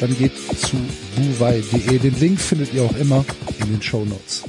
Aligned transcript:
dann 0.00 0.16
geht 0.16 0.32
zu 0.36 0.76
buwei.de. 1.16 1.98
Den 1.98 2.18
Link 2.20 2.40
findet 2.40 2.72
ihr 2.74 2.82
auch 2.82 2.96
immer 2.96 3.24
in 3.60 3.72
den 3.72 3.82
Show 3.82 4.04
Notes. 4.04 4.44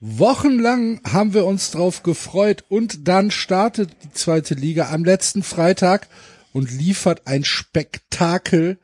Wochenlang 0.00 1.00
haben 1.04 1.32
wir 1.32 1.46
uns 1.46 1.70
drauf 1.70 2.02
gefreut 2.02 2.64
und 2.68 3.08
dann 3.08 3.30
startet 3.30 3.90
die 4.04 4.12
zweite 4.12 4.54
Liga 4.54 4.90
am 4.90 5.04
letzten 5.04 5.42
Freitag 5.42 6.08
und 6.52 6.70
liefert 6.70 7.26
ein 7.26 7.44
Spektakel, 7.44 8.78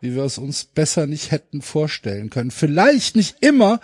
wie 0.00 0.14
wir 0.14 0.24
es 0.24 0.38
uns 0.38 0.64
besser 0.64 1.06
nicht 1.06 1.30
hätten 1.30 1.62
vorstellen 1.62 2.30
können. 2.30 2.50
Vielleicht 2.50 3.16
nicht 3.16 3.36
immer 3.40 3.80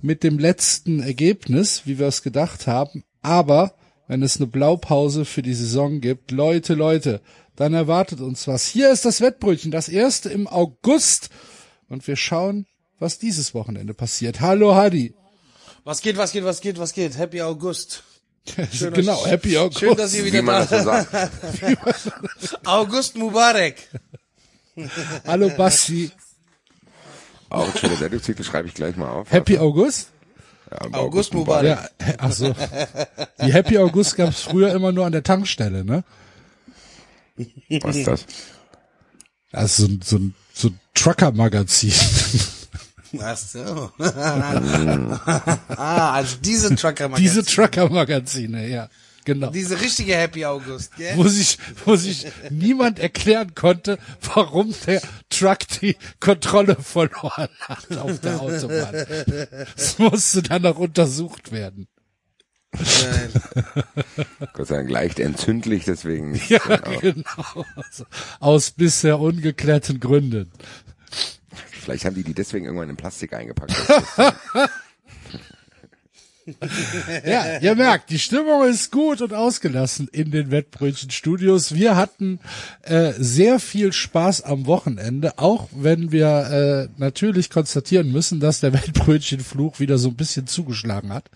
mit 0.00 0.22
dem 0.22 0.38
letzten 0.38 1.00
Ergebnis, 1.00 1.82
wie 1.86 1.98
wir 1.98 2.06
es 2.06 2.22
gedacht 2.22 2.66
haben, 2.66 3.04
aber 3.22 3.74
wenn 4.08 4.22
es 4.22 4.36
eine 4.36 4.46
Blaupause 4.46 5.24
für 5.24 5.42
die 5.42 5.54
Saison 5.54 6.00
gibt, 6.00 6.30
Leute, 6.30 6.74
Leute, 6.74 7.20
dann 7.56 7.74
erwartet 7.74 8.20
uns 8.20 8.46
was. 8.46 8.66
Hier 8.66 8.92
ist 8.92 9.04
das 9.04 9.20
Wettbrötchen, 9.20 9.70
das 9.70 9.88
erste 9.88 10.28
im 10.28 10.46
August 10.46 11.30
und 11.88 12.06
wir 12.06 12.16
schauen, 12.16 12.66
was 12.98 13.18
dieses 13.18 13.54
Wochenende 13.54 13.94
passiert. 13.94 14.40
Hallo 14.40 14.74
Hadi. 14.74 15.14
Was 15.84 16.00
geht, 16.00 16.16
was 16.16 16.32
geht, 16.32 16.44
was 16.44 16.60
geht, 16.60 16.78
was 16.78 16.92
geht? 16.92 17.16
Happy 17.16 17.40
August. 17.42 18.02
Schön, 18.72 18.92
genau, 18.92 19.26
Happy 19.26 19.56
August. 19.56 19.80
Schön, 19.80 19.96
dass 19.96 20.14
ihr 20.14 20.24
wieder 20.24 20.42
da 20.42 20.66
sagt. 20.66 21.08
August 22.64 23.16
Mubarak. 23.16 23.74
Hallo 25.26 25.50
Basti. 25.56 26.10
Auch 27.48 27.72
ein 27.72 27.78
schöner 27.78 27.96
Sendungstitel 27.96 28.44
schreibe 28.44 28.68
ich 28.68 28.74
gleich 28.74 28.96
mal 28.96 29.08
auf. 29.08 29.30
Happy 29.30 29.58
August? 29.58 30.08
Ja, 30.70 30.80
aber 30.82 30.98
August 30.98 31.32
Mubarak. 31.32 31.90
Ja, 32.00 32.14
ach 32.18 32.32
so. 32.32 32.54
Die 33.40 33.52
Happy 33.52 33.78
August 33.78 34.16
gab's 34.16 34.42
früher 34.42 34.72
immer 34.74 34.92
nur 34.92 35.06
an 35.06 35.12
der 35.12 35.22
Tankstelle, 35.22 35.84
ne? 35.84 36.04
Was 37.82 37.96
ist 37.96 38.06
das? 38.06 38.26
Also 39.52 39.86
so, 39.86 39.92
ein- 39.92 40.00
so, 40.02 40.16
ein- 40.18 40.34
so 40.52 40.68
ein 40.68 40.80
Trucker-Magazin. 40.94 41.92
Ach 43.20 43.36
so. 43.36 43.90
ah, 43.98 46.12
also 46.14 46.36
diese 46.42 46.74
Trucker 46.74 47.08
Diese 47.10 47.44
Trucker-Magazine, 47.44 48.68
ja. 48.68 48.88
Genau. 49.24 49.50
diese 49.50 49.80
richtige 49.80 50.14
Happy 50.14 50.44
August, 50.44 50.94
gell? 50.96 51.16
Wo 51.16 51.26
sich, 51.26 51.58
wo 51.84 51.96
sich 51.96 52.26
niemand 52.50 53.00
erklären 53.00 53.54
konnte, 53.56 53.98
warum 54.34 54.72
der 54.86 55.02
Truck 55.30 55.58
die 55.80 55.96
Kontrolle 56.20 56.76
verloren 56.76 57.48
hat 57.60 57.96
auf 57.98 58.20
der 58.20 58.40
Autobahn. 58.40 59.06
Das 59.76 59.98
musste 59.98 60.42
dann 60.42 60.62
noch 60.62 60.78
untersucht 60.78 61.50
werden. 61.50 61.88
Nein. 62.74 63.32
Gott 64.52 64.66
sei 64.66 64.76
Dank 64.76 64.90
leicht 64.90 65.18
entzündlich, 65.18 65.84
deswegen 65.84 66.32
nicht. 66.32 66.50
Ja, 66.50 66.58
Genau. 66.58 67.00
genau. 67.00 67.64
Also, 67.76 68.04
Aus 68.40 68.70
bisher 68.70 69.18
ungeklärten 69.18 70.00
Gründen. 70.00 70.50
Vielleicht 71.70 72.04
haben 72.04 72.14
die 72.16 72.24
die 72.24 72.34
deswegen 72.34 72.66
irgendwann 72.66 72.90
in 72.90 72.96
Plastik 72.96 73.32
eingepackt. 73.32 73.72
Ja, 77.24 77.58
ihr 77.58 77.74
merkt, 77.74 78.10
die 78.10 78.18
Stimmung 78.18 78.64
ist 78.64 78.92
gut 78.92 79.20
und 79.20 79.32
ausgelassen 79.32 80.08
in 80.12 80.30
den 80.30 80.50
Wettbrötchen-Studios. 80.50 81.74
Wir 81.74 81.96
hatten 81.96 82.38
äh, 82.82 83.12
sehr 83.18 83.58
viel 83.58 83.92
Spaß 83.92 84.42
am 84.42 84.66
Wochenende, 84.66 85.38
auch 85.38 85.68
wenn 85.72 86.12
wir 86.12 86.28
äh, 86.28 86.88
natürlich 86.98 87.50
konstatieren 87.50 88.12
müssen, 88.12 88.40
dass 88.40 88.60
der 88.60 88.72
Wettbrötchenfluch 88.74 89.80
wieder 89.80 89.98
so 89.98 90.08
ein 90.08 90.16
bisschen 90.16 90.46
zugeschlagen 90.46 91.12
hat. 91.12 91.30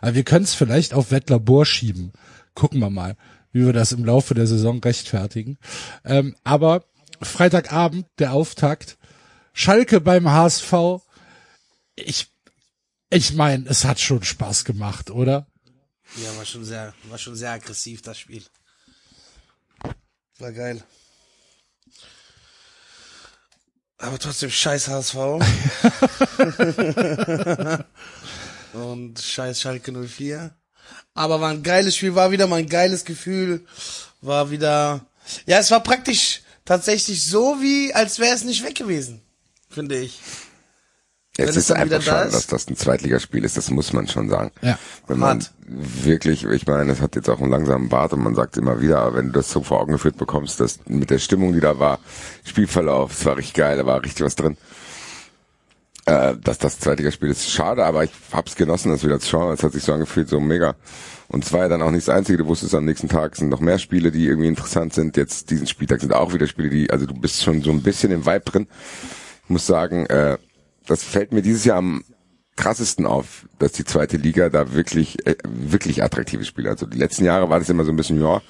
Aber 0.00 0.14
wir 0.14 0.24
können 0.24 0.44
es 0.44 0.54
vielleicht 0.54 0.94
auf 0.94 1.10
Wettlabor 1.10 1.66
schieben. 1.66 2.12
Gucken 2.54 2.80
wir 2.80 2.90
mal, 2.90 3.16
wie 3.52 3.64
wir 3.66 3.72
das 3.72 3.92
im 3.92 4.04
Laufe 4.04 4.34
der 4.34 4.46
Saison 4.46 4.80
rechtfertigen. 4.80 5.58
Ähm, 6.04 6.36
aber 6.44 6.84
Freitagabend, 7.20 8.06
der 8.18 8.32
Auftakt, 8.32 8.96
Schalke 9.52 10.00
beim 10.00 10.30
HSV. 10.30 11.02
Ich 11.94 12.31
ich 13.12 13.34
meine, 13.34 13.68
es 13.68 13.84
hat 13.84 14.00
schon 14.00 14.22
Spaß 14.22 14.64
gemacht, 14.64 15.10
oder? 15.10 15.46
Ja, 16.16 16.34
war 16.36 16.46
schon 16.46 16.64
sehr, 16.64 16.94
war 17.10 17.18
schon 17.18 17.36
sehr 17.36 17.50
aggressiv, 17.50 18.00
das 18.00 18.18
Spiel. 18.18 18.42
War 20.38 20.52
geil. 20.52 20.82
Aber 23.98 24.18
trotzdem 24.18 24.50
scheiß 24.50 24.88
HSV. 24.88 25.14
Und 28.72 29.20
scheiß 29.20 29.60
Schalke 29.60 29.92
04. 29.92 30.54
Aber 31.14 31.40
war 31.40 31.50
ein 31.50 31.62
geiles 31.62 31.96
Spiel, 31.96 32.14
war 32.14 32.30
wieder 32.30 32.46
mal 32.46 32.60
ein 32.60 32.68
geiles 32.68 33.04
Gefühl. 33.04 33.66
War 34.22 34.50
wieder, 34.50 35.04
ja, 35.46 35.58
es 35.58 35.70
war 35.70 35.82
praktisch 35.82 36.40
tatsächlich 36.64 37.24
so 37.24 37.60
wie, 37.60 37.92
als 37.92 38.18
wäre 38.18 38.34
es 38.34 38.44
nicht 38.44 38.64
weg 38.64 38.74
gewesen. 38.74 39.20
Finde 39.68 39.98
ich. 39.98 40.18
Es 41.38 41.50
es 41.50 41.56
ist 41.56 41.72
einfach 41.72 41.96
da 41.96 42.02
schade, 42.02 42.28
ist. 42.28 42.34
dass 42.34 42.46
das 42.46 42.68
ein 42.68 42.76
Zweitligaspiel 42.76 43.42
ist, 43.44 43.56
das 43.56 43.70
muss 43.70 43.94
man 43.94 44.06
schon 44.06 44.28
sagen. 44.28 44.50
Ja. 44.60 44.78
Wenn 45.06 45.18
man 45.18 45.38
Hart. 45.38 45.50
wirklich, 45.66 46.44
ich 46.44 46.66
meine, 46.66 46.92
es 46.92 47.00
hat 47.00 47.16
jetzt 47.16 47.30
auch 47.30 47.40
einen 47.40 47.50
langsamen 47.50 47.88
Bart 47.88 48.12
und 48.12 48.22
man 48.22 48.34
sagt 48.34 48.58
immer 48.58 48.82
wieder, 48.82 49.00
aber 49.00 49.16
wenn 49.16 49.26
du 49.28 49.32
das 49.32 49.50
so 49.50 49.62
vor 49.62 49.80
Augen 49.80 49.92
geführt 49.92 50.18
bekommst, 50.18 50.60
dass 50.60 50.80
mit 50.86 51.08
der 51.08 51.18
Stimmung, 51.18 51.54
die 51.54 51.60
da 51.60 51.78
war, 51.78 52.00
Spielverlauf, 52.44 53.12
es 53.12 53.24
war 53.24 53.38
richtig 53.38 53.54
geil, 53.54 53.78
da 53.78 53.86
war 53.86 54.02
richtig 54.02 54.26
was 54.26 54.36
drin. 54.36 54.58
Äh, 56.04 56.34
dass 56.42 56.58
das 56.58 56.80
Zweitligaspiel 56.80 57.30
ist 57.30 57.50
schade, 57.50 57.84
aber 57.84 58.04
ich 58.04 58.10
hab's 58.32 58.56
genossen, 58.56 58.90
das 58.90 59.04
wieder 59.04 59.20
zu 59.20 59.28
schauen. 59.30 59.54
Es 59.54 59.62
hat 59.62 59.72
sich 59.72 59.84
so 59.84 59.92
angefühlt, 59.92 60.28
so 60.28 60.40
mega. 60.40 60.74
Und 61.28 61.44
es 61.44 61.52
war 61.52 61.60
ja 61.60 61.68
dann 61.68 61.80
auch 61.80 61.92
nicht 61.92 62.08
das 62.08 62.14
Einzige, 62.14 62.38
du 62.38 62.46
wusstest 62.46 62.74
am 62.74 62.84
nächsten 62.84 63.08
Tag 63.08 63.36
sind 63.36 63.48
noch 63.48 63.60
mehr 63.60 63.78
Spiele, 63.78 64.10
die 64.10 64.26
irgendwie 64.26 64.48
interessant 64.48 64.92
sind. 64.92 65.16
Jetzt 65.16 65.48
diesen 65.48 65.66
Spieltag 65.66 66.00
sind 66.00 66.12
auch 66.12 66.34
wieder 66.34 66.46
Spiele, 66.46 66.68
die, 66.68 66.90
also 66.90 67.06
du 67.06 67.14
bist 67.14 67.42
schon 67.42 67.62
so 67.62 67.70
ein 67.70 67.82
bisschen 67.82 68.10
im 68.10 68.26
Vibe 68.26 68.40
drin. 68.40 68.66
Ich 69.44 69.50
muss 69.50 69.66
sagen, 69.66 70.04
äh, 70.06 70.36
das 70.86 71.02
fällt 71.02 71.32
mir 71.32 71.42
dieses 71.42 71.64
Jahr 71.64 71.78
am 71.78 72.04
krassesten 72.56 73.06
auf, 73.06 73.46
dass 73.58 73.72
die 73.72 73.84
zweite 73.84 74.16
Liga 74.16 74.48
da 74.50 74.74
wirklich, 74.74 75.26
äh, 75.26 75.36
wirklich 75.44 76.02
attraktive 76.02 76.44
Spiele. 76.44 76.70
Also 76.70 76.86
die 76.86 76.98
letzten 76.98 77.24
Jahre 77.24 77.48
war 77.48 77.58
das 77.58 77.68
immer 77.68 77.84
so 77.84 77.92
ein 77.92 77.96
bisschen, 77.96 78.20
ja, 78.20 78.42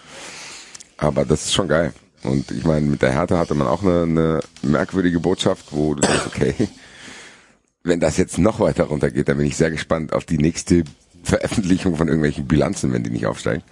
aber 0.96 1.24
das 1.24 1.44
ist 1.44 1.54
schon 1.54 1.68
geil. 1.68 1.92
Und 2.24 2.50
ich 2.50 2.64
meine, 2.64 2.86
mit 2.86 3.02
der 3.02 3.12
Hertha 3.12 3.38
hatte 3.38 3.54
man 3.54 3.66
auch 3.66 3.82
eine, 3.82 4.02
eine 4.02 4.40
merkwürdige 4.62 5.20
Botschaft, 5.20 5.66
wo 5.70 5.94
du 5.94 6.02
denkst, 6.02 6.26
okay, 6.26 6.54
wenn 7.84 8.00
das 8.00 8.16
jetzt 8.16 8.38
noch 8.38 8.60
weiter 8.60 8.84
runtergeht, 8.84 9.28
dann 9.28 9.38
bin 9.38 9.46
ich 9.46 9.56
sehr 9.56 9.70
gespannt 9.70 10.12
auf 10.12 10.24
die 10.24 10.38
nächste 10.38 10.84
Veröffentlichung 11.24 11.96
von 11.96 12.08
irgendwelchen 12.08 12.46
Bilanzen, 12.46 12.92
wenn 12.92 13.02
die 13.02 13.10
nicht 13.10 13.26
aufsteigen. 13.26 13.62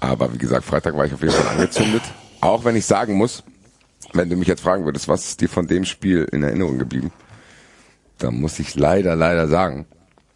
Aber 0.00 0.32
wie 0.32 0.38
gesagt, 0.38 0.64
Freitag 0.64 0.96
war 0.96 1.06
ich 1.06 1.14
auf 1.14 1.22
jeden 1.22 1.32
Fall 1.32 1.56
angezündet. 1.56 2.02
Auch 2.40 2.64
wenn 2.64 2.76
ich 2.76 2.86
sagen 2.86 3.14
muss, 3.14 3.44
wenn 4.12 4.28
du 4.28 4.36
mich 4.36 4.48
jetzt 4.48 4.62
fragen 4.62 4.84
würdest, 4.84 5.08
was 5.08 5.26
ist 5.26 5.40
dir 5.40 5.48
von 5.48 5.68
dem 5.68 5.84
Spiel 5.84 6.26
in 6.32 6.42
Erinnerung 6.42 6.78
geblieben? 6.78 7.12
Da 8.22 8.30
muss 8.30 8.58
ich 8.60 8.76
leider, 8.76 9.16
leider 9.16 9.48
sagen, 9.48 9.86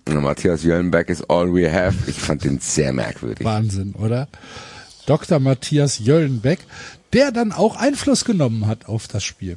Matthias 0.08 0.64
Jöllenberg 0.64 1.08
ist 1.08 1.30
all 1.30 1.52
we 1.54 1.72
have. 1.72 1.96
Ich 2.08 2.16
fand 2.16 2.42
den 2.44 2.58
sehr 2.58 2.92
merkwürdig. 2.92 3.44
Wahnsinn, 3.44 3.94
oder? 3.94 4.28
Dr. 5.06 5.38
Matthias 5.38 6.00
Jöllenbeck, 6.00 6.58
der 7.12 7.30
dann 7.30 7.52
auch 7.52 7.76
Einfluss 7.76 8.24
genommen 8.24 8.66
hat 8.66 8.86
auf 8.86 9.06
das 9.06 9.22
Spiel. 9.22 9.56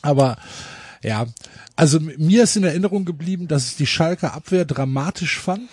Aber 0.00 0.38
ja, 1.02 1.26
also 1.76 2.00
mir 2.00 2.44
ist 2.44 2.56
in 2.56 2.64
Erinnerung 2.64 3.04
geblieben, 3.04 3.48
dass 3.48 3.68
ich 3.68 3.76
die 3.76 3.86
Schalker 3.86 4.32
Abwehr 4.32 4.64
dramatisch 4.64 5.38
fand. 5.38 5.68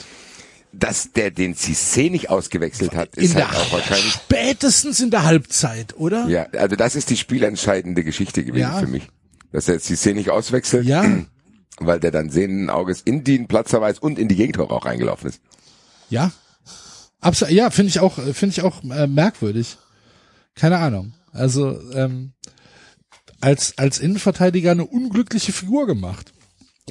Dass 0.74 1.12
der 1.14 1.32
den 1.32 1.56
Cissé 1.56 2.10
nicht 2.10 2.30
ausgewechselt 2.30 2.94
hat, 2.96 3.16
ist 3.16 3.36
halt 3.36 3.56
auch 3.56 3.74
wahrscheinlich 3.74 4.14
spätestens 4.14 5.00
in 5.02 5.12
der 5.12 5.24
Halbzeit, 5.26 5.96
oder? 5.98 6.28
Ja, 6.28 6.46
also 6.58 6.76
das 6.78 6.96
ist 6.96 7.10
die 7.10 7.18
spielentscheidende 7.18 8.04
Geschichte 8.06 8.44
gewesen 8.46 8.62
Ja. 8.62 8.80
für 8.80 8.88
mich. 8.88 9.10
Dass 9.52 9.68
er 9.68 9.76
jetzt 9.76 9.90
die 9.90 9.96
Szene 9.96 10.16
nicht 10.16 10.30
auswechselt, 10.30 10.86
Ja. 10.86 11.04
weil 11.80 12.00
der 12.00 12.12
dann 12.12 12.30
sehenden 12.30 12.70
Auges 12.70 13.02
in 13.02 13.24
den 13.24 13.48
Platzverweis 13.48 14.00
und 14.00 14.20
in 14.20 14.28
die 14.28 14.36
Gegentore 14.36 14.72
auch 14.74 14.86
reingelaufen 14.86 15.30
ist. 15.30 15.42
Ja. 16.10 16.32
Absolut. 17.20 17.54
Ja, 17.54 17.70
finde 17.70 17.90
ich 17.90 18.00
auch, 18.00 18.16
finde 18.16 18.48
ich 18.56 18.62
auch 18.62 18.84
äh, 18.84 19.08
merkwürdig. 19.08 19.78
Keine 20.56 20.78
Ahnung. 20.78 21.14
Also 21.32 21.80
ähm, 21.94 22.34
als 23.40 23.78
als 23.78 24.00
Innenverteidiger 24.00 24.72
eine 24.72 24.86
unglückliche 24.86 25.52
Figur 25.52 25.88
gemacht. 25.88 26.34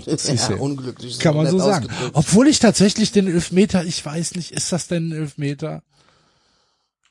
Ja, 0.06 0.54
unglücklich. 0.54 1.18
Kann 1.18 1.36
man 1.36 1.46
so 1.46 1.58
sagen. 1.58 1.88
Obwohl 2.14 2.48
ich 2.48 2.58
tatsächlich 2.58 3.12
den 3.12 3.26
Elfmeter, 3.26 3.84
ich 3.84 4.04
weiß 4.04 4.34
nicht, 4.36 4.52
ist 4.52 4.72
das 4.72 4.86
denn 4.86 5.08
ein 5.08 5.12
Elfmeter? 5.12 5.82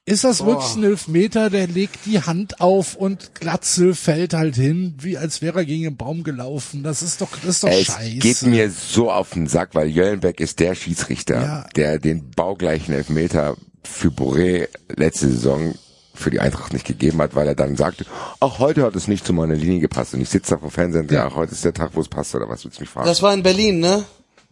Ist 0.10 0.24
das 0.24 0.40
Boah. 0.40 0.48
wirklich 0.48 0.76
ein 0.76 0.84
Elfmeter? 0.84 1.50
Der 1.50 1.68
legt 1.68 2.06
die 2.06 2.22
Hand 2.22 2.62
auf 2.62 2.96
und 2.96 3.36
Glatzel 3.36 3.94
fällt 3.96 4.34
halt 4.34 4.56
hin, 4.56 4.96
wie 5.00 5.18
als 5.18 5.42
wäre 5.42 5.60
er 5.60 5.66
gegen 5.66 5.86
einen 5.88 5.98
Baum 5.98 6.24
gelaufen. 6.24 6.84
Das 6.84 7.02
ist 7.02 7.22
doch, 7.22 7.30
das 7.38 7.56
ist 7.56 7.64
doch 7.64 7.70
Es 7.70 7.86
scheiße. 7.86 8.16
geht 8.18 8.42
mir 8.44 8.70
so 8.72 9.12
auf 9.12 9.32
den 9.32 9.48
Sack, 9.48 9.70
weil 9.74 9.88
Jöllenbeck 9.88 10.40
ist 10.40 10.60
der 10.60 10.76
Schiedsrichter, 10.76 11.42
Ja. 11.42 11.66
der 11.76 12.00
den 12.00 12.32
baugleichen 12.32 12.94
Elfmeter 12.94 13.56
für 13.84 14.10
Boré 14.10 14.68
letzte 14.96 15.30
Saison 15.30 15.76
für 16.14 16.32
die 16.32 16.40
Eintracht 16.42 16.74
nicht 16.74 16.86
gegeben 16.86 17.22
hat, 17.22 17.34
weil 17.36 17.48
er 17.48 17.56
dann 17.56 17.78
sagte, 17.78 18.06
ach, 18.42 18.60
heute 18.60 18.84
hat 18.84 18.96
es 18.96 19.08
nicht 19.08 19.26
zu 19.26 19.32
meiner 19.32 19.56
Linie 19.56 19.80
gepasst. 19.80 20.14
Und 20.14 20.22
ich 20.22 20.30
sitze 20.30 20.56
da 20.56 20.58
vor 20.58 20.70
Fernsehen 20.72 21.04
und 21.04 21.12
Ja. 21.12 21.28
ja, 21.30 21.36
heute 21.36 21.54
ist 21.54 21.64
der 21.64 21.74
Tag, 21.74 21.92
wo 21.94 22.02
es 22.02 22.10
passt, 22.10 22.36
oder 22.36 22.50
was 22.50 22.66
willst 22.66 22.78
du 22.78 22.82
mich 22.82 22.90
fragen? 22.90 23.08
Das 23.08 23.22
war 23.22 23.34
in 23.34 23.42
Berlin, 23.44 23.80
ne? 23.80 24.04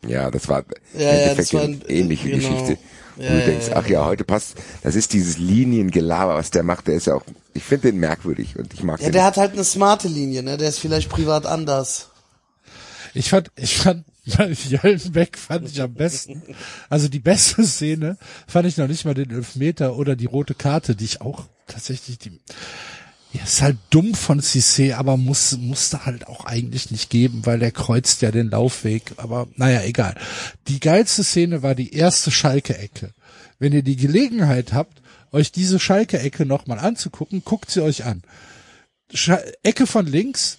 ja, 0.07 0.29
das 0.31 0.47
war 0.47 0.59
im 0.59 0.65
Ja, 0.93 1.01
ja, 1.01 1.09
Endeffekt 1.09 1.39
das 1.39 1.53
war 1.55 1.61
eine 1.63 1.73
ein- 1.73 1.81
ähnliche 1.89 2.29
genau. 2.29 2.37
Geschichte. 2.49 2.77
Ja, 3.17 3.29
du 3.29 3.39
ja, 3.39 3.45
denkst, 3.45 3.67
ja, 3.69 3.75
ach 3.75 3.87
ja, 3.87 4.05
heute 4.05 4.23
passt, 4.23 4.55
das 4.83 4.95
ist 4.95 5.13
dieses 5.13 5.37
Liniengelaber, 5.37 6.35
was 6.35 6.51
der 6.51 6.63
macht, 6.63 6.87
der 6.87 6.95
ist 6.95 7.07
ja 7.07 7.15
auch, 7.15 7.23
ich 7.53 7.63
finde 7.63 7.91
den 7.91 7.99
merkwürdig 7.99 8.57
und 8.57 8.73
ich 8.73 8.83
mag 8.83 8.99
Ja, 8.99 9.07
den. 9.07 9.13
der 9.13 9.23
hat 9.23 9.37
halt 9.37 9.53
eine 9.53 9.63
smarte 9.63 10.07
Linie, 10.07 10.43
ne? 10.43 10.57
Der 10.57 10.69
ist 10.69 10.79
vielleicht 10.79 11.09
privat 11.09 11.45
anders. 11.45 12.09
Ich 13.13 13.29
fand, 13.29 13.51
ich 13.55 13.77
fand, 13.77 14.05
Jöllenbeck 14.25 15.37
fand 15.37 15.69
ich 15.69 15.81
am 15.81 15.93
besten. 15.93 16.43
Also 16.89 17.07
die 17.07 17.19
beste 17.19 17.65
Szene 17.65 18.17
fand 18.47 18.67
ich 18.67 18.77
noch 18.77 18.87
nicht 18.87 19.05
mal 19.05 19.13
den 19.13 19.31
Elfmeter 19.31 19.95
oder 19.95 20.15
die 20.15 20.25
rote 20.25 20.53
Karte, 20.53 20.95
die 20.95 21.05
ich 21.05 21.21
auch 21.21 21.45
tatsächlich 21.65 22.19
die, 22.19 22.39
ja, 23.33 23.43
ist 23.43 23.61
halt 23.61 23.77
dumm 23.89 24.13
von 24.13 24.41
Cissé, 24.41 24.95
aber 24.95 25.17
muss, 25.17 25.57
musste 25.57 26.05
halt 26.05 26.27
auch 26.27 26.45
eigentlich 26.45 26.91
nicht 26.91 27.09
geben, 27.09 27.45
weil 27.45 27.59
der 27.59 27.71
kreuzt 27.71 28.21
ja 28.21 28.31
den 28.31 28.49
Laufweg. 28.49 29.13
Aber 29.17 29.47
naja, 29.55 29.81
egal. 29.83 30.15
Die 30.67 30.79
geilste 30.79 31.23
Szene 31.23 31.61
war 31.61 31.75
die 31.75 31.93
erste 31.93 32.31
Schalke-Ecke. 32.31 33.13
Wenn 33.59 33.73
ihr 33.73 33.83
die 33.83 33.97
Gelegenheit 33.97 34.73
habt, 34.73 35.01
euch 35.31 35.51
diese 35.51 35.79
Schalke-Ecke 35.79 36.45
nochmal 36.45 36.79
anzugucken, 36.79 37.43
guckt 37.43 37.69
sie 37.69 37.83
euch 37.83 38.05
an. 38.05 38.23
Scha 39.13 39.39
Ecke 39.63 39.87
von 39.87 40.05
links, 40.05 40.57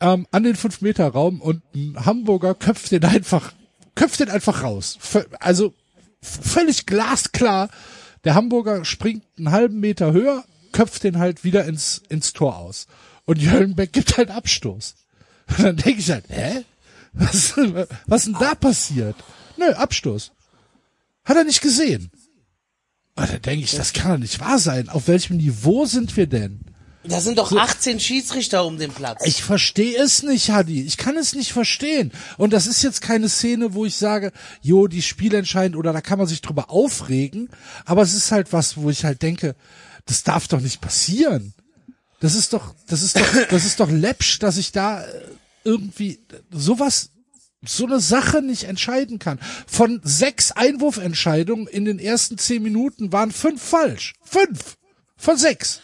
ähm, 0.00 0.26
an 0.30 0.42
den 0.42 0.56
5-Meter-Raum 0.56 1.40
und 1.40 1.62
ein 1.74 2.04
Hamburger 2.04 2.54
köpft 2.54 2.92
den 2.92 3.04
einfach, 3.04 3.52
köpft 3.94 4.20
den 4.20 4.30
einfach 4.30 4.62
raus. 4.62 4.98
V 5.00 5.22
also 5.40 5.74
völlig 6.20 6.86
glasklar. 6.86 7.70
Der 8.24 8.34
Hamburger 8.34 8.84
springt 8.84 9.24
einen 9.36 9.50
halben 9.50 9.80
Meter 9.80 10.12
höher, 10.12 10.44
köpft 10.72 11.04
den 11.04 11.18
halt 11.18 11.44
wieder 11.44 11.64
ins, 11.64 12.02
ins 12.08 12.32
Tor 12.32 12.56
aus. 12.56 12.86
Und 13.24 13.40
Jöllenbeck 13.40 13.92
gibt 13.92 14.16
halt 14.16 14.30
Abstoß. 14.30 14.94
Und 15.48 15.64
dann 15.64 15.76
denke 15.76 16.00
ich 16.00 16.10
halt, 16.10 16.24
hä? 16.28 16.64
Was, 17.12 17.54
was 18.06 18.24
denn 18.24 18.36
da 18.38 18.54
passiert? 18.54 19.16
Nö, 19.56 19.72
Abstoß. 19.72 20.32
Hat 21.24 21.36
er 21.36 21.44
nicht 21.44 21.60
gesehen. 21.60 22.10
Und 23.16 23.28
dann 23.28 23.42
denke 23.42 23.64
ich, 23.64 23.72
das 23.72 23.92
kann 23.92 24.12
doch 24.12 24.18
nicht 24.18 24.40
wahr 24.40 24.58
sein. 24.58 24.88
Auf 24.88 25.08
welchem 25.08 25.38
Niveau 25.38 25.86
sind 25.86 26.16
wir 26.16 26.26
denn? 26.26 26.60
Da 27.04 27.20
sind 27.20 27.38
doch 27.38 27.52
18 27.52 28.00
Schiedsrichter 28.00 28.64
um 28.64 28.78
den 28.78 28.92
Platz. 28.92 29.22
Ich 29.24 29.42
verstehe 29.42 29.98
es 29.98 30.22
nicht, 30.22 30.50
Hadi. 30.50 30.82
Ich 30.82 30.96
kann 30.96 31.16
es 31.16 31.34
nicht 31.34 31.52
verstehen. 31.52 32.12
Und 32.36 32.52
das 32.52 32.66
ist 32.66 32.82
jetzt 32.82 33.00
keine 33.00 33.28
Szene, 33.28 33.72
wo 33.74 33.86
ich 33.86 33.96
sage, 33.96 34.32
jo, 34.60 34.88
die 34.88 35.02
spielentscheidend 35.02 35.76
oder 35.76 35.92
da 35.92 36.00
kann 36.00 36.18
man 36.18 36.26
sich 36.26 36.42
drüber 36.42 36.70
aufregen. 36.70 37.48
Aber 37.86 38.02
es 38.02 38.14
ist 38.14 38.30
halt 38.30 38.52
was, 38.52 38.76
wo 38.76 38.90
ich 38.90 39.04
halt 39.04 39.22
denke, 39.22 39.54
das 40.08 40.24
darf 40.24 40.48
doch 40.48 40.60
nicht 40.60 40.80
passieren. 40.80 41.54
Das 42.20 42.34
ist 42.34 42.52
doch, 42.52 42.74
das 42.88 43.02
ist 43.02 43.16
doch, 43.16 43.26
das 43.50 43.64
ist 43.64 43.78
doch 43.78 43.90
läppsch, 43.90 44.40
dass 44.40 44.56
ich 44.56 44.72
da 44.72 45.04
äh, 45.04 45.22
irgendwie 45.64 46.20
sowas, 46.50 47.10
so 47.64 47.86
eine 47.86 48.00
Sache 48.00 48.42
nicht 48.42 48.64
entscheiden 48.64 49.18
kann. 49.18 49.38
Von 49.66 50.00
sechs 50.02 50.52
Einwurfentscheidungen 50.52 51.66
in 51.66 51.84
den 51.84 51.98
ersten 51.98 52.38
zehn 52.38 52.62
Minuten 52.62 53.12
waren 53.12 53.30
fünf 53.30 53.62
falsch. 53.62 54.14
Fünf! 54.22 54.76
Von 55.16 55.36
sechs 55.36 55.80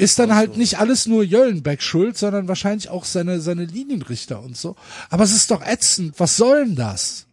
ist 0.00 0.18
dann 0.18 0.34
halt 0.34 0.56
nicht 0.56 0.78
alles 0.78 1.06
nur 1.06 1.22
Jöllenbeck 1.22 1.82
schuld, 1.82 2.16
sondern 2.16 2.48
wahrscheinlich 2.48 2.88
auch 2.88 3.04
seine, 3.04 3.40
seine 3.40 3.64
Linienrichter 3.64 4.40
und 4.40 4.56
so. 4.56 4.76
Aber 5.10 5.24
es 5.24 5.32
ist 5.32 5.50
doch 5.50 5.62
ätzend. 5.64 6.18
Was 6.18 6.36
soll 6.36 6.64
denn 6.64 6.76
das? 6.76 7.26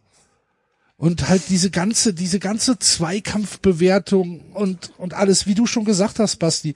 Und 0.98 1.28
halt 1.28 1.42
diese 1.50 1.70
ganze, 1.70 2.14
diese 2.14 2.38
ganze 2.38 2.78
Zweikampfbewertung 2.78 4.40
und, 4.52 4.92
und 4.96 5.12
alles, 5.12 5.46
wie 5.46 5.54
du 5.54 5.66
schon 5.66 5.84
gesagt 5.84 6.18
hast, 6.18 6.36
Basti, 6.36 6.74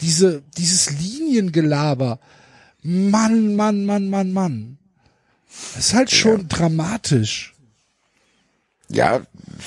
diese, 0.00 0.42
dieses 0.56 0.90
Liniengelaber. 0.92 2.20
Mann, 2.82 3.56
Mann, 3.56 3.84
Mann, 3.84 4.08
Mann, 4.08 4.32
Mann. 4.32 4.78
Das 5.74 5.86
ist 5.86 5.94
halt 5.94 6.10
schon 6.12 6.48
dramatisch. 6.48 7.54
Ja, 8.88 9.22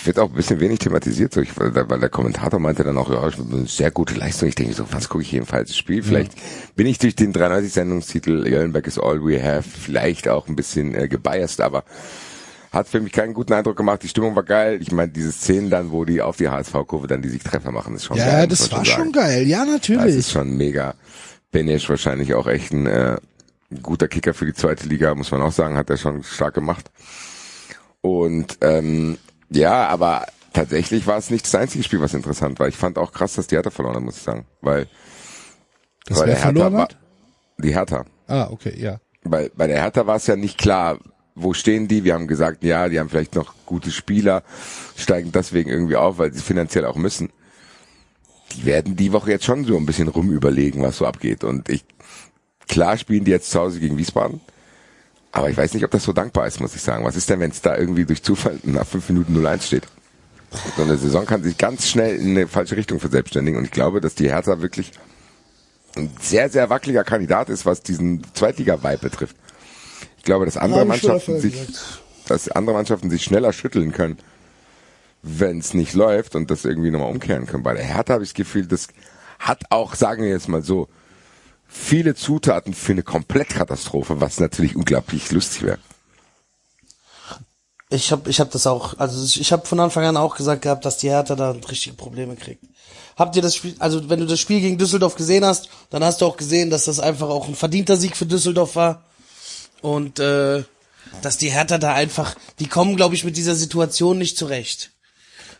wird 0.05 0.17
auch 0.17 0.29
ein 0.29 0.35
bisschen 0.35 0.61
wenig 0.61 0.79
thematisiert, 0.79 1.33
so 1.33 1.41
ich, 1.41 1.57
weil, 1.57 1.71
der, 1.71 1.89
weil 1.89 1.99
der 1.99 2.09
Kommentator 2.09 2.59
meinte 2.59 2.85
dann 2.85 2.97
auch, 2.97 3.09
ja, 3.09 3.21
eine 3.21 3.67
sehr 3.67 3.91
gute 3.91 4.13
Leistung. 4.15 4.47
Ich 4.47 4.55
denke 4.55 4.73
so, 4.73 4.85
was 4.91 5.09
gucke 5.09 5.23
ich 5.23 5.31
jedenfalls 5.33 5.69
das 5.69 5.77
Spiel? 5.77 6.03
Vielleicht 6.03 6.33
bin 6.75 6.87
ich 6.87 6.99
durch 6.99 7.15
den 7.15 7.33
93 7.33 7.73
Sendungstitel 7.73 8.47
Jöllenberg 8.47 8.87
is 8.87 8.97
all 8.97 9.21
we 9.21 9.43
have 9.43 9.63
vielleicht 9.63 10.29
auch 10.29 10.47
ein 10.47 10.55
bisschen 10.55 10.95
äh, 10.95 11.09
gebiased, 11.09 11.59
aber 11.59 11.83
hat 12.71 12.87
für 12.87 12.99
mich 13.01 13.11
keinen 13.11 13.33
guten 13.33 13.53
Eindruck 13.53 13.75
gemacht. 13.77 14.03
Die 14.03 14.07
Stimmung 14.07 14.35
war 14.35 14.43
geil. 14.43 14.79
Ich 14.81 14.91
meine, 14.91 15.11
diese 15.11 15.31
Szenen 15.31 15.69
dann, 15.69 15.91
wo 15.91 16.05
die 16.05 16.21
auf 16.21 16.37
die 16.37 16.49
HSV-Kurve 16.49 17.07
dann 17.07 17.21
die 17.21 17.29
Siegtreffer 17.29 17.71
machen, 17.71 17.95
ist 17.95 18.05
schon 18.05 18.17
Ja, 18.17 18.25
geil. 18.25 18.47
muss 18.47 18.59
das 18.59 18.71
war 18.71 18.85
sagen. 18.85 18.85
schon 19.03 19.11
geil. 19.11 19.47
Ja, 19.47 19.59
Das 19.65 19.73
natürlich. 19.73 20.15
ist 20.15 20.31
schon 20.31 20.55
mega. 20.55 20.93
Benesch 21.51 21.89
wahrscheinlich 21.89 22.33
auch 22.35 22.45
echt 22.47 22.71
ein 22.71 22.85
äh, 22.85 23.17
guter 23.81 24.07
Kicker 24.07 24.33
für 24.35 24.45
die 24.45 24.53
zweite 24.53 24.87
Liga, 24.87 25.15
muss 25.15 25.31
man 25.31 25.41
auch 25.41 25.51
sagen, 25.51 25.75
hat 25.77 25.89
er 25.89 25.97
schon 25.97 26.23
stark 26.23 26.53
gemacht. 26.53 26.91
Und 28.01 28.57
ähm, 28.61 29.17
ja, 29.49 29.87
aber 29.87 30.27
tatsächlich 30.53 31.07
war 31.07 31.17
es 31.17 31.29
nicht 31.31 31.45
das 31.45 31.55
einzige 31.55 31.83
Spiel, 31.83 32.01
was 32.01 32.13
interessant 32.13 32.59
war. 32.59 32.67
Ich 32.67 32.77
fand 32.77 32.97
auch 32.97 33.11
krass, 33.11 33.33
dass 33.33 33.47
die 33.47 33.55
Hertha 33.55 33.71
verloren 33.71 33.95
hat, 33.95 34.03
muss 34.03 34.17
ich 34.17 34.23
sagen. 34.23 34.45
Weil, 34.61 34.87
Dass 36.05 36.19
weil 36.19 36.27
der 36.27 36.35
Hertha 36.35 36.47
verloren 36.51 36.73
war, 36.73 36.87
die 37.57 37.73
Hertha. 37.73 38.05
Ah, 38.27 38.47
okay, 38.51 38.73
ja. 38.77 38.99
Bei, 39.23 39.49
bei 39.55 39.67
der 39.67 39.81
Hertha 39.81 40.05
war 40.07 40.15
es 40.17 40.27
ja 40.27 40.35
nicht 40.35 40.57
klar, 40.59 40.99
wo 41.41 41.53
stehen 41.53 41.87
die? 41.87 42.03
Wir 42.03 42.13
haben 42.13 42.27
gesagt, 42.27 42.63
ja, 42.63 42.89
die 42.89 42.99
haben 42.99 43.09
vielleicht 43.09 43.35
noch 43.35 43.53
gute 43.65 43.91
Spieler, 43.91 44.43
steigen 44.95 45.31
deswegen 45.31 45.69
irgendwie 45.69 45.95
auf, 45.95 46.17
weil 46.17 46.33
sie 46.33 46.41
finanziell 46.41 46.85
auch 46.85 46.95
müssen. 46.95 47.29
Die 48.55 48.65
werden 48.65 48.95
die 48.95 49.11
Woche 49.11 49.31
jetzt 49.31 49.45
schon 49.45 49.65
so 49.65 49.77
ein 49.77 49.85
bisschen 49.85 50.07
rumüberlegen, 50.07 50.81
was 50.81 50.97
so 50.97 51.05
abgeht. 51.05 51.43
Und 51.43 51.69
ich, 51.69 51.85
klar 52.67 52.97
spielen 52.97 53.25
die 53.25 53.31
jetzt 53.31 53.51
zu 53.51 53.59
Hause 53.59 53.79
gegen 53.79 53.97
Wiesbaden. 53.97 54.41
Aber 55.31 55.49
ich 55.49 55.57
weiß 55.57 55.73
nicht, 55.73 55.83
ob 55.83 55.91
das 55.91 56.03
so 56.03 56.13
dankbar 56.13 56.47
ist, 56.47 56.59
muss 56.59 56.75
ich 56.75 56.81
sagen. 56.81 57.05
Was 57.05 57.15
ist 57.15 57.29
denn, 57.29 57.39
wenn 57.39 57.51
es 57.51 57.61
da 57.61 57.77
irgendwie 57.77 58.05
durch 58.05 58.23
Zufall 58.23 58.59
nach 58.63 58.87
fünf 58.87 59.09
Minuten 59.09 59.37
0-1 59.37 59.61
steht? 59.61 59.87
So 60.75 60.81
eine 60.81 60.97
Saison 60.97 61.25
kann 61.25 61.43
sich 61.43 61.57
ganz 61.57 61.87
schnell 61.87 62.15
in 62.15 62.31
eine 62.31 62.47
falsche 62.47 62.75
Richtung 62.75 62.99
verselbstständigen. 62.99 63.59
Und 63.59 63.65
ich 63.65 63.71
glaube, 63.71 64.01
dass 64.01 64.15
die 64.15 64.29
Hertha 64.29 64.61
wirklich 64.61 64.91
ein 65.95 66.09
sehr, 66.19 66.49
sehr 66.49 66.69
wackeliger 66.71 67.03
Kandidat 67.03 67.49
ist, 67.49 67.65
was 67.65 67.83
diesen 67.83 68.23
Zweitliga-Vibe 68.33 68.97
betrifft. 68.97 69.35
Ich 70.19 70.23
glaube, 70.23 70.45
dass 70.45 70.57
andere 70.57 70.85
Mannschaften 70.85 71.39
sich, 71.39 71.53
gesagt. 71.67 72.01
dass 72.27 72.49
andere 72.49 72.75
Mannschaften 72.75 73.09
sich 73.09 73.23
schneller 73.23 73.53
schütteln 73.53 73.91
können, 73.91 74.17
wenn 75.23 75.59
es 75.59 75.73
nicht 75.73 75.93
läuft 75.93 76.35
und 76.35 76.51
das 76.51 76.65
irgendwie 76.65 76.91
nochmal 76.91 77.09
umkehren 77.09 77.45
können. 77.45 77.63
Bei 77.63 77.73
der 77.73 77.83
Hertha 77.83 78.13
habe 78.13 78.23
ich 78.23 78.29
das 78.29 78.35
Gefühl, 78.35 78.67
das 78.67 78.89
hat 79.39 79.63
auch, 79.69 79.95
sagen 79.95 80.23
wir 80.23 80.29
jetzt 80.29 80.49
mal 80.49 80.61
so, 80.61 80.87
viele 81.67 82.15
Zutaten 82.15 82.73
für 82.73 82.91
eine 82.91 83.03
Komplettkatastrophe, 83.03 84.19
was 84.19 84.39
natürlich 84.39 84.75
unglaublich 84.75 85.31
lustig 85.31 85.63
wäre. 85.63 85.79
Ich 87.89 88.11
habe 88.11 88.29
ich 88.29 88.39
hab 88.39 88.51
das 88.51 88.67
auch, 88.67 88.99
also 88.99 89.23
ich, 89.23 89.39
ich 89.39 89.51
habe 89.51 89.65
von 89.65 89.79
Anfang 89.79 90.03
an 90.03 90.17
auch 90.17 90.35
gesagt 90.35 90.61
gehabt, 90.61 90.85
dass 90.85 90.97
die 90.97 91.09
Hertha 91.09 91.35
da 91.35 91.51
richtige 91.51 91.95
Probleme 91.95 92.35
kriegt. 92.35 92.63
Habt 93.15 93.35
ihr 93.35 93.41
das 93.41 93.55
Spiel, 93.55 93.75
also 93.79 94.09
wenn 94.09 94.19
du 94.19 94.25
das 94.25 94.39
Spiel 94.39 94.59
gegen 94.59 94.77
Düsseldorf 94.77 95.15
gesehen 95.15 95.43
hast, 95.43 95.69
dann 95.89 96.03
hast 96.03 96.21
du 96.21 96.25
auch 96.25 96.37
gesehen, 96.37 96.69
dass 96.69 96.85
das 96.85 96.99
einfach 96.99 97.29
auch 97.29 97.47
ein 97.47 97.55
verdienter 97.55 97.97
Sieg 97.97 98.15
für 98.15 98.25
Düsseldorf 98.25 98.75
war. 98.75 99.03
Und 99.81 100.19
äh, 100.19 100.63
dass 101.21 101.37
die 101.37 101.51
Hertha 101.51 101.77
da 101.77 101.93
einfach, 101.93 102.35
die 102.59 102.67
kommen, 102.67 102.95
glaube 102.95 103.15
ich, 103.15 103.23
mit 103.23 103.37
dieser 103.37 103.55
Situation 103.55 104.17
nicht 104.17 104.37
zurecht. 104.37 104.91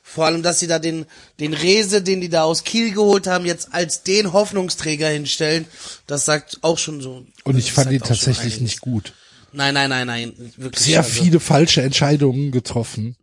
Vor 0.03 0.25
allem, 0.25 0.41
dass 0.41 0.59
sie 0.59 0.67
da 0.67 0.79
den, 0.79 1.05
den 1.39 1.53
Rese, 1.53 2.01
den 2.01 2.19
die 2.19 2.29
da 2.29 2.43
aus 2.43 2.63
Kiel 2.63 2.93
geholt 2.93 3.27
haben, 3.27 3.45
jetzt 3.45 3.73
als 3.73 4.01
den 4.03 4.33
Hoffnungsträger 4.33 5.07
hinstellen, 5.07 5.65
das 6.07 6.25
sagt 6.25 6.59
auch 6.61 6.79
schon 6.79 6.99
so. 6.99 7.25
Und 7.43 7.57
ich 7.57 7.71
fand 7.71 7.91
ihn 7.91 8.01
tatsächlich 8.01 8.59
nicht 8.59 8.81
gut. 8.81 9.13
Nein, 9.51 9.73
nein, 9.73 9.89
nein, 9.89 10.07
nein, 10.07 10.33
wirklich. 10.57 10.83
Sehr 10.83 10.99
also- 10.99 11.11
viele 11.11 11.39
falsche 11.39 11.81
Entscheidungen 11.81 12.51
getroffen. 12.51 13.15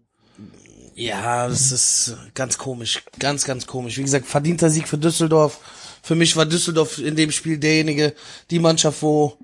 Ja, 0.94 1.46
das 1.46 1.72
ist 1.72 2.16
ganz 2.32 2.56
komisch. 2.56 3.02
Ganz, 3.18 3.44
ganz 3.44 3.66
komisch. 3.66 3.98
Wie 3.98 4.02
gesagt, 4.02 4.26
verdienter 4.26 4.70
Sieg 4.70 4.88
für 4.88 4.96
Düsseldorf. 4.96 5.58
Für 6.06 6.14
mich 6.14 6.36
war 6.36 6.46
Düsseldorf 6.46 6.98
in 6.98 7.16
dem 7.16 7.32
Spiel 7.32 7.58
derjenige, 7.58 8.14
die 8.52 8.60
Mannschaft, 8.60 9.02
wo 9.02 9.36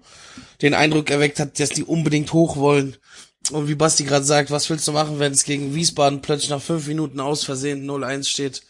den 0.63 0.75
Eindruck 0.75 1.11
erweckt 1.11 1.41
hat, 1.41 1.59
dass 1.59 1.71
die 1.71 1.83
unbedingt 1.83 2.33
hoch 2.33 2.55
wollen. 2.57 2.97
Und 3.51 3.67
wie 3.67 3.75
Basti 3.75 4.05
gerade 4.05 4.25
sagt, 4.25 4.53
was 4.53 4.71
willst 4.71 4.87
du 4.87 4.93
machen, 4.93 5.19
wenn 5.19 5.33
es 5.33 5.43
gegen 5.43 5.75
Wiesbaden 5.75 6.23
plötzlich 6.23 6.51
nach 6.51 6.63
fünf 6.63 6.87
Minuten 6.87 7.19
aus 7.19 7.43
Versehen 7.43 7.85
0-1 7.91 8.29
steht? 8.29 8.63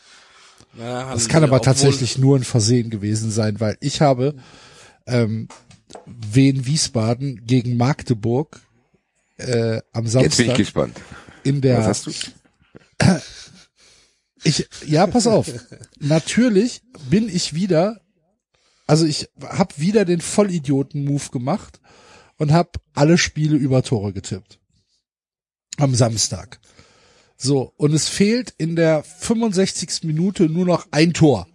Ja, 0.79 1.13
Das 1.13 1.29
kann 1.29 1.45
aber 1.45 1.61
tatsächlich 1.61 2.17
nur 2.17 2.39
ein 2.39 2.45
Versehen 2.45 2.89
gewesen 2.89 3.31
sein, 3.31 3.61
weil 3.61 3.77
ich 3.81 4.01
habe 4.01 4.37
ähm, 5.07 5.49
Wien 6.07 6.65
Wiesbaden 6.65 7.45
gegen 7.45 7.77
Magdeburg 7.77 8.59
äh, 9.37 9.83
am 9.93 10.07
Jetzt 10.07 10.15
bin 10.15 10.23
ich 10.25 10.33
Samstag 10.33 10.57
gespannt. 10.57 10.97
in 11.43 11.57
Was 11.57 11.61
der 11.61 11.85
hast 11.85 12.07
du? 12.07 12.13
Ich, 14.45 14.69
ja, 14.87 15.07
pass 15.07 15.27
auf. 15.27 15.51
Natürlich 15.99 16.83
bin 17.09 17.29
ich 17.29 17.55
wieder, 17.55 18.01
also 18.87 19.07
ich 19.07 19.29
habe 19.41 19.75
wieder 19.77 20.05
den 20.05 20.21
Vollidioten-Move 20.21 21.31
gemacht 21.31 21.81
und 22.39 22.53
habe 22.53 22.71
alle 22.95 23.19
Spiele 23.19 23.57
über 23.57 23.83
Tore 23.83 24.13
getippt. 24.13 24.59
Am 25.79 25.95
Samstag. 25.95 26.61
So, 27.37 27.73
und 27.77 27.93
es 27.93 28.09
fehlt 28.09 28.55
in 28.59 28.77
der 28.77 29.03
65. 29.03 30.05
Minute 30.05 30.45
nur 30.49 30.65
noch 30.65 30.87
ein 30.91 31.13
Tor. 31.13 31.49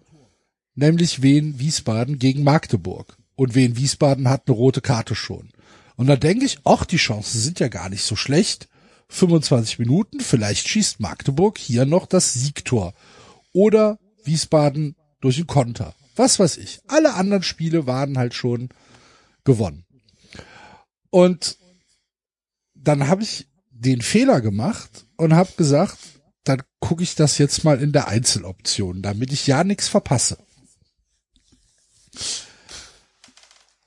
Nämlich 0.75 1.21
Wien 1.21 1.59
Wiesbaden 1.59 2.19
gegen 2.19 2.43
Magdeburg. 2.43 3.17
Und 3.35 3.55
Wien 3.55 3.77
Wiesbaden 3.77 4.29
hat 4.29 4.47
eine 4.47 4.55
rote 4.55 4.81
Karte 4.81 5.15
schon. 5.15 5.49
Und 5.95 6.07
da 6.07 6.15
denke 6.15 6.45
ich, 6.45 6.59
ach, 6.63 6.85
die 6.85 6.97
Chancen 6.97 7.39
sind 7.39 7.59
ja 7.59 7.67
gar 7.67 7.89
nicht 7.89 8.03
so 8.03 8.15
schlecht. 8.15 8.67
25 9.09 9.79
Minuten, 9.79 10.19
vielleicht 10.19 10.67
schießt 10.67 10.99
Magdeburg 10.99 11.57
hier 11.57 11.85
noch 11.85 12.05
das 12.05 12.33
Siegtor. 12.33 12.93
Oder 13.53 13.99
Wiesbaden 14.23 14.95
durch 15.21 15.37
einen 15.37 15.47
Konter. 15.47 15.95
Was 16.15 16.39
weiß 16.39 16.57
ich. 16.57 16.81
Alle 16.87 17.13
anderen 17.13 17.43
Spiele 17.43 17.87
waren 17.87 18.17
halt 18.17 18.33
schon 18.33 18.69
gewonnen. 19.43 19.85
Und 21.09 21.57
dann 22.75 23.07
habe 23.07 23.23
ich 23.23 23.47
den 23.69 24.01
Fehler 24.01 24.41
gemacht 24.41 25.05
und 25.15 25.33
habe 25.33 25.51
gesagt, 25.57 25.97
dann 26.43 26.63
gucke 26.79 27.03
ich 27.03 27.15
das 27.15 27.37
jetzt 27.37 27.63
mal 27.63 27.81
in 27.81 27.91
der 27.91 28.07
Einzeloption, 28.07 29.01
damit 29.01 29.31
ich 29.31 29.47
ja 29.47 29.63
nichts 29.63 29.87
verpasse. 29.87 30.37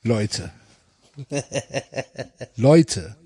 Leute. 0.03 0.53
Leute. 2.57 3.17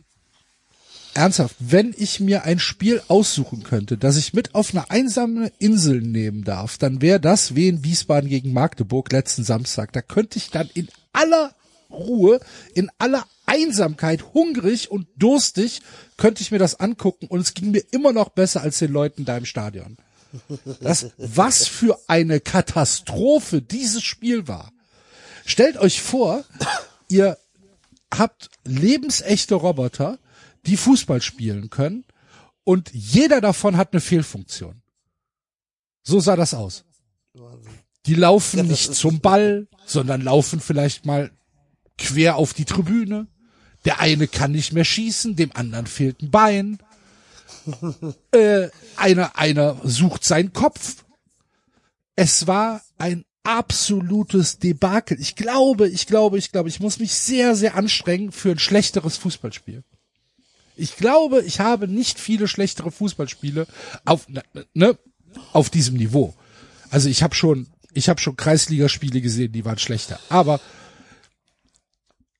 Ernsthaft, 1.15 1.57
wenn 1.59 1.95
ich 1.97 2.21
mir 2.21 2.45
ein 2.45 2.59
Spiel 2.59 3.01
aussuchen 3.09 3.63
könnte, 3.63 3.97
das 3.97 4.17
ich 4.17 4.35
mit 4.35 4.55
auf 4.55 4.71
eine 4.73 4.91
einsame 4.91 5.53
Insel 5.59 6.01
nehmen 6.01 6.45
darf, 6.45 6.77
dann 6.79 7.01
wäre 7.01 7.21
das 7.21 7.55
Wien 7.55 7.85
Wiesbaden 7.85 8.29
gegen 8.29 8.53
Magdeburg 8.53 9.13
letzten 9.13 9.45
Samstag. 9.45 9.93
Da 9.93 10.03
könnte 10.03 10.39
ich 10.39 10.51
dann 10.51 10.69
in 10.75 10.89
aller 11.13 11.55
Ruhe, 11.91 12.41
in 12.75 12.91
aller 12.99 13.25
Einsamkeit, 13.47 14.35
hungrig 14.35 14.91
und 14.91 15.07
durstig, 15.17 15.83
könnte 16.17 16.43
ich 16.43 16.51
mir 16.51 16.59
das 16.59 16.81
angucken 16.81 17.27
und 17.29 17.41
es 17.41 17.55
ging 17.55 17.71
mir 17.71 17.85
immer 17.93 18.13
noch 18.13 18.31
besser 18.31 18.63
als 18.63 18.79
den 18.79 18.93
Leuten 18.93 19.25
da 19.25 19.37
im 19.37 19.45
Stadion. 19.45 19.97
Das, 20.81 21.11
was 21.17 21.69
für 21.69 21.99
eine 22.09 22.41
Katastrophe 22.41 23.63
dieses 23.63 24.03
Spiel 24.03 24.49
war. 24.49 24.73
Stellt 25.47 25.77
euch 25.77 26.03
vor, 26.03 26.45
ihr 27.09 27.39
habt 28.13 28.51
lebensechte 28.65 29.55
Roboter, 29.55 30.19
die 30.67 30.77
Fußball 30.77 31.23
spielen 31.23 31.71
können 31.71 32.05
und 32.65 32.91
jeder 32.93 33.41
davon 33.41 33.77
hat 33.77 33.93
eine 33.93 34.01
Fehlfunktion. 34.01 34.83
So 36.03 36.21
sah 36.21 36.37
das 36.37 36.55
aus. 36.55 36.85
Die 38.07 38.15
laufen 38.15 38.67
nicht 38.67 38.95
zum 38.95 39.21
Ball, 39.21 39.67
sondern 39.87 40.21
laufen 40.21 40.61
vielleicht 40.61 41.07
mal 41.07 41.31
quer 41.97 42.37
auf 42.37 42.53
die 42.53 42.67
Tribüne. 42.67 43.27
Der 43.85 44.01
eine 44.01 44.29
kann 44.29 44.53
nicht 44.53 44.73
mehr 44.73 44.85
schießen, 44.85 45.37
dem 45.37 45.53
anderen 45.55 45.87
fehlt 45.87 46.23
ein 46.23 46.31
Bein. 46.31 46.79
äh, 48.33 48.69
einer, 48.97 49.39
einer 49.39 49.77
sucht 49.85 50.25
seinen 50.25 50.53
Kopf. 50.53 51.05
Es 52.17 52.47
war 52.47 52.83
ein 52.99 53.25
absolutes 53.43 54.59
Debakel. 54.59 55.21
Ich 55.21 55.37
glaube, 55.37 55.89
ich 55.89 56.07
glaube, 56.07 56.39
ich 56.39 56.53
glaube, 56.53 56.69
ich 56.69 56.81
muss 56.81 56.99
mich 56.99 57.15
sehr, 57.15 57.57
sehr 57.57 57.75
anstrengen 57.75 58.33
für 58.33 58.53
ein 58.53 58.59
schlechteres 58.59 59.17
Fußballspiel. 59.19 59.85
Ich 60.77 60.97
glaube, 60.97 61.43
ich 61.43 61.61
habe 61.61 61.89
nicht 61.89 62.19
viele 62.19 62.49
schlechtere 62.49 62.91
Fußballspiele 62.91 63.67
auf 64.05 64.27
ne, 64.75 64.99
auf 65.53 65.71
diesem 65.71 65.97
Niveau. 65.97 66.35
Also 66.91 67.09
ich 67.09 67.23
habe 67.23 67.35
schon 67.35 67.69
ich 67.93 68.09
habe 68.09 68.21
schon 68.21 68.37
Kreisligaspiele 68.37 69.21
gesehen, 69.21 69.53
die 69.53 69.65
waren 69.65 69.79
schlechter, 69.79 70.19
aber 70.29 70.61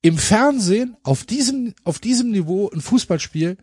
im 0.01 0.17
Fernsehen 0.17 0.97
auf 1.03 1.23
diesem 1.23 1.73
auf 1.83 1.99
diesem 1.99 2.31
Niveau 2.31 2.69
ein 2.69 2.81
Fußballspiel 2.81 3.57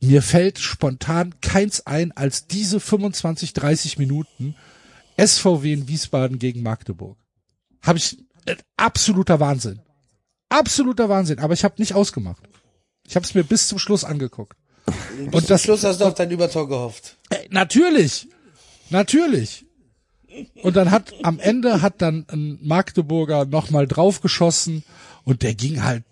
mir 0.00 0.22
fällt 0.22 0.58
spontan 0.58 1.34
keins 1.40 1.86
ein 1.86 2.12
als 2.12 2.46
diese 2.46 2.80
25 2.80 3.54
30 3.54 3.98
Minuten 3.98 4.54
SVW 5.16 5.72
in 5.72 5.88
Wiesbaden 5.88 6.38
gegen 6.38 6.62
Magdeburg. 6.62 7.18
Habe 7.82 7.98
ich 7.98 8.18
äh, 8.44 8.56
absoluter 8.76 9.40
Wahnsinn. 9.40 9.80
Absoluter 10.48 11.08
Wahnsinn, 11.08 11.38
aber 11.38 11.54
ich 11.54 11.64
habe 11.64 11.74
nicht 11.78 11.94
ausgemacht. 11.94 12.42
Ich 13.08 13.16
habe 13.16 13.24
es 13.24 13.34
mir 13.34 13.44
bis 13.44 13.68
zum 13.68 13.78
Schluss 13.78 14.04
angeguckt. 14.04 14.56
Bis 15.18 15.34
und 15.34 15.50
das 15.50 15.62
Schluss 15.62 15.84
hast 15.84 16.00
du 16.00 16.04
auf 16.04 16.14
dein 16.14 16.30
Übertor 16.30 16.68
gehofft. 16.68 17.16
Äh, 17.30 17.48
natürlich. 17.50 18.28
Natürlich. 18.90 19.64
Und 20.62 20.76
dann 20.76 20.90
hat 20.90 21.14
am 21.22 21.38
Ende 21.40 21.82
hat 21.82 22.02
dann 22.02 22.26
ein 22.30 22.58
Magdeburger 22.62 23.46
nochmal 23.46 23.86
draufgeschossen 23.86 24.84
und 25.24 25.42
der 25.42 25.54
ging 25.54 25.82
halt 25.82 26.04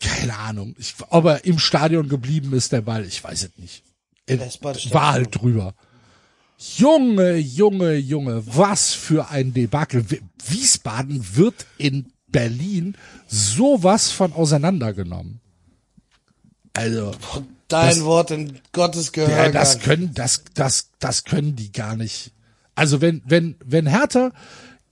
keine 0.00 0.36
Ahnung, 0.36 0.74
ich, 0.78 0.94
ob 1.10 1.26
er 1.26 1.44
im 1.44 1.58
Stadion 1.58 2.08
geblieben 2.08 2.54
ist, 2.54 2.72
der 2.72 2.80
Ball, 2.80 3.04
ich 3.04 3.22
weiß 3.22 3.44
es 3.44 3.58
nicht. 3.58 3.84
War 4.92 5.12
halt 5.12 5.40
drüber. 5.40 5.74
Junge, 6.76 7.36
Junge, 7.36 7.96
Junge, 7.96 8.42
was 8.46 8.92
für 8.92 9.30
ein 9.30 9.52
Debakel. 9.54 10.04
Wiesbaden 10.46 11.36
wird 11.36 11.66
in 11.78 12.12
Berlin 12.28 12.96
sowas 13.26 14.10
von 14.10 14.32
auseinandergenommen. 14.32 15.40
Also 16.72 17.12
dein 17.68 17.96
das, 17.96 18.04
Wort 18.04 18.30
in 18.30 18.60
Gottes 18.72 19.12
Gehör. 19.12 19.28
Ja, 19.28 19.48
das 19.50 19.80
können, 19.80 20.12
das, 20.14 20.44
das, 20.54 20.90
das 20.98 21.24
können 21.24 21.56
die 21.56 21.72
gar 21.72 21.96
nicht. 21.96 22.32
Also 22.74 23.00
wenn, 23.00 23.22
wenn, 23.26 23.56
wenn 23.64 23.86
Hertha 23.86 24.32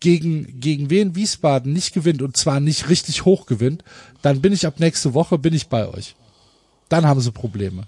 gegen, 0.00 0.60
gegen 0.60 0.90
wen 0.90 1.14
Wiesbaden 1.14 1.72
nicht 1.72 1.92
gewinnt 1.94 2.22
und 2.22 2.36
zwar 2.36 2.60
nicht 2.60 2.88
richtig 2.88 3.24
hoch 3.24 3.46
gewinnt, 3.46 3.84
dann 4.22 4.40
bin 4.40 4.52
ich 4.52 4.66
ab 4.66 4.78
nächste 4.78 5.14
Woche 5.14 5.38
bin 5.38 5.54
ich 5.54 5.68
bei 5.68 5.88
euch. 5.88 6.14
Dann 6.88 7.06
haben 7.06 7.20
sie 7.20 7.32
Probleme. 7.32 7.84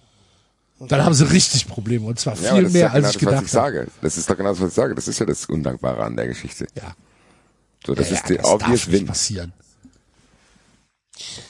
Dann 0.88 1.04
haben 1.04 1.14
sie 1.14 1.30
richtig 1.30 1.68
Probleme 1.68 2.06
und 2.06 2.18
zwar 2.18 2.36
viel 2.36 2.46
ja, 2.46 2.68
mehr 2.68 2.72
ja 2.72 2.88
genau 2.88 3.06
als 3.06 3.14
ich 3.14 3.18
gedacht 3.18 3.34
das, 3.34 3.42
was 3.42 3.46
ich 3.46 3.52
Sage. 3.52 3.88
Das 4.00 4.16
ist 4.16 4.30
doch 4.30 4.36
genau 4.36 4.50
das, 4.50 4.60
was 4.60 4.68
ich 4.68 4.74
sage. 4.74 4.94
Das 4.94 5.08
ist 5.08 5.18
ja 5.18 5.26
das 5.26 5.44
Undankbare 5.44 6.02
an 6.02 6.16
der 6.16 6.28
Geschichte. 6.28 6.66
Ja. 6.74 6.94
So, 7.86 7.94
das 7.94 8.08
ja, 8.08 8.16
ist 8.16 8.30
ja, 8.30 8.36
der 8.36 8.44
obvious 8.46 8.90
Win. 8.90 9.06
passieren. 9.06 9.52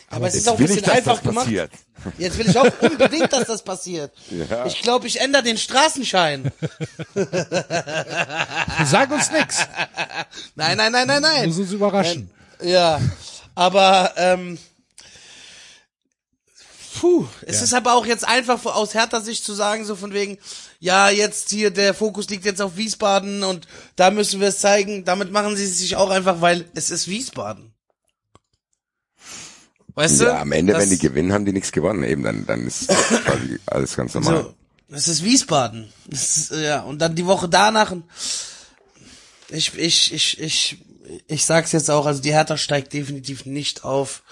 Aber, 0.08 0.16
Aber 0.16 0.26
es 0.28 0.34
ist 0.34 0.48
auch 0.48 0.58
ein 0.58 0.66
bisschen 0.66 0.84
einfach 0.84 1.22
gemacht. 1.22 1.44
Passiert. 1.44 1.70
Jetzt 2.18 2.38
will 2.38 2.48
ich 2.48 2.58
auch 2.58 2.70
unbedingt, 2.80 3.32
dass 3.32 3.46
das 3.46 3.62
passiert. 3.62 4.12
Ja. 4.30 4.66
Ich 4.66 4.82
glaube, 4.82 5.06
ich 5.06 5.20
ändere 5.20 5.42
den 5.42 5.58
Straßenschein. 5.58 6.50
Sag 8.84 9.10
uns 9.10 9.30
nix. 9.30 9.66
Nein, 10.54 10.76
nein, 10.76 10.92
nein, 10.92 11.06
nein, 11.06 11.22
nein. 11.22 11.48
Muss 11.48 11.58
uns 11.58 11.72
überraschen. 11.72 12.30
Ja, 12.62 13.00
aber 13.54 14.12
ähm, 14.16 14.58
Puh, 17.00 17.26
es 17.46 17.56
ja. 17.56 17.64
ist 17.64 17.72
aber 17.72 17.94
auch 17.94 18.04
jetzt 18.04 18.28
einfach 18.28 18.62
aus 18.66 18.92
härter 18.92 19.22
Sicht 19.22 19.42
zu 19.44 19.54
sagen, 19.54 19.86
so 19.86 19.96
von 19.96 20.12
wegen, 20.12 20.36
ja, 20.80 21.08
jetzt 21.08 21.48
hier, 21.48 21.70
der 21.70 21.94
Fokus 21.94 22.28
liegt 22.28 22.44
jetzt 22.44 22.60
auf 22.60 22.76
Wiesbaden 22.76 23.42
und 23.42 23.66
da 23.96 24.10
müssen 24.10 24.38
wir 24.40 24.48
es 24.48 24.58
zeigen. 24.58 25.06
Damit 25.06 25.32
machen 25.32 25.56
sie 25.56 25.66
sich 25.66 25.96
auch 25.96 26.10
einfach, 26.10 26.42
weil 26.42 26.66
es 26.74 26.90
ist 26.90 27.08
Wiesbaden. 27.08 27.69
Weißt 29.94 30.20
ja, 30.20 30.26
du? 30.26 30.38
am 30.38 30.52
Ende, 30.52 30.74
wenn 30.74 30.90
die 30.90 30.98
gewinnen, 30.98 31.32
haben 31.32 31.44
die 31.44 31.52
nichts 31.52 31.72
gewonnen. 31.72 32.02
Eben, 32.04 32.22
dann, 32.22 32.46
dann 32.46 32.66
ist 32.66 32.88
quasi 33.24 33.58
alles 33.66 33.96
ganz 33.96 34.14
normal. 34.14 34.42
So, 34.42 34.54
es 34.94 35.08
ist 35.08 35.24
Wiesbaden. 35.24 35.92
Das 36.06 36.36
ist, 36.36 36.52
ja, 36.52 36.80
und 36.80 36.98
dann 37.00 37.14
die 37.14 37.26
Woche 37.26 37.48
danach. 37.48 37.94
Ich, 39.50 39.76
ich, 39.76 40.12
ich, 40.12 40.40
ich, 40.40 40.78
ich 41.26 41.44
sag's 41.44 41.72
jetzt 41.72 41.90
auch, 41.90 42.06
also 42.06 42.22
die 42.22 42.32
Hertha 42.32 42.56
steigt 42.56 42.92
definitiv 42.92 43.46
nicht 43.46 43.84
auf. 43.84 44.22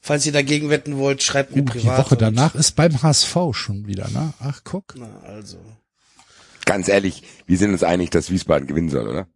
Falls 0.00 0.26
ihr 0.26 0.32
dagegen 0.32 0.70
wetten 0.70 0.96
wollt, 0.96 1.22
schreibt 1.22 1.54
mir 1.54 1.62
uh, 1.62 1.64
privat. 1.64 1.98
Die 1.98 2.04
Woche 2.04 2.16
danach 2.16 2.54
ist 2.54 2.76
beim 2.76 3.02
HSV 3.02 3.36
schon 3.52 3.86
wieder, 3.86 4.08
ne? 4.10 4.32
Ach, 4.40 4.60
guck. 4.64 4.94
Na, 4.96 5.08
also. 5.26 5.58
Ganz 6.64 6.88
ehrlich, 6.88 7.22
wir 7.46 7.58
sind 7.58 7.72
uns 7.72 7.82
einig, 7.82 8.10
dass 8.10 8.30
Wiesbaden 8.30 8.68
gewinnen 8.68 8.90
soll, 8.90 9.08
oder? 9.08 9.26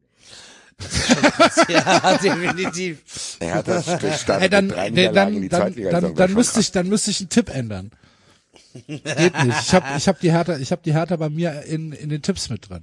Ja, 1.68 2.18
definitiv. 2.18 3.38
Hat 3.42 3.68
das 3.68 3.84
Stand 4.20 4.42
hey, 4.42 4.48
dann, 4.48 4.68
dann, 4.68 4.94
dann, 4.94 5.48
dann, 5.48 5.74
dann, 5.90 6.14
dann 6.14 6.32
müsste 6.32 6.60
ich, 6.60 6.72
dann 6.72 6.88
müsste 6.88 7.10
ich 7.10 7.20
einen 7.20 7.28
Tipp 7.28 7.54
ändern. 7.54 7.90
Geht 8.86 9.44
nicht. 9.44 9.60
Ich 9.60 9.74
habe 9.74 9.86
ich 9.96 10.08
hab 10.08 10.20
die 10.20 10.32
Hertha, 10.32 10.56
ich 10.56 10.72
habe 10.72 10.82
die 10.84 10.92
Hertha 10.92 11.16
bei 11.16 11.28
mir 11.28 11.62
in, 11.62 11.92
in 11.92 12.08
den 12.08 12.22
Tipps 12.22 12.50
mit 12.50 12.68
drin. 12.68 12.82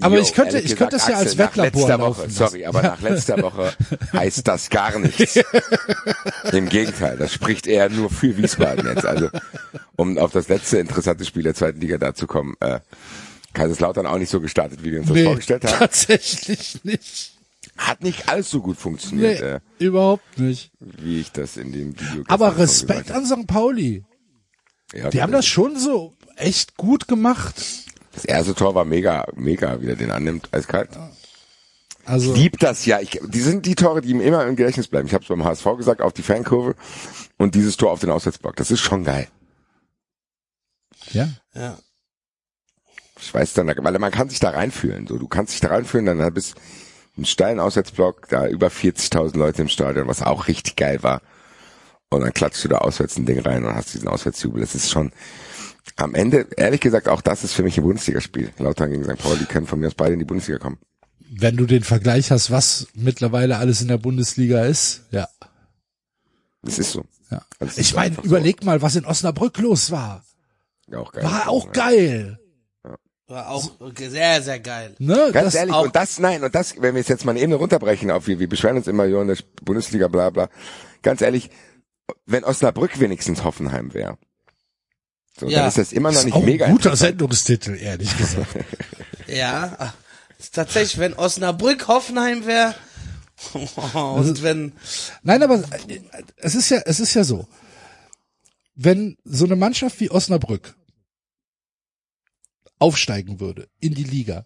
Aber 0.00 0.16
jo, 0.16 0.22
ich 0.22 0.34
könnte, 0.34 0.58
ich 0.60 0.76
könnte 0.76 0.96
es 0.96 1.08
ja 1.08 1.16
als 1.16 1.36
Wettlabor 1.36 1.88
nach 1.88 1.98
Woche, 1.98 2.30
Sorry, 2.30 2.64
aber 2.64 2.82
nach 2.82 3.00
letzter 3.00 3.42
Woche 3.42 3.72
heißt 4.12 4.46
das 4.46 4.70
gar 4.70 4.98
nichts. 4.98 5.40
Im 6.52 6.68
Gegenteil, 6.68 7.16
das 7.16 7.32
spricht 7.32 7.66
eher 7.66 7.88
nur 7.88 8.08
für 8.08 8.36
Wiesbaden 8.36 8.86
jetzt. 8.86 9.04
Also, 9.04 9.30
um 9.96 10.16
auf 10.16 10.32
das 10.32 10.48
letzte 10.48 10.78
interessante 10.78 11.24
Spiel 11.24 11.42
der 11.42 11.54
zweiten 11.54 11.80
Liga 11.80 11.98
da 11.98 12.14
zu 12.14 12.26
kommen, 12.26 12.54
äh, 12.60 12.80
Kaiserslautern 13.52 14.06
auch 14.06 14.18
nicht 14.18 14.30
so 14.30 14.40
gestartet, 14.40 14.82
wie 14.84 14.92
wir 14.92 15.00
uns 15.00 15.08
nee, 15.10 15.16
das 15.16 15.24
vorgestellt 15.24 15.64
haben. 15.64 15.78
Tatsächlich 15.78 16.84
nicht. 16.84 17.32
Hat 17.76 18.02
nicht 18.02 18.28
alles 18.28 18.50
so 18.50 18.60
gut 18.60 18.76
funktioniert. 18.76 19.40
Nee, 19.40 19.46
äh, 19.46 19.60
überhaupt 19.78 20.38
nicht. 20.38 20.70
Wie 20.80 21.20
ich 21.20 21.32
das 21.32 21.56
in 21.56 21.72
dem 21.72 21.98
Video 21.98 22.24
Aber 22.28 22.58
Respekt 22.58 23.10
an 23.10 23.26
St. 23.26 23.46
Pauli. 23.46 24.04
Ja, 24.92 25.10
die 25.10 25.22
haben 25.22 25.32
das 25.32 25.46
schon 25.46 25.78
so 25.78 26.14
echt 26.36 26.76
gut 26.76 27.08
gemacht. 27.08 27.54
Das 28.12 28.24
erste 28.24 28.54
Tor 28.54 28.74
war 28.74 28.84
mega, 28.84 29.26
mega, 29.34 29.80
wie 29.80 29.86
er 29.86 29.96
den 29.96 30.10
annimmt, 30.10 30.48
eiskalt. 30.52 30.90
Also 32.04 32.34
Ich 32.34 32.40
lieb 32.40 32.58
das 32.58 32.86
ja. 32.86 33.00
Ich, 33.00 33.20
die 33.22 33.40
sind 33.40 33.66
die 33.66 33.74
Tore, 33.74 34.00
die 34.00 34.10
ihm 34.10 34.20
immer 34.20 34.46
im 34.46 34.56
Gedächtnis 34.56 34.88
bleiben. 34.88 35.06
Ich 35.06 35.14
habe 35.14 35.22
es 35.22 35.28
beim 35.28 35.44
HSV 35.44 35.64
gesagt, 35.76 36.00
auf 36.00 36.12
die 36.12 36.22
Fankurve 36.22 36.74
und 37.38 37.54
dieses 37.54 37.76
Tor 37.76 37.92
auf 37.92 38.00
den 38.00 38.10
Auswärtsblock. 38.10 38.56
Das 38.56 38.70
ist 38.70 38.80
schon 38.80 39.04
geil. 39.04 39.28
ja, 41.12 41.28
Ja. 41.54 41.78
Ich 43.22 43.32
weiß 43.32 43.54
dann, 43.54 43.68
weil 43.68 43.98
man 43.98 44.10
kann 44.10 44.28
sich 44.28 44.40
da 44.40 44.50
reinfühlen. 44.50 45.06
So, 45.06 45.18
du 45.18 45.28
kannst 45.28 45.52
dich 45.52 45.60
da 45.60 45.68
reinfühlen, 45.68 46.06
dann 46.06 46.34
bist 46.34 46.56
ein 47.18 47.24
steilen 47.24 47.60
Auswärtsblock, 47.60 48.28
da 48.28 48.46
über 48.46 48.68
40.000 48.68 49.36
Leute 49.36 49.62
im 49.62 49.68
Stadion, 49.68 50.08
was 50.08 50.22
auch 50.22 50.48
richtig 50.48 50.76
geil 50.76 51.02
war. 51.02 51.20
Und 52.08 52.22
dann 52.22 52.32
klatschst 52.32 52.64
du 52.64 52.68
da 52.68 52.78
auswärts 52.78 53.16
ein 53.18 53.26
Ding 53.26 53.38
rein 53.40 53.64
und 53.64 53.74
hast 53.74 53.94
diesen 53.94 54.08
Auswärtsjubel. 54.08 54.60
Das 54.60 54.74
ist 54.74 54.90
schon 54.90 55.12
am 55.96 56.14
Ende, 56.14 56.46
ehrlich 56.56 56.80
gesagt, 56.80 57.08
auch 57.08 57.20
das 57.20 57.44
ist 57.44 57.52
für 57.52 57.62
mich 57.62 57.76
ein 57.78 57.84
Bundesligaspiel. 57.84 58.50
Lautern 58.58 58.90
gegen 58.90 59.04
St. 59.04 59.18
Pauli 59.18 59.44
können 59.44 59.66
von 59.66 59.78
mir 59.78 59.88
aus 59.88 59.94
beide 59.94 60.14
in 60.14 60.18
die 60.18 60.24
Bundesliga 60.24 60.58
kommen. 60.58 60.78
wenn 61.30 61.56
du 61.56 61.66
den 61.66 61.84
Vergleich 61.84 62.30
hast, 62.30 62.50
was 62.50 62.88
mittlerweile 62.94 63.58
alles 63.58 63.82
in 63.82 63.88
der 63.88 63.98
Bundesliga 63.98 64.64
ist, 64.64 65.02
ja. 65.10 65.28
Das 66.62 66.78
ist 66.78 66.92
so. 66.92 67.04
ja. 67.30 67.42
Ist 67.60 67.78
Ich 67.78 67.94
meine, 67.94 68.06
einfach 68.06 68.24
so. 68.24 68.28
überleg 68.28 68.64
mal, 68.64 68.82
was 68.82 68.96
in 68.96 69.04
Osnabrück 69.04 69.58
los 69.58 69.90
war. 69.90 70.24
Auch 70.92 71.12
geil. 71.12 71.24
War 71.24 71.48
auch 71.48 71.72
geil. 71.72 72.40
War 73.30 73.48
auch 73.48 73.70
sehr, 73.96 74.42
sehr 74.42 74.58
geil. 74.58 74.96
Ne? 74.98 75.30
Ganz 75.32 75.46
das 75.46 75.54
ehrlich, 75.54 75.72
auch- 75.74 75.84
und 75.84 75.94
das, 75.94 76.18
nein, 76.18 76.42
und 76.42 76.52
das, 76.52 76.74
wenn 76.82 76.96
wir 76.96 77.00
es 77.00 77.06
jetzt 77.06 77.24
mal 77.24 77.30
eine 77.30 77.38
Ebene 77.40 77.54
runterbrechen 77.54 78.10
auf, 78.10 78.26
wir, 78.26 78.40
wir 78.40 78.48
beschweren 78.48 78.76
uns 78.76 78.88
immer, 78.88 79.04
jo, 79.04 79.20
in 79.22 79.28
der 79.28 79.36
Bundesliga, 79.62 80.08
bla, 80.08 80.30
bla. 80.30 80.48
Ganz 81.02 81.20
ehrlich, 81.20 81.48
wenn 82.26 82.42
Osnabrück 82.42 82.98
wenigstens 82.98 83.44
Hoffenheim 83.44 83.94
wäre, 83.94 84.18
so, 85.38 85.46
Ja. 85.48 85.60
dann 85.60 85.68
ist 85.68 85.78
das 85.78 85.92
immer 85.92 86.10
noch 86.10 86.18
ist 86.18 86.24
nicht 86.24 86.34
auch 86.34 86.44
mega 86.44 86.66
ein 86.66 86.72
guter. 86.72 86.96
Sendungstitel, 86.96 87.76
ehrlich 87.76 88.16
gesagt. 88.18 88.48
Ja. 89.28 89.94
ist 90.36 90.56
Tatsächlich, 90.56 90.98
wenn 90.98 91.14
Osnabrück 91.14 91.86
Hoffenheim 91.86 92.46
wäre. 92.46 92.74
Und 93.94 94.42
wenn, 94.42 94.72
Nein, 95.22 95.44
aber 95.44 95.62
äh, 95.86 96.00
es 96.38 96.56
ist 96.56 96.68
ja, 96.70 96.78
es 96.84 96.98
ist 96.98 97.14
ja 97.14 97.22
so. 97.22 97.46
Wenn 98.74 99.16
so 99.24 99.44
eine 99.44 99.54
Mannschaft 99.54 100.00
wie 100.00 100.10
Osnabrück 100.10 100.74
aufsteigen 102.80 103.38
würde 103.38 103.68
in 103.78 103.94
die 103.94 104.04
Liga, 104.04 104.44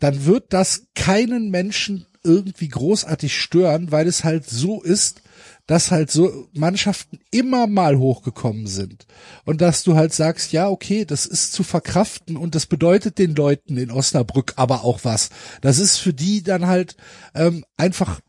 dann 0.00 0.24
wird 0.24 0.52
das 0.52 0.86
keinen 0.94 1.50
Menschen 1.50 2.06
irgendwie 2.24 2.68
großartig 2.68 3.40
stören, 3.40 3.90
weil 3.92 4.06
es 4.06 4.24
halt 4.24 4.48
so 4.48 4.82
ist, 4.82 5.22
dass 5.66 5.90
halt 5.90 6.10
so 6.10 6.48
Mannschaften 6.52 7.20
immer 7.30 7.66
mal 7.66 7.98
hochgekommen 7.98 8.66
sind. 8.66 9.06
Und 9.44 9.60
dass 9.60 9.84
du 9.84 9.96
halt 9.96 10.12
sagst, 10.12 10.52
ja, 10.52 10.68
okay, 10.68 11.04
das 11.04 11.26
ist 11.26 11.52
zu 11.52 11.62
verkraften 11.62 12.36
und 12.36 12.54
das 12.54 12.66
bedeutet 12.66 13.18
den 13.18 13.34
Leuten 13.34 13.76
in 13.76 13.90
Osnabrück 13.90 14.54
aber 14.56 14.84
auch 14.84 15.00
was. 15.04 15.30
Das 15.60 15.78
ist 15.78 15.98
für 15.98 16.14
die 16.14 16.42
dann 16.42 16.66
halt 16.66 16.96
ähm, 17.34 17.64
einfach 17.76 18.20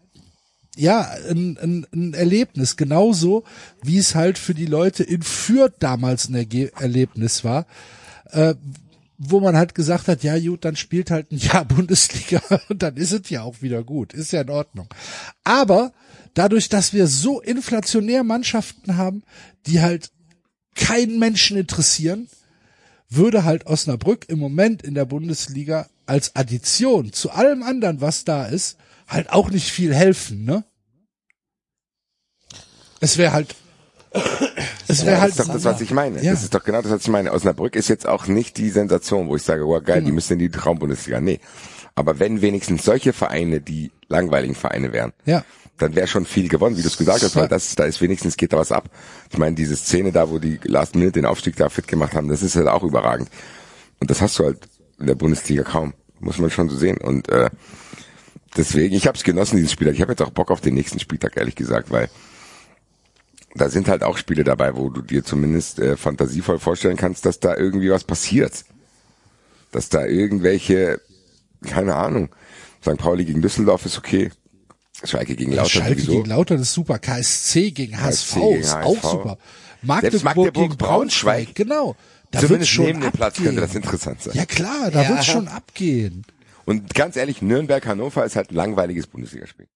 ja, 0.75 1.09
ein, 1.29 1.57
ein, 1.57 1.87
ein 1.93 2.13
Erlebnis, 2.13 2.77
genauso 2.77 3.43
wie 3.83 3.97
es 3.97 4.15
halt 4.15 4.37
für 4.37 4.53
die 4.53 4.65
Leute 4.65 5.03
in 5.03 5.23
Fürth 5.23 5.73
damals 5.79 6.29
ein 6.29 6.35
Erge 6.35 6.71
Erlebnis 6.79 7.43
war, 7.43 7.65
äh, 8.31 8.55
wo 9.19 9.41
man 9.41 9.57
halt 9.57 9.75
gesagt 9.75 10.07
hat, 10.07 10.23
ja 10.23 10.39
gut, 10.39 10.63
dann 10.63 10.77
spielt 10.77 11.11
halt 11.11 11.31
ein 11.31 11.37
Jahr 11.37 11.65
Bundesliga 11.65 12.41
und 12.69 12.81
dann 12.81 12.95
ist 12.97 13.11
es 13.11 13.29
ja 13.29 13.43
auch 13.43 13.61
wieder 13.61 13.83
gut, 13.83 14.13
ist 14.13 14.31
ja 14.31 14.41
in 14.41 14.49
Ordnung. 14.49 14.87
Aber 15.43 15.93
dadurch, 16.33 16.69
dass 16.69 16.93
wir 16.93 17.05
so 17.05 17.41
inflationär 17.41 18.23
Mannschaften 18.23 18.95
haben, 18.95 19.23
die 19.67 19.81
halt 19.81 20.11
keinen 20.73 21.19
Menschen 21.19 21.57
interessieren, 21.57 22.29
würde 23.09 23.43
halt 23.43 23.65
Osnabrück 23.67 24.29
im 24.29 24.39
Moment 24.39 24.83
in 24.83 24.93
der 24.93 25.05
Bundesliga 25.05 25.89
als 26.05 26.35
Addition 26.35 27.11
zu 27.11 27.31
allem 27.31 27.61
anderen, 27.61 28.01
was 28.01 28.23
da 28.23 28.45
ist, 28.45 28.77
halt 29.07 29.31
auch 29.31 29.49
nicht 29.49 29.69
viel 29.69 29.93
helfen, 29.93 30.45
ne? 30.45 30.63
Es 33.01 33.17
wäre 33.17 33.33
halt, 33.33 33.55
es 34.89 35.05
wäre 35.05 35.15
Ja, 35.15 35.21
halt, 35.21 35.31
das 35.31 35.39
ist 35.39 35.47
doch 35.47 35.53
das, 35.53 35.63
was 35.65 35.81
ich 35.81 35.91
meine. 35.91 36.21
Ja. 36.21 36.31
Das 36.31 36.43
ist 36.43 36.53
doch 36.53 36.63
genau 36.63 36.81
das, 36.81 36.91
was 36.91 37.01
ich 37.01 37.07
meine. 37.07 37.31
Osnabrück 37.31 37.75
ist 37.75 37.87
jetzt 37.87 38.07
auch 38.07 38.27
nicht 38.27 38.57
die 38.57 38.69
Sensation, 38.69 39.29
wo 39.29 39.35
ich 39.35 39.43
sage, 39.43 39.65
oh 39.65 39.71
geil, 39.81 39.97
Genau. 39.97 40.05
die 40.07 40.11
müssen 40.11 40.33
in 40.33 40.39
die 40.39 40.49
Traumbundesliga. 40.49 41.21
Nee. 41.21 41.39
Aber 41.95 42.19
wenn 42.19 42.41
wenigstens 42.41 42.83
solche 42.83 43.13
Vereine 43.13 43.61
die 43.61 43.91
langweiligen 44.07 44.55
Vereine 44.55 44.91
wären, 44.93 45.13
ja, 45.25 45.43
dann 45.77 45.95
wäre 45.95 46.07
schon 46.07 46.25
viel 46.25 46.49
gewonnen, 46.49 46.75
wie 46.77 46.81
du 46.81 46.87
es 46.89 46.97
gesagt 46.97 47.23
hast, 47.23 47.35
weil 47.37 47.47
das, 47.47 47.75
da 47.75 47.85
ist 47.85 48.01
wenigstens 48.01 48.35
geht 48.35 48.51
da 48.51 48.57
was 48.57 48.71
ab. 48.73 48.89
Ich 49.31 49.37
meine, 49.37 49.55
diese 49.55 49.75
Szene 49.77 50.11
da, 50.11 50.29
wo 50.29 50.37
die 50.39 50.59
Last 50.63 50.95
Minute 50.95 51.13
den 51.13 51.25
Aufstieg 51.25 51.55
da 51.55 51.69
fit 51.69 51.87
gemacht 51.87 52.13
haben, 52.15 52.27
das 52.27 52.41
ist 52.43 52.55
halt 52.57 52.67
auch 52.67 52.83
überragend. 52.83 53.29
Und 54.01 54.09
das 54.09 54.21
hast 54.21 54.37
du 54.39 54.45
halt 54.45 54.57
in 54.99 55.07
der 55.07 55.15
Bundesliga 55.15 55.63
kaum. 55.63 55.93
Muss 56.19 56.37
man 56.37 56.49
schon 56.49 56.67
so 56.69 56.75
sehen. 56.75 56.97
Und 56.97 57.29
äh, 57.29 57.49
deswegen, 58.57 58.93
ich 58.95 59.07
habe 59.07 59.17
es 59.17 59.23
genossen, 59.23 59.55
dieses 59.57 59.71
Spiel. 59.71 59.87
Ich 59.89 60.01
habe 60.01 60.11
jetzt 60.11 60.21
auch 60.21 60.31
Bock 60.31 60.51
auf 60.51 60.61
den 60.61 60.73
nächsten 60.73 60.99
Spieltag, 60.99 61.37
ehrlich 61.37 61.55
gesagt, 61.55 61.91
weil 61.91 62.09
da 63.55 63.69
sind 63.69 63.87
halt 63.87 64.03
auch 64.03 64.17
Spiele 64.17 64.43
dabei, 64.43 64.75
wo 64.75 64.89
du 64.89 65.01
dir 65.01 65.23
zumindest 65.23 65.79
äh, 65.79 65.97
fantasievoll 65.97 66.59
vorstellen 66.59 66.97
kannst, 66.97 67.25
dass 67.25 67.39
da 67.39 67.55
irgendwie 67.57 67.89
was 67.91 68.03
passiert. 68.03 68.63
Dass 69.71 69.89
da 69.89 70.05
irgendwelche, 70.05 70.99
keine 71.65 71.95
Ahnung, 71.95 72.29
St. 72.81 72.97
Pauli 72.97 73.25
gegen 73.25 73.41
Düsseldorf 73.41 73.85
ist 73.85 73.97
okay. 73.97 74.31
Schalke 75.03 75.35
gegen 75.35 75.51
Lautern 75.53 75.69
Schalke 75.69 75.95
sowieso. 76.01 76.11
gegen 76.11 76.25
Lautern 76.29 76.59
ist 76.61 76.73
super, 76.73 76.99
KSC 76.99 77.71
gegen 77.71 78.01
HSV 78.01 78.33
gegen 78.35 78.55
ist 78.59 78.75
HSV. 78.75 78.85
auch 78.85 79.11
super. 79.11 79.37
Magdeburg, 79.81 80.23
Magdeburg, 80.23 80.53
gegen 80.53 80.77
Braunschweig, 80.77 81.45
Braunschweig. 81.45 81.55
genau. 81.55 81.95
Da 82.31 82.41
wird 82.41 82.47
Zumindest 82.49 82.71
schon 82.71 82.85
neben 82.85 83.01
dem 83.01 83.11
Platz 83.11 83.35
abgehen. 83.37 83.45
könnte 83.45 83.61
das 83.61 83.75
interessant 83.75 84.21
sein. 84.21 84.33
Ja 84.35 84.45
klar, 84.45 84.91
da 84.91 85.03
Ja. 85.03 85.09
wird 85.09 85.25
schon 85.25 85.47
abgehen. 85.47 86.23
Und 86.65 86.93
ganz 86.93 87.15
ehrlich, 87.15 87.41
Nürnberg-Hannover 87.41 88.25
ist 88.25 88.35
halt 88.35 88.51
ein 88.51 88.55
langweiliges 88.55 89.07
Bundesligaspiel. 89.07 89.67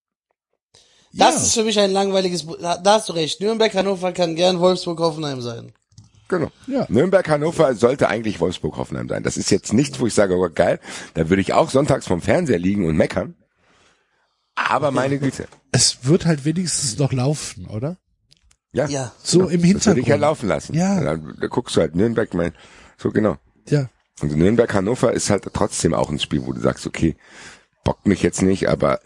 Das 1.16 1.34
Ja. 1.36 1.42
ist 1.42 1.54
für 1.54 1.64
mich 1.64 1.78
ein 1.78 1.92
langweiliges, 1.92 2.46
da 2.60 2.80
hast 2.84 3.08
du 3.08 3.12
recht. 3.14 3.40
Nürnberg, 3.40 3.72
Hannover 3.74 4.12
kann 4.12 4.34
gern 4.36 4.60
Wolfsburg, 4.60 4.98
Hoffenheim 5.00 5.40
sein. 5.40 5.72
Genau. 6.28 6.50
Ja. 6.66 6.86
Nürnberg-Hannover 6.88 7.74
sollte 7.74 8.08
eigentlich 8.08 8.40
Wolfsburg-Hoffenheim 8.40 9.08
sein. 9.08 9.22
Das 9.22 9.36
ist 9.36 9.50
jetzt 9.50 9.72
nichts, 9.74 10.00
wo 10.00 10.06
ich 10.06 10.14
sage, 10.14 10.34
oh 10.36 10.48
geil, 10.52 10.80
da 11.12 11.28
würde 11.28 11.42
ich 11.42 11.52
auch 11.52 11.68
sonntags 11.70 12.06
vom 12.06 12.22
Fernseher 12.22 12.58
liegen 12.58 12.86
und 12.86 12.96
meckern. 12.96 13.34
Aber 14.54 14.90
meine 14.90 15.18
Güte. 15.18 15.46
Es 15.72 15.98
wird 16.06 16.24
halt 16.26 16.44
wenigstens 16.44 16.98
noch 16.98 17.12
laufen, 17.12 17.66
oder? 17.66 17.96
Ja. 18.72 18.86
Ja. 18.88 19.12
So 19.22 19.40
im 19.40 19.44
Das 19.44 19.52
würde 19.52 19.66
Hintergrund. 19.66 19.98
ich 20.02 20.06
ja 20.08 20.16
laufen 20.16 20.48
lassen. 20.48 20.74
Ja. 20.74 21.00
Dann, 21.00 21.36
da 21.40 21.46
guckst 21.48 21.76
du 21.76 21.80
halt 21.82 21.94
Nürnberg, 21.94 22.32
mein, 22.34 22.52
so 22.96 23.10
genau. 23.10 23.36
Ja. 23.68 23.88
Und 24.22 24.34
Nürnberg-Hannover 24.36 25.12
ist 25.12 25.28
halt 25.30 25.44
trotzdem 25.52 25.92
auch 25.92 26.08
ein 26.10 26.18
Spiel, 26.20 26.46
wo 26.46 26.52
du 26.52 26.60
sagst, 26.60 26.86
okay, 26.86 27.16
bockt 27.84 28.06
mich 28.06 28.22
jetzt 28.22 28.42
nicht, 28.42 28.68
aber 28.68 29.00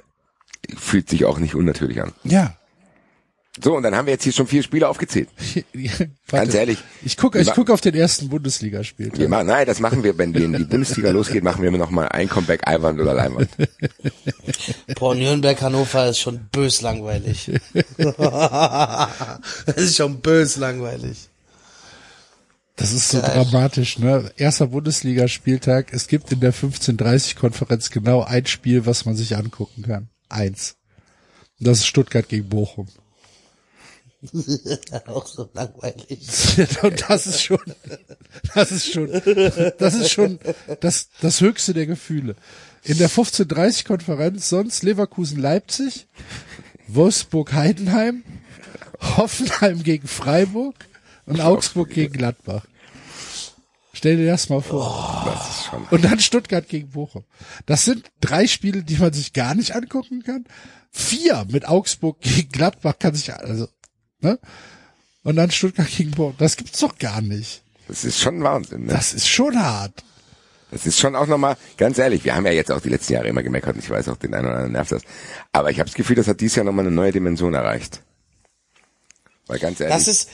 fühlt 0.77 1.09
sich 1.09 1.25
auch 1.25 1.39
nicht 1.39 1.55
unnatürlich 1.55 2.03
an. 2.03 2.13
Ja. 2.25 2.55
So, 3.63 3.77
und 3.77 3.83
dann 3.83 3.97
haben 3.97 4.07
wir 4.07 4.13
jetzt 4.13 4.23
hier 4.23 4.33
schon 4.33 4.47
vier 4.47 4.63
Spiele 4.63 4.89
aufgezählt. 4.89 5.29
Warte. 5.75 6.07
Ganz 6.31 6.55
ehrlich. 6.55 6.79
Ich 7.05 7.17
gucke 7.17 7.41
ich 7.41 7.51
guck 7.53 7.71
auf 7.71 7.81
den 7.81 7.95
ersten 7.95 8.29
Bundesligaspiel. 8.29 9.11
Wir 9.17 9.29
machen, 9.29 9.49
nein, 9.49 9.67
das 9.67 9.81
machen 9.81 10.05
wir, 10.05 10.17
wenn 10.17 10.33
wir 10.33 10.45
in 10.45 10.53
die 10.53 10.65
Bundesliga 10.65 11.11
losgeht, 11.13 11.43
machen 11.43 11.63
wir 11.63 11.71
noch 11.73 11.91
mal 11.91 12.07
ein 12.09 12.29
Comeback 12.29 12.69
Eiwand 12.69 13.01
oder 13.01 13.15
Leinwand. 13.15 13.51
Boah, 14.99 15.15
Nürnberg, 15.15 15.61
Hannover 15.61 16.09
ist 16.09 16.21
schon 16.21 16.49
bös 16.53 16.83
langweilig. 16.83 17.51
das 17.97 19.77
ist 19.77 19.97
schon 19.97 20.21
bös 20.21 20.57
langweilig. 20.57 21.29
Das 22.77 22.93
ist 22.93 23.09
so 23.09 23.21
Geil. 23.21 23.33
dramatisch, 23.35 23.99
ne? 23.99 24.31
Erster 24.37 24.69
Bundesligaspieltag. 24.69 25.93
Es 25.93 26.07
gibt 26.07 26.31
in 26.31 26.39
der 26.39 26.55
15:30-Konferenz 26.55 27.91
genau 27.91 28.23
ein 28.23 28.47
Spiel, 28.47 28.87
was 28.87 29.05
man 29.05 29.17
sich 29.17 29.37
angucken 29.37 29.83
kann. 29.83 30.09
Eins. 30.29 30.77
Und 31.59 31.67
das 31.67 31.79
ist 31.79 31.87
Stuttgart 31.87 32.29
gegen 32.29 32.49
Bochum. 32.49 32.89
Auch 35.07 35.27
so 35.27 35.49
langweilig. 35.55 36.29
Und 36.83 37.05
das 37.09 37.27
ist 37.27 37.43
schon, 37.43 37.61
das 38.55 38.73
ist 38.73 38.93
schon, 38.93 39.09
das 39.79 39.95
ist 39.95 40.11
schon 40.11 40.41
das, 40.81 41.09
das 41.21 41.41
höchste 41.41 41.73
der 41.73 41.87
Gefühle. 41.87 42.35
In 42.83 42.99
der 42.99 43.11
15:30-Konferenz 43.11 44.49
sonst 44.49 44.83
Leverkusen 44.83 45.41
Leipzig, 45.41 46.09
Wolfsburg 46.89 47.53
Heidenheim, 47.53 48.25
Hoffenheim 49.01 49.85
gegen 49.85 50.09
Freiburg 50.09 50.75
und 51.27 51.41
Augsburg 51.41 51.91
gegen 51.91 52.13
Gladbach. 52.13 52.67
Stell 53.99 54.17
dir 54.17 54.27
das 54.27 54.49
mal 54.49 54.61
vor. 54.61 55.25
Das 55.27 55.51
ist 55.51 55.65
schon. 55.65 55.85
Und 55.91 56.05
dann 56.05 56.21
Stuttgart 56.21 56.69
gegen 56.69 56.91
Bochum. 56.91 57.25
Das 57.67 57.85
sind 57.85 58.13
drei 58.21 58.47
Spiele, 58.47 58.85
die 58.85 58.97
man 58.97 59.13
sich 59.13 59.33
gar 59.33 59.57
nicht 59.57 59.75
angucken 59.75 60.23
kann. 60.23 60.45
Vier 60.93 61.45
mit 61.51 61.67
Augsburg 61.67 62.21
gegen 62.21 62.49
Gladbach 62.49 62.95
kann 63.01 63.17
sich, 63.17 63.35
also, 63.35 63.67
ne? 64.21 64.39
Und 65.25 65.35
dann 65.35 65.51
Stuttgart 65.51 65.89
gegen 65.89 66.13
Bochum. 66.13 66.37
Das 66.39 66.57
gibt's 66.57 66.79
doch 66.79 66.97
gar 66.97 67.21
nicht. 67.23 67.65
Das 67.89 68.05
ist 68.05 68.21
schon 68.21 68.41
Wahnsinn, 68.45 68.85
ne? 68.85 68.93
Das 68.93 69.13
ist 69.13 69.27
schon 69.27 69.61
hart. 69.61 70.05
Das 70.71 70.87
ist 70.87 71.01
schon 71.01 71.17
auch 71.17 71.27
nochmal, 71.27 71.57
ganz 71.77 71.99
ehrlich, 71.99 72.25
wir 72.25 72.37
haben 72.37 72.47
ja 72.47 72.53
jetzt 72.53 72.71
auch 72.71 72.81
die 72.81 72.91
letzten 72.91 73.15
Jahre 73.15 73.27
immer 73.27 73.43
gemeckert 73.43 73.75
und 73.75 73.83
ich 73.83 73.91
weiß 73.91 74.11
auch, 74.11 74.17
den 74.17 74.33
einen 74.33 74.47
oder 74.47 74.55
anderen 74.55 74.73
nervt 74.75 74.93
das. 74.93 75.03
Aber 75.51 75.73
ich 75.73 75.81
habe 75.81 75.89
das 75.89 75.97
Gefühl, 75.97 76.15
das 76.15 76.29
hat 76.29 76.41
dieses 76.41 76.55
Jahr 76.55 76.65
nochmal 76.65 76.87
eine 76.87 76.95
neue 76.95 77.11
Dimension 77.11 77.55
erreicht. 77.55 78.01
Weil 79.49 79.59
ganz 79.59 79.81
ehrlich, 79.81 79.97
Das 79.97 80.07
ist, 80.07 80.29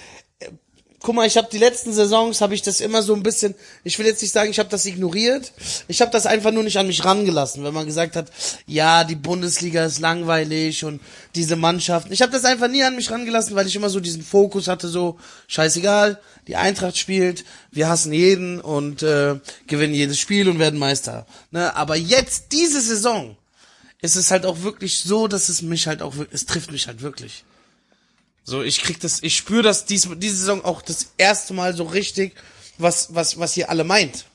guck 1.04 1.14
mal, 1.14 1.26
ich 1.26 1.36
habe 1.36 1.48
die 1.52 1.58
letzten 1.58 1.92
Saisons 1.92 2.40
habe 2.40 2.54
ich 2.54 2.62
das 2.62 2.80
immer 2.80 3.02
so 3.02 3.14
ein 3.14 3.22
bisschen, 3.22 3.54
ich 3.84 3.98
will 3.98 4.06
jetzt 4.06 4.22
nicht 4.22 4.32
sagen, 4.32 4.50
ich 4.50 4.58
habe 4.58 4.70
das 4.70 4.86
ignoriert. 4.86 5.52
Ich 5.86 6.00
habe 6.00 6.10
das 6.10 6.24
einfach 6.24 6.50
nur 6.50 6.62
nicht 6.62 6.78
an 6.78 6.86
mich 6.86 7.04
rangelassen, 7.04 7.62
wenn 7.62 7.74
man 7.74 7.84
gesagt 7.84 8.16
hat, 8.16 8.32
ja, 8.66 9.04
die 9.04 9.14
Bundesliga 9.14 9.84
ist 9.84 10.00
langweilig 10.00 10.82
und 10.82 11.02
diese 11.34 11.56
Mannschaften. 11.56 12.10
Ich 12.10 12.22
habe 12.22 12.32
das 12.32 12.46
einfach 12.46 12.68
nie 12.68 12.82
an 12.82 12.96
mich 12.96 13.10
rangelassen, 13.10 13.54
weil 13.54 13.66
ich 13.66 13.76
immer 13.76 13.90
so 13.90 14.00
diesen 14.00 14.22
Fokus 14.22 14.66
hatte, 14.66 14.88
so 14.88 15.18
scheißegal, 15.46 16.18
die 16.48 16.56
Eintracht 16.56 16.96
spielt, 16.96 17.44
wir 17.70 17.90
hassen 17.90 18.14
jeden 18.14 18.62
und 18.62 19.02
äh, 19.02 19.38
gewinnen 19.66 19.92
jedes 19.92 20.18
Spiel 20.18 20.48
und 20.48 20.58
werden 20.58 20.78
Meister. 20.78 21.26
Ne? 21.50 21.76
Aber 21.76 21.96
jetzt 21.96 22.46
diese 22.52 22.80
Saison 22.80 23.36
ist 24.00 24.16
es 24.16 24.30
halt 24.30 24.46
auch 24.46 24.62
wirklich 24.62 25.00
so, 25.00 25.28
dass 25.28 25.50
es 25.50 25.60
mich 25.60 25.86
halt 25.86 26.00
auch 26.00 26.14
es 26.30 26.46
trifft 26.46 26.72
mich 26.72 26.86
halt 26.86 27.02
wirklich. 27.02 27.44
So, 28.44 28.62
ich 28.62 28.83
krieg 28.83 29.00
das, 29.00 29.22
ich 29.22 29.37
spüre 29.37 29.62
das 29.62 29.87
dies, 29.87 30.07
diese 30.16 30.37
Saison 30.37 30.64
auch 30.64 30.83
das 30.83 31.12
erste 31.16 31.54
Mal 31.54 31.74
so 31.74 31.85
richtig, 31.85 32.35
was, 32.76 33.14
was, 33.14 33.38
was 33.38 33.57
ihr 33.57 33.70
alle 33.70 33.85
meint. 33.85 34.26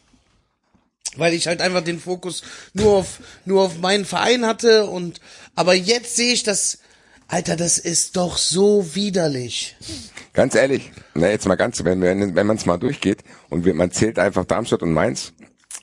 Weil 1.15 1.33
ich 1.33 1.47
halt 1.47 1.61
einfach 1.61 1.83
den 1.83 1.99
Fokus 1.99 2.41
nur 2.73 2.97
auf, 2.97 3.19
nur 3.45 3.61
auf 3.61 3.77
meinen 3.77 4.05
Verein 4.05 4.45
hatte 4.45 4.85
und, 4.87 5.21
aber 5.55 5.75
jetzt 5.75 6.15
sehe 6.15 6.33
ich 6.33 6.43
das, 6.43 6.79
Alter, 7.27 7.55
das 7.55 7.77
ist 7.77 8.17
doch 8.17 8.37
so 8.37 8.95
widerlich. 8.95 9.75
Ganz 10.33 10.55
ehrlich, 10.55 10.91
na 11.13 11.29
jetzt 11.29 11.47
mal 11.47 11.55
ganz, 11.55 11.83
wenn, 11.83 12.01
wenn, 12.01 12.35
wenn 12.35 12.47
man 12.47 12.57
es 12.57 12.65
mal 12.65 12.77
durchgeht 12.77 13.23
und 13.49 13.63
man 13.75 13.91
zählt 13.91 14.17
einfach 14.17 14.45
Darmstadt 14.45 14.81
und 14.81 14.93
Mainz 14.93 15.33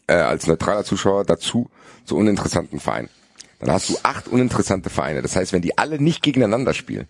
äh, 0.08 0.14
als 0.14 0.48
neutraler 0.48 0.84
Zuschauer 0.84 1.24
dazu 1.24 1.70
zu 2.04 2.16
uninteressanten 2.16 2.80
Vereinen. 2.80 3.10
Dann 3.60 3.70
hast 3.70 3.88
du 3.88 3.98
acht 4.02 4.26
uninteressante 4.26 4.90
Vereine. 4.90 5.22
Das 5.22 5.36
heißt, 5.36 5.52
wenn 5.52 5.62
die 5.62 5.78
alle 5.78 6.00
nicht 6.00 6.22
gegeneinander 6.22 6.74
spielen, 6.74 7.08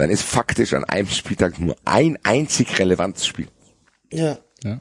dann 0.00 0.10
ist 0.10 0.22
faktisch 0.22 0.72
an 0.72 0.84
einem 0.84 1.08
Spieltag 1.08 1.58
nur 1.58 1.76
ein 1.84 2.18
einzig 2.22 2.78
relevantes 2.78 3.26
Spiel. 3.26 3.48
Ja. 4.10 4.38
Ja. 4.64 4.80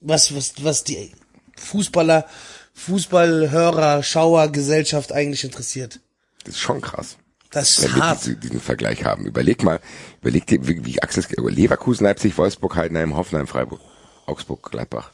Was, 0.00 0.34
was, 0.36 0.62
was 0.62 0.84
die 0.84 1.10
Fußballer, 1.56 2.26
Fußballhörer, 2.74 4.02
Schauer, 4.02 4.48
Gesellschaft 4.48 5.12
eigentlich 5.12 5.44
interessiert. 5.44 6.00
Das 6.44 6.56
ist 6.56 6.60
schon 6.60 6.82
krass. 6.82 7.16
Das 7.50 7.78
ist 7.78 7.84
Wenn 7.84 7.94
wir 7.94 8.02
hart. 8.02 8.20
diese, 8.26 8.36
diesen 8.36 8.60
Vergleich 8.60 9.04
haben. 9.04 9.24
Überleg 9.24 9.62
mal, 9.62 9.80
überleg 10.20 10.46
dir, 10.48 10.66
wie, 10.66 10.84
wie 10.84 11.02
Axel, 11.02 11.24
Leverkusen, 11.38 12.04
Leipzig, 12.04 12.36
Wolfsburg, 12.36 12.76
Heidenheim, 12.76 13.16
Hoffenheim, 13.16 13.46
Freiburg, 13.46 13.80
Augsburg, 14.26 14.70
Gladbach. 14.70 15.12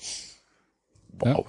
Wow. 1.18 1.46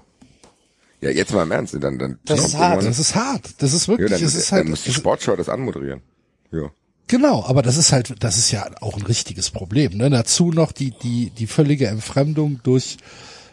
Ja, 1.00 1.10
jetzt 1.10 1.34
mal 1.34 1.44
im 1.44 1.52
Ernst, 1.52 1.76
dann, 1.80 1.98
dann 1.98 2.20
Das 2.26 2.46
ist 2.46 2.58
hart. 2.58 2.84
Das 2.84 3.00
ist 3.00 3.16
hart. 3.16 3.50
Das 3.58 3.74
ist 3.74 3.88
Ja, 3.88 3.98
wirklich, 3.98 4.12
dann, 4.12 4.24
es 4.24 4.36
ist 4.36 4.52
dann 4.52 4.58
halt, 4.60 4.68
muss 4.70 4.84
die 4.84 4.94
Sportschau 4.94 5.36
das 5.36 5.50
anmoderieren. 5.50 6.04
Ja. 6.52 6.70
Genau, 7.08 7.44
aber 7.44 7.62
das 7.62 7.78
ist 7.78 7.92
halt, 7.92 8.16
das 8.24 8.38
ist 8.38 8.52
ja 8.52 8.70
auch 8.80 8.96
ein 8.96 9.04
richtiges 9.04 9.50
Problem. 9.50 9.98
Ne? 9.98 10.10
Dazu 10.10 10.52
noch 10.52 10.72
die 10.72 10.92
die 10.92 11.30
die 11.30 11.48
völlige 11.48 11.88
Entfremdung 11.88 12.62
durch 12.64 12.98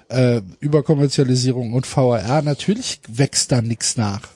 äh, 0.08 0.42
Überkommerzialisierung 0.60 1.72
und 1.72 1.86
VAR. 1.96 2.42
Natürlich 2.42 3.00
wächst 3.08 3.52
da 3.52 3.60
nichts 3.60 3.96
nach. 3.96 4.28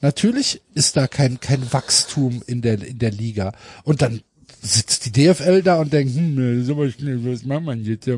Natürlich 0.00 0.62
ist 0.74 0.96
da 0.96 1.06
kein 1.08 1.40
kein 1.40 1.72
Wachstum 1.72 2.42
in 2.46 2.62
der 2.62 2.82
in 2.82 2.98
der 2.98 3.10
Liga. 3.10 3.52
Und 3.82 4.02
dann 4.02 4.20
sitzt 4.62 5.06
die 5.06 5.12
DFL 5.12 5.62
da 5.62 5.76
und 5.80 5.92
denkt, 5.92 6.14
hm, 6.14 6.64
so 6.64 6.76
was 6.78 6.94
was 6.98 7.44
macht 7.44 7.64
man 7.64 7.84
jetzt? 7.84 8.06
Ja. 8.06 8.16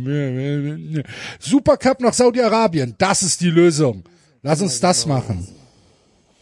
Supercup 1.39 2.01
nach 2.01 2.13
Saudi-Arabien, 2.13 2.95
das 2.99 3.23
ist 3.23 3.41
die 3.41 3.51
Lösung. 3.51 4.05
Lass 4.43 4.61
uns 4.61 4.81
das 4.81 5.07
machen. 5.07 5.49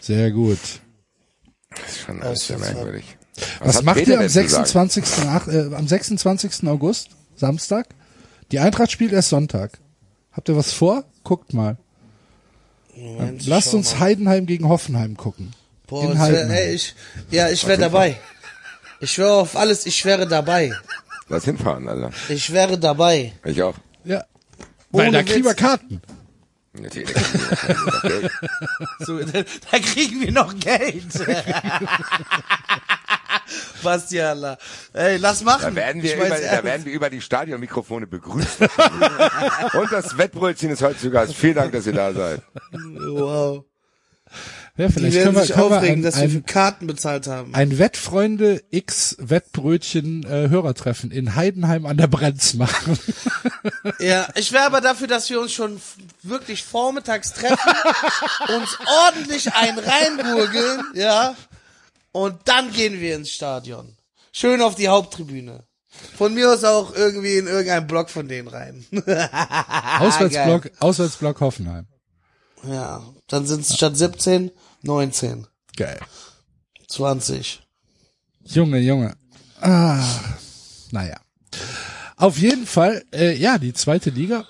Sehr 0.00 0.30
gut. 0.30 0.58
Das 1.70 1.90
ist 1.90 2.00
schon 2.00 2.22
alles 2.22 2.46
sehr 2.46 2.58
merkwürdig. 2.58 3.16
Was, 3.60 3.76
hat 3.76 3.84
macht 3.84 3.96
Peter 3.96 4.12
ihr 4.12 4.16
am 4.16 4.20
denn 4.22 4.30
zu 4.30 4.48
sagen? 4.48 4.64
26. 4.66 5.04
Ach, 5.28 5.48
äh, 5.48 5.74
am 5.74 5.88
26. 5.88 6.68
August, 6.68 7.08
Samstag? 7.36 7.86
Die 8.52 8.58
Eintracht 8.58 8.92
spielt 8.92 9.12
erst 9.12 9.30
Sonntag. 9.30 9.78
Habt 10.32 10.48
ihr 10.48 10.56
was 10.56 10.72
vor? 10.72 11.04
Guckt 11.24 11.54
mal. 11.54 11.76
Moment, 12.96 13.46
Lasst 13.46 13.74
uns 13.74 13.94
mal. 13.94 14.00
Heidenheim 14.00 14.46
gegen 14.46 14.68
Hoffenheim 14.68 15.16
gucken. 15.16 15.52
Boah, 15.86 16.04
in 16.04 16.10
wär, 16.10 16.18
Heidenheim. 16.18 16.50
ey, 16.50 16.74
ich, 16.74 16.94
ja, 17.30 17.48
ich 17.50 17.66
wäre 17.66 17.78
dabei. 17.78 18.18
Ich 19.00 19.12
schwöre 19.12 19.34
auf 19.34 19.56
alles, 19.56 19.86
ich 19.86 20.04
wäre 20.04 20.26
dabei. 20.26 20.72
Lass 21.28 21.44
hinfahren, 21.44 21.88
Alter. 21.88 22.10
Ich 22.28 22.52
wäre 22.52 22.78
dabei. 22.78 23.32
Ich 23.44 23.62
auch. 23.62 23.74
Ja. 24.04 24.24
Weil 24.90 25.08
Ohne 25.08 25.18
da 25.18 25.22
kriegen 25.24 25.44
wir. 25.44 25.54
Karten. 25.54 26.00
So, 29.00 29.18
da 29.20 29.78
kriegen 29.78 30.22
wir 30.22 30.32
noch 30.32 30.58
Geld. 30.58 31.04
Bastiala. 33.82 34.58
Ey, 34.92 35.16
lass 35.18 35.42
machen. 35.42 35.62
Da 35.62 35.74
werden 35.74 36.02
wir, 36.02 36.16
über, 36.16 36.28
da 36.28 36.64
werden 36.64 36.84
wir 36.84 36.92
über 36.92 37.10
die 37.10 37.20
Stadionmikrofone 37.20 38.06
begrüßt. 38.06 38.60
Und 39.74 39.92
das 39.92 40.16
Wettbrötchen 40.18 40.70
ist 40.70 40.82
heute 40.82 40.98
zu 40.98 41.10
Gast. 41.10 41.34
Vielen 41.34 41.54
Dank, 41.54 41.72
dass 41.72 41.86
ihr 41.86 41.92
da 41.92 42.12
seid. 42.12 42.42
Wow. 42.72 43.64
Ja, 44.76 44.88
Die 44.88 44.92
vielleicht 44.92 45.14
werden 45.14 45.24
können 45.26 45.36
wir, 45.36 45.42
sich 45.46 45.54
können 45.54 45.72
aufregen, 45.72 45.96
ein, 45.98 46.02
dass 46.02 46.20
wir 46.20 46.28
für 46.28 46.42
Karten 46.42 46.88
bezahlt 46.88 47.28
haben. 47.28 47.54
ein 47.54 47.78
Wettfreunde 47.78 48.60
X 48.70 49.16
Wettbrötchen 49.20 50.24
äh, 50.24 50.48
Hörertreffen 50.48 51.12
in 51.12 51.36
Heidenheim 51.36 51.86
an 51.86 51.96
der 51.96 52.08
Brenz 52.08 52.54
machen. 52.54 52.98
Ja, 54.00 54.26
ich 54.34 54.52
wäre 54.52 54.64
aber 54.64 54.80
dafür, 54.80 55.06
dass 55.06 55.30
wir 55.30 55.40
uns 55.40 55.52
schon 55.52 55.80
wirklich 56.22 56.64
vormittags 56.64 57.32
treffen, 57.32 57.56
uns 58.56 58.78
ordentlich 59.06 59.52
ein 59.54 59.78
reingurgeln, 59.78 60.84
ja, 60.94 61.34
und 62.14 62.36
dann 62.44 62.72
gehen 62.72 63.00
wir 63.00 63.16
ins 63.16 63.30
Stadion. 63.30 63.96
Schön 64.32 64.62
auf 64.62 64.76
die 64.76 64.86
Haupttribüne. 64.88 65.64
Von 66.16 66.32
mir 66.34 66.52
aus 66.52 66.62
auch 66.62 66.94
irgendwie 66.94 67.36
in 67.38 67.48
irgendeinen 67.48 67.88
Block 67.88 68.08
von 68.08 68.28
denen 68.28 68.46
rein. 68.46 68.86
Auswärtsblock, 69.98 70.70
Auswärtsblock 70.78 71.40
Hoffenheim. 71.40 71.86
Ja, 72.68 73.02
dann 73.26 73.46
sind 73.46 73.62
es 73.62 73.74
statt 73.74 73.96
17, 73.96 74.52
19, 74.82 75.46
Geil. 75.76 75.98
20. 76.86 77.62
Junge, 78.44 78.78
Junge. 78.78 79.16
Ah, 79.60 80.04
naja. 80.92 81.16
Auf 82.16 82.38
jeden 82.38 82.66
Fall, 82.66 83.04
äh, 83.12 83.34
ja, 83.34 83.58
die 83.58 83.72
zweite 83.72 84.10
Liga. 84.10 84.46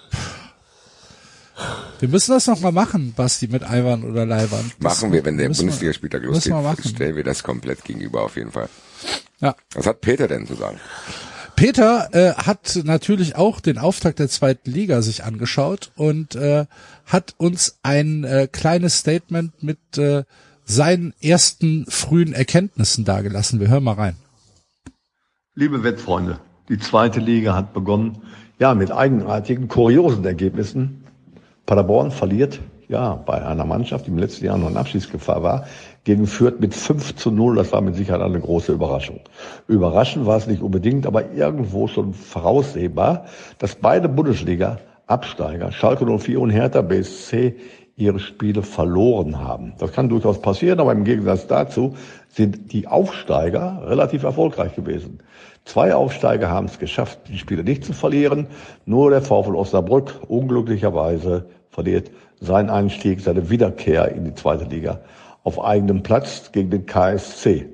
Wir 2.00 2.08
müssen 2.08 2.32
das 2.32 2.46
noch 2.46 2.60
mal 2.60 2.72
machen, 2.72 3.12
Basti, 3.14 3.48
mit 3.48 3.62
Eiwand 3.62 4.04
oder 4.04 4.26
Leiband. 4.26 4.74
Das 4.80 5.00
Machen 5.00 5.12
wir, 5.12 5.24
wenn 5.24 5.38
der 5.38 5.48
Bundesligaspieltag 5.48 6.22
müssen 6.22 6.34
losgeht, 6.34 6.52
wir 6.52 6.62
machen. 6.62 6.84
stellen 6.84 7.16
wir 7.16 7.24
das 7.24 7.42
komplett 7.42 7.84
gegenüber 7.84 8.22
auf 8.22 8.36
jeden 8.36 8.50
Fall. 8.50 8.68
Ja. 9.40 9.54
Was 9.74 9.86
hat 9.86 10.00
Peter 10.00 10.26
denn 10.26 10.46
zu 10.46 10.54
sagen? 10.54 10.80
Peter 11.56 12.08
äh, 12.12 12.34
hat 12.34 12.80
natürlich 12.84 13.36
auch 13.36 13.60
den 13.60 13.78
Auftakt 13.78 14.18
der 14.18 14.28
zweiten 14.28 14.70
Liga 14.70 15.02
sich 15.02 15.22
angeschaut 15.22 15.92
und 15.94 16.34
äh, 16.34 16.66
hat 17.06 17.34
uns 17.36 17.78
ein 17.82 18.24
äh, 18.24 18.48
kleines 18.50 18.98
Statement 18.98 19.62
mit 19.62 19.78
äh, 19.96 20.24
seinen 20.64 21.14
ersten 21.20 21.86
frühen 21.88 22.32
Erkenntnissen 22.32 23.04
dargelassen. 23.04 23.60
Wir 23.60 23.68
hören 23.68 23.84
mal 23.84 23.92
rein. 23.94 24.16
Liebe 25.54 25.84
Wettfreunde, 25.84 26.40
die 26.68 26.78
zweite 26.78 27.20
Liga 27.20 27.54
hat 27.54 27.72
begonnen, 27.72 28.22
ja, 28.58 28.74
mit 28.74 28.90
eigenartigen, 28.90 29.68
kuriosen 29.68 30.24
Ergebnissen. 30.24 31.03
Paderborn 31.66 32.10
verliert, 32.10 32.60
ja, 32.88 33.14
bei 33.14 33.44
einer 33.44 33.64
Mannschaft, 33.64 34.06
die 34.06 34.10
im 34.10 34.18
letzten 34.18 34.44
Jahr 34.44 34.58
noch 34.58 34.70
in 34.70 34.76
Abschiedsgefahr 34.76 35.42
war, 35.42 35.66
gegen 36.04 36.26
Fürth 36.26 36.60
mit 36.60 36.74
5 36.74 37.16
zu 37.16 37.30
0. 37.30 37.56
Das 37.56 37.72
war 37.72 37.80
mit 37.80 37.96
Sicherheit 37.96 38.20
eine 38.20 38.40
große 38.40 38.72
Überraschung. 38.72 39.20
Überraschend 39.68 40.26
war 40.26 40.36
es 40.36 40.46
nicht 40.46 40.62
unbedingt, 40.62 41.06
aber 41.06 41.32
irgendwo 41.32 41.86
schon 41.86 42.12
voraussehbar, 42.12 43.24
dass 43.58 43.76
beide 43.76 44.08
Bundesliga-Absteiger, 44.08 45.72
Schalke 45.72 46.04
04 46.06 46.40
und 46.40 46.50
Hertha 46.50 46.82
BSC, 46.82 47.56
ihre 47.96 48.18
Spiele 48.18 48.62
verloren 48.62 49.38
haben. 49.40 49.74
Das 49.78 49.92
kann 49.92 50.08
durchaus 50.08 50.40
passieren, 50.40 50.80
aber 50.80 50.92
im 50.92 51.04
Gegensatz 51.04 51.46
dazu 51.46 51.94
sind 52.28 52.72
die 52.72 52.88
Aufsteiger 52.88 53.82
relativ 53.86 54.24
erfolgreich 54.24 54.74
gewesen. 54.74 55.20
Zwei 55.64 55.94
Aufsteiger 55.94 56.50
haben 56.50 56.66
es 56.66 56.78
geschafft, 56.78 57.20
die 57.28 57.38
Spiele 57.38 57.62
nicht 57.62 57.84
zu 57.84 57.92
verlieren. 57.92 58.48
Nur 58.84 59.10
der 59.10 59.22
VfL 59.22 59.54
Osnabrück 59.54 60.20
unglücklicherweise 60.28 61.46
verliert 61.70 62.10
seinen 62.40 62.68
Einstieg, 62.68 63.20
seine 63.20 63.48
Wiederkehr 63.48 64.10
in 64.10 64.24
die 64.24 64.34
zweite 64.34 64.64
Liga 64.64 65.00
auf 65.44 65.62
eigenem 65.62 66.02
Platz 66.02 66.50
gegen 66.52 66.70
den 66.70 66.86
KSC. 66.86 67.68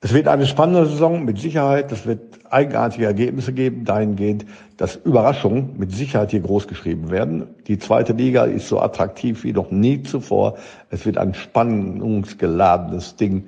Es 0.00 0.12
wird 0.14 0.28
eine 0.28 0.46
spannende 0.46 0.86
Saison 0.86 1.24
mit 1.24 1.38
Sicherheit. 1.38 1.90
Es 1.90 2.06
wird 2.06 2.37
eigenartige 2.50 3.06
Ergebnisse 3.06 3.52
geben, 3.52 3.84
dahingehend, 3.84 4.46
dass 4.76 4.96
Überraschungen 4.96 5.78
mit 5.78 5.92
Sicherheit 5.92 6.30
hier 6.30 6.40
groß 6.40 6.68
geschrieben 6.68 7.10
werden. 7.10 7.46
Die 7.66 7.78
zweite 7.78 8.12
Liga 8.12 8.44
ist 8.44 8.68
so 8.68 8.80
attraktiv 8.80 9.44
wie 9.44 9.52
noch 9.52 9.70
nie 9.70 10.02
zuvor. 10.02 10.56
Es 10.90 11.04
wird 11.06 11.18
ein 11.18 11.34
spannungsgeladenes 11.34 13.16
Ding 13.16 13.44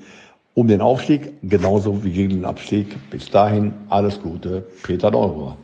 um 0.55 0.69
den 0.69 0.81
Aufstieg, 0.81 1.33
genauso 1.43 2.05
wie 2.05 2.13
gegen 2.13 2.31
den 2.31 2.45
Abstieg. 2.45 3.11
Bis 3.11 3.31
dahin 3.31 3.73
alles 3.89 4.21
Gute, 4.21 4.67
Peter 4.83 5.11
Neuruhr. 5.11 5.57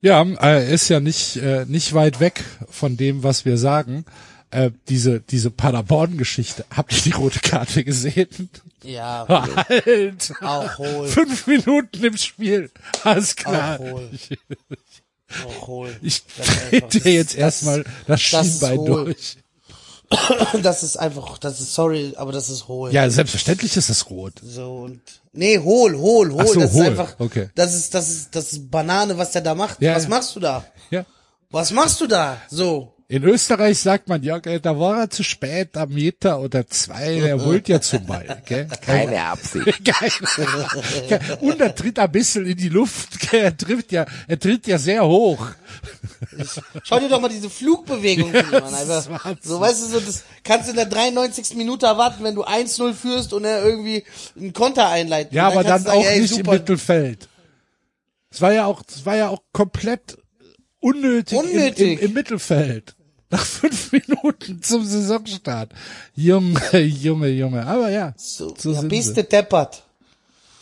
Ja, 0.00 0.24
er 0.24 0.66
ist 0.66 0.88
ja 0.88 0.98
nicht 1.00 1.36
äh, 1.36 1.66
nicht 1.66 1.92
weit 1.92 2.20
weg 2.20 2.42
von 2.70 2.96
dem, 2.96 3.22
was 3.22 3.44
wir 3.44 3.58
sagen. 3.58 4.04
Äh, 4.50 4.70
diese 4.88 5.20
diese 5.20 5.50
Paderborn-Geschichte. 5.50 6.64
Habt 6.74 6.92
ihr 6.92 7.12
die 7.12 7.18
rote 7.18 7.40
Karte 7.40 7.84
gesehen? 7.84 8.48
Ja, 8.84 9.26
Halt! 9.68 10.32
auch 10.40 10.78
hohl. 10.78 11.08
Fünf 11.08 11.46
Minuten 11.46 12.02
im 12.04 12.16
Spiel. 12.16 12.70
Alles 13.04 13.36
klar. 13.36 13.76
Auch 13.76 13.78
hohl. 13.80 14.10
Auch 15.46 15.66
hohl. 15.68 15.96
Ich 16.02 16.22
Das 16.36 16.88
dir 16.88 16.98
ist- 16.98 17.04
jetzt 17.04 17.34
erstmal 17.36 17.84
das 17.84 17.90
das 18.06 18.20
Schienbein 18.22 18.84
durch. 18.84 19.36
Das 20.62 20.82
ist 20.82 20.96
einfach, 20.96 21.38
das 21.38 21.60
ist 21.60 21.72
sorry, 21.72 22.14
aber 22.16 22.32
das 22.32 22.50
ist 22.50 22.66
hohl. 22.66 22.92
Ja, 22.92 23.08
selbstverständlich 23.08 23.76
ist 23.76 23.90
das 23.90 24.10
rot. 24.10 24.32
So 24.42 24.78
und 24.78 25.00
nee, 25.32 25.56
hohl, 25.60 25.96
hohl, 25.96 26.32
hohl. 26.32 26.40
Ach 26.42 26.46
so, 26.48 26.58
das 26.58 26.72
hohl. 26.72 26.82
ist 26.82 26.88
einfach, 26.88 27.14
Okay. 27.20 27.48
das 27.54 27.74
ist, 27.76 27.94
das 27.94 28.10
ist, 28.10 28.34
das 28.34 28.52
ist 28.52 28.70
Banane, 28.72 29.16
was 29.18 29.30
der 29.30 29.42
da 29.42 29.54
macht. 29.54 29.80
Ja, 29.80 29.94
was 29.94 30.02
ja. 30.04 30.08
machst 30.08 30.34
du 30.34 30.40
da? 30.40 30.64
Ja. 30.90 31.06
Was 31.50 31.70
machst 31.70 32.00
du 32.00 32.08
da? 32.08 32.38
So. 32.50 32.92
In 33.10 33.24
Österreich 33.24 33.80
sagt 33.80 34.08
man, 34.08 34.22
ja, 34.22 34.38
gell, 34.38 34.60
da 34.60 34.78
war 34.78 35.00
er 35.00 35.10
zu 35.10 35.24
spät, 35.24 35.76
am 35.76 35.88
Meter 35.88 36.38
oder 36.38 36.68
zwei, 36.68 37.18
der 37.18 37.44
holt 37.44 37.68
ja 37.68 37.80
zum 37.80 38.06
Ball, 38.06 38.40
gell? 38.46 38.68
Keine 38.82 39.20
Absicht. 39.20 39.84
Geil. 39.84 41.18
Und 41.40 41.60
er 41.60 41.74
tritt 41.74 41.98
ein 41.98 42.12
bisschen 42.12 42.46
in 42.46 42.56
die 42.56 42.68
Luft, 42.68 43.18
gell? 43.18 43.40
er 43.40 43.56
tritt 43.56 43.90
ja, 43.90 44.06
er 44.28 44.38
tritt 44.38 44.68
ja 44.68 44.78
sehr 44.78 45.04
hoch. 45.04 45.44
Schau 46.84 47.00
dir 47.00 47.08
doch 47.08 47.20
mal 47.20 47.28
diese 47.28 47.50
Flugbewegung 47.50 48.28
ihm 48.32 48.54
an. 48.54 48.62
Wahnsinn. 48.62 49.38
So, 49.42 49.58
weißt 49.60 49.82
du, 49.82 49.86
so, 49.86 49.98
das 49.98 50.22
kannst 50.44 50.68
du 50.68 50.70
in 50.70 50.76
der 50.76 50.86
93. 50.86 51.56
Minute 51.56 51.86
erwarten, 51.86 52.22
wenn 52.22 52.36
du 52.36 52.44
1-0 52.44 52.94
führst 52.94 53.32
und 53.32 53.44
er 53.44 53.64
irgendwie 53.64 54.04
einen 54.38 54.52
Konter 54.52 54.88
einleitet. 54.88 55.32
Ja, 55.32 55.48
aber 55.48 55.64
dann 55.64 55.82
sagen, 55.82 55.98
auch 55.98 56.06
ey, 56.06 56.20
nicht 56.20 56.32
super. 56.32 56.52
im 56.52 56.58
Mittelfeld. 56.60 57.28
Es 58.30 58.40
war 58.40 58.52
ja 58.52 58.66
auch, 58.66 58.84
es 58.88 59.04
war 59.04 59.16
ja 59.16 59.30
auch 59.30 59.42
komplett 59.52 60.16
unnötig, 60.78 61.36
Unnötig. 61.36 61.80
Im, 61.80 61.98
im, 61.98 62.04
im 62.06 62.12
Mittelfeld. 62.12 62.94
Nach 63.30 63.44
fünf 63.44 63.92
Minuten 63.92 64.60
zum 64.62 64.84
Saisonstart. 64.84 65.70
Junge, 66.16 66.78
Junge, 66.80 67.28
Junge. 67.28 67.64
Aber 67.66 67.88
ja, 67.90 68.12
So, 68.16 68.54
so 68.58 68.72
ja, 68.72 68.82
bist 68.82 69.16
du 69.16 69.22
deppert. 69.24 69.82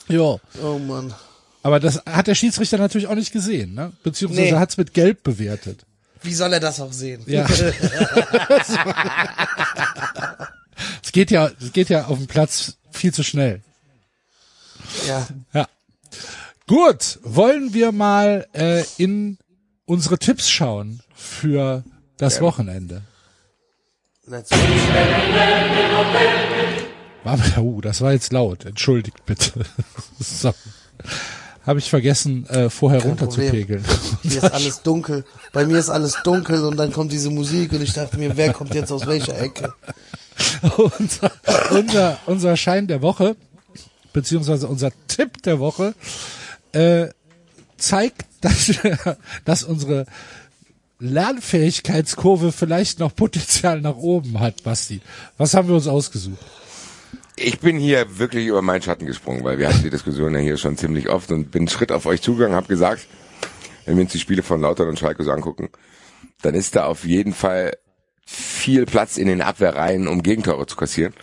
Ja. 0.09 0.37
Oh 0.63 0.79
Mann. 0.79 1.15
Aber 1.63 1.81
das 1.81 2.03
hat 2.07 2.27
der 2.27 2.35
Schiedsrichter 2.35 2.79
natürlich 2.79 3.07
auch 3.09 3.15
nicht 3.15 3.33
gesehen, 3.33 3.75
ne? 3.75 3.93
Beziehungsweise 4.03 4.53
Nee. 4.55 4.59
hat's 4.59 4.77
mit 4.77 4.95
Gelb 4.95 5.23
bewertet. 5.23 5.85
Wie 6.23 6.35
soll 6.35 6.53
er 6.53 6.61
das 6.61 6.81
auch 6.81 6.93
sehen? 6.93 7.23
Ja. 7.27 7.47
es 11.03 11.13
geht 11.13 11.31
ja, 11.31 11.51
es 11.61 11.73
geht 11.73 11.89
ja 11.89 12.07
auf 12.07 12.19
dem 12.19 12.27
Platz 12.27 12.77
viel 12.91 13.13
zu 13.13 13.23
schnell. 13.23 13.63
ja. 15.07 15.27
Ja. 15.53 15.69
Gut, 16.67 17.19
wollen 17.23 17.73
wir 17.73 17.93
mal 17.93 18.47
äh, 18.53 18.85
in 18.99 19.39
unsere 19.87 20.19
Tipps 20.19 20.51
schauen 20.51 21.01
für 21.15 21.83
das 22.19 22.41
Wochenende. 22.41 23.03
War, 27.25 27.39
uh, 27.59 27.81
das 27.81 28.01
war 28.01 28.13
jetzt 28.13 28.33
laut. 28.33 28.65
Entschuldigt 28.67 29.25
bitte. 29.25 29.65
so. 30.21 30.53
Habe 31.65 31.79
ich 31.79 31.91
vergessen, 31.91 32.47
äh, 32.49 32.71
vorher 32.71 33.03
runterzupegeln. 33.03 33.85
Hier 34.23 34.43
ist 34.43 34.53
alles 34.53 34.83
dunkel. 34.83 35.25
Bei 35.53 35.67
mir 35.67 35.79
ist 35.79 35.91
alles 35.91 36.17
dunkel 36.25 36.65
und 36.65 36.77
dann 36.77 36.93
kommt 36.93 37.13
diese 37.13 37.31
Musik 37.31 37.73
und 37.73 37.83
ich 37.83 37.93
dachte 37.93 38.19
mir, 38.19 38.37
wer 38.37 38.53
kommt 38.53 38.75
jetzt 38.75 38.91
aus 38.91 39.07
welcher 39.07 39.39
Ecke? 39.39 39.75
unser, 40.77 41.33
unser, 41.71 42.19
unser 42.27 42.57
Schein 42.57 42.87
der 42.87 43.03
Woche, 43.03 43.37
beziehungsweise 44.13 44.67
unser 44.67 44.91
Tipp 45.09 45.43
der 45.43 45.59
Woche, 45.59 45.95
äh, 46.73 47.09
zeigt, 47.77 48.25
dass, 48.41 48.73
dass 49.45 49.63
unsere 49.63 50.07
Lernfähigkeitskurve 51.01 52.51
vielleicht 52.53 52.99
noch 52.99 53.15
Potenzial 53.15 53.81
nach 53.81 53.97
oben 53.97 54.41
hat, 54.41 54.63
Basti. 54.65 55.01
Was 55.37 55.55
haben 55.55 55.69
wir 55.69 55.77
uns 55.77 55.87
ausgesucht? 55.87 56.39
Ich 57.37 57.61
bin 57.61 57.79
hier 57.79 58.19
wirklich 58.19 58.47
über 58.47 58.63
meinen 58.63 58.83
Schatten 58.83 59.07
gesprungen, 59.07 59.45
weil 59.45 59.59
wir 59.59 59.69
hatten 59.69 59.85
die 59.85 59.91
Diskussion 59.91 60.35
ja 60.35 60.41
hier 60.41 60.57
schon 60.57 60.77
ziemlich 60.77 61.09
oft 61.09 61.31
und 61.31 61.53
bin 61.53 61.63
einen 61.63 61.69
Schritt 61.69 61.93
auf 61.93 62.07
euch 62.07 62.21
zugegangen, 62.21 62.57
habe 62.57 62.67
gesagt, 62.67 63.07
wenn 63.85 63.97
wir 63.97 64.03
uns 64.03 64.13
die 64.13 64.19
Spiele 64.19 64.43
von 64.43 64.61
Lautern 64.61 64.89
und 64.89 64.99
Schalke 64.99 65.23
so 65.23 65.31
angucken, 65.31 65.69
dann 66.43 66.55
ist 66.55 66.75
da 66.75 66.87
auf 66.87 67.05
jeden 67.05 67.33
Fall 67.33 67.77
viel 68.27 68.85
Platz 68.87 69.17
in 69.17 69.29
den 69.29 69.41
Abwehrreihen, 69.41 70.09
um 70.09 70.23
Gegentore 70.23 70.67
zu 70.67 70.77
kassieren. 70.77 71.15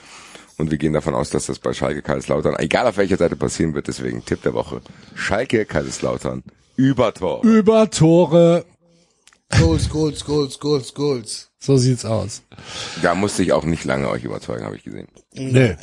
Und 0.58 0.72
wir 0.72 0.78
gehen 0.78 0.94
davon 0.94 1.16
aus, 1.16 1.32
dass 1.32 1.48
das 1.48 1.60
bei 1.60 1.74
Schalke 1.74 2.02
Kaiserslautern, 2.02 2.56
egal 2.60 2.88
auf 2.88 2.96
welcher 2.96 3.18
Seite 3.18 3.36
passieren 3.36 3.74
wird, 3.74 3.90
deswegen 3.90 4.24
Tipp 4.24 4.42
der 4.42 4.54
Woche. 4.54 4.82
Schalke 5.16 5.66
Kaiserslautern 5.66 6.44
über 6.78 7.14
Tor. 7.14 7.44
Über 7.44 7.90
Tore. 7.90 8.66
Goals, 9.50 9.90
Goals, 9.90 10.26
Goals, 10.26 10.60
Goals, 10.60 10.94
Goals. 10.94 11.52
So 11.60 11.78
sieht's 11.78 12.06
aus. 12.06 12.42
Da 13.02 13.16
musste 13.16 13.44
ich 13.44 13.54
auch 13.54 13.64
nicht 13.64 13.86
lange 13.86 14.10
euch 14.10 14.24
überzeugen, 14.24 14.66
habe 14.66 14.76
ich 14.76 14.84
gesehen. 14.84 15.08
Nee. 15.34 15.76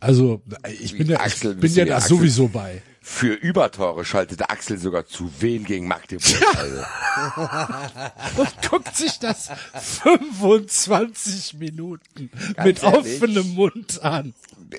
Also, 0.00 0.42
ich 0.80 0.96
bin 0.96 1.08
ja, 1.08 1.16
ich 1.16 1.20
Axel, 1.20 1.50
bin 1.52 1.60
bist 1.60 1.76
ja 1.76 1.84
da 1.84 1.96
Axel? 1.96 2.16
sowieso 2.16 2.48
bei. 2.48 2.82
Für 3.02 3.32
Übertore 3.34 4.04
schaltete 4.04 4.48
Axel 4.50 4.78
sogar 4.78 5.06
zu 5.06 5.30
Wien 5.40 5.64
gegen 5.64 5.88
Magdeburg. 5.88 6.56
Also, 6.56 6.82
und 8.42 8.70
guckt 8.70 8.94
sich 8.96 9.18
das 9.18 9.50
25 9.74 11.54
Minuten 11.54 12.30
Ganz 12.54 12.66
mit 12.66 12.82
ehrlich? 12.82 12.98
offenem 13.22 13.54
Mund 13.54 14.02
an. 14.02 14.34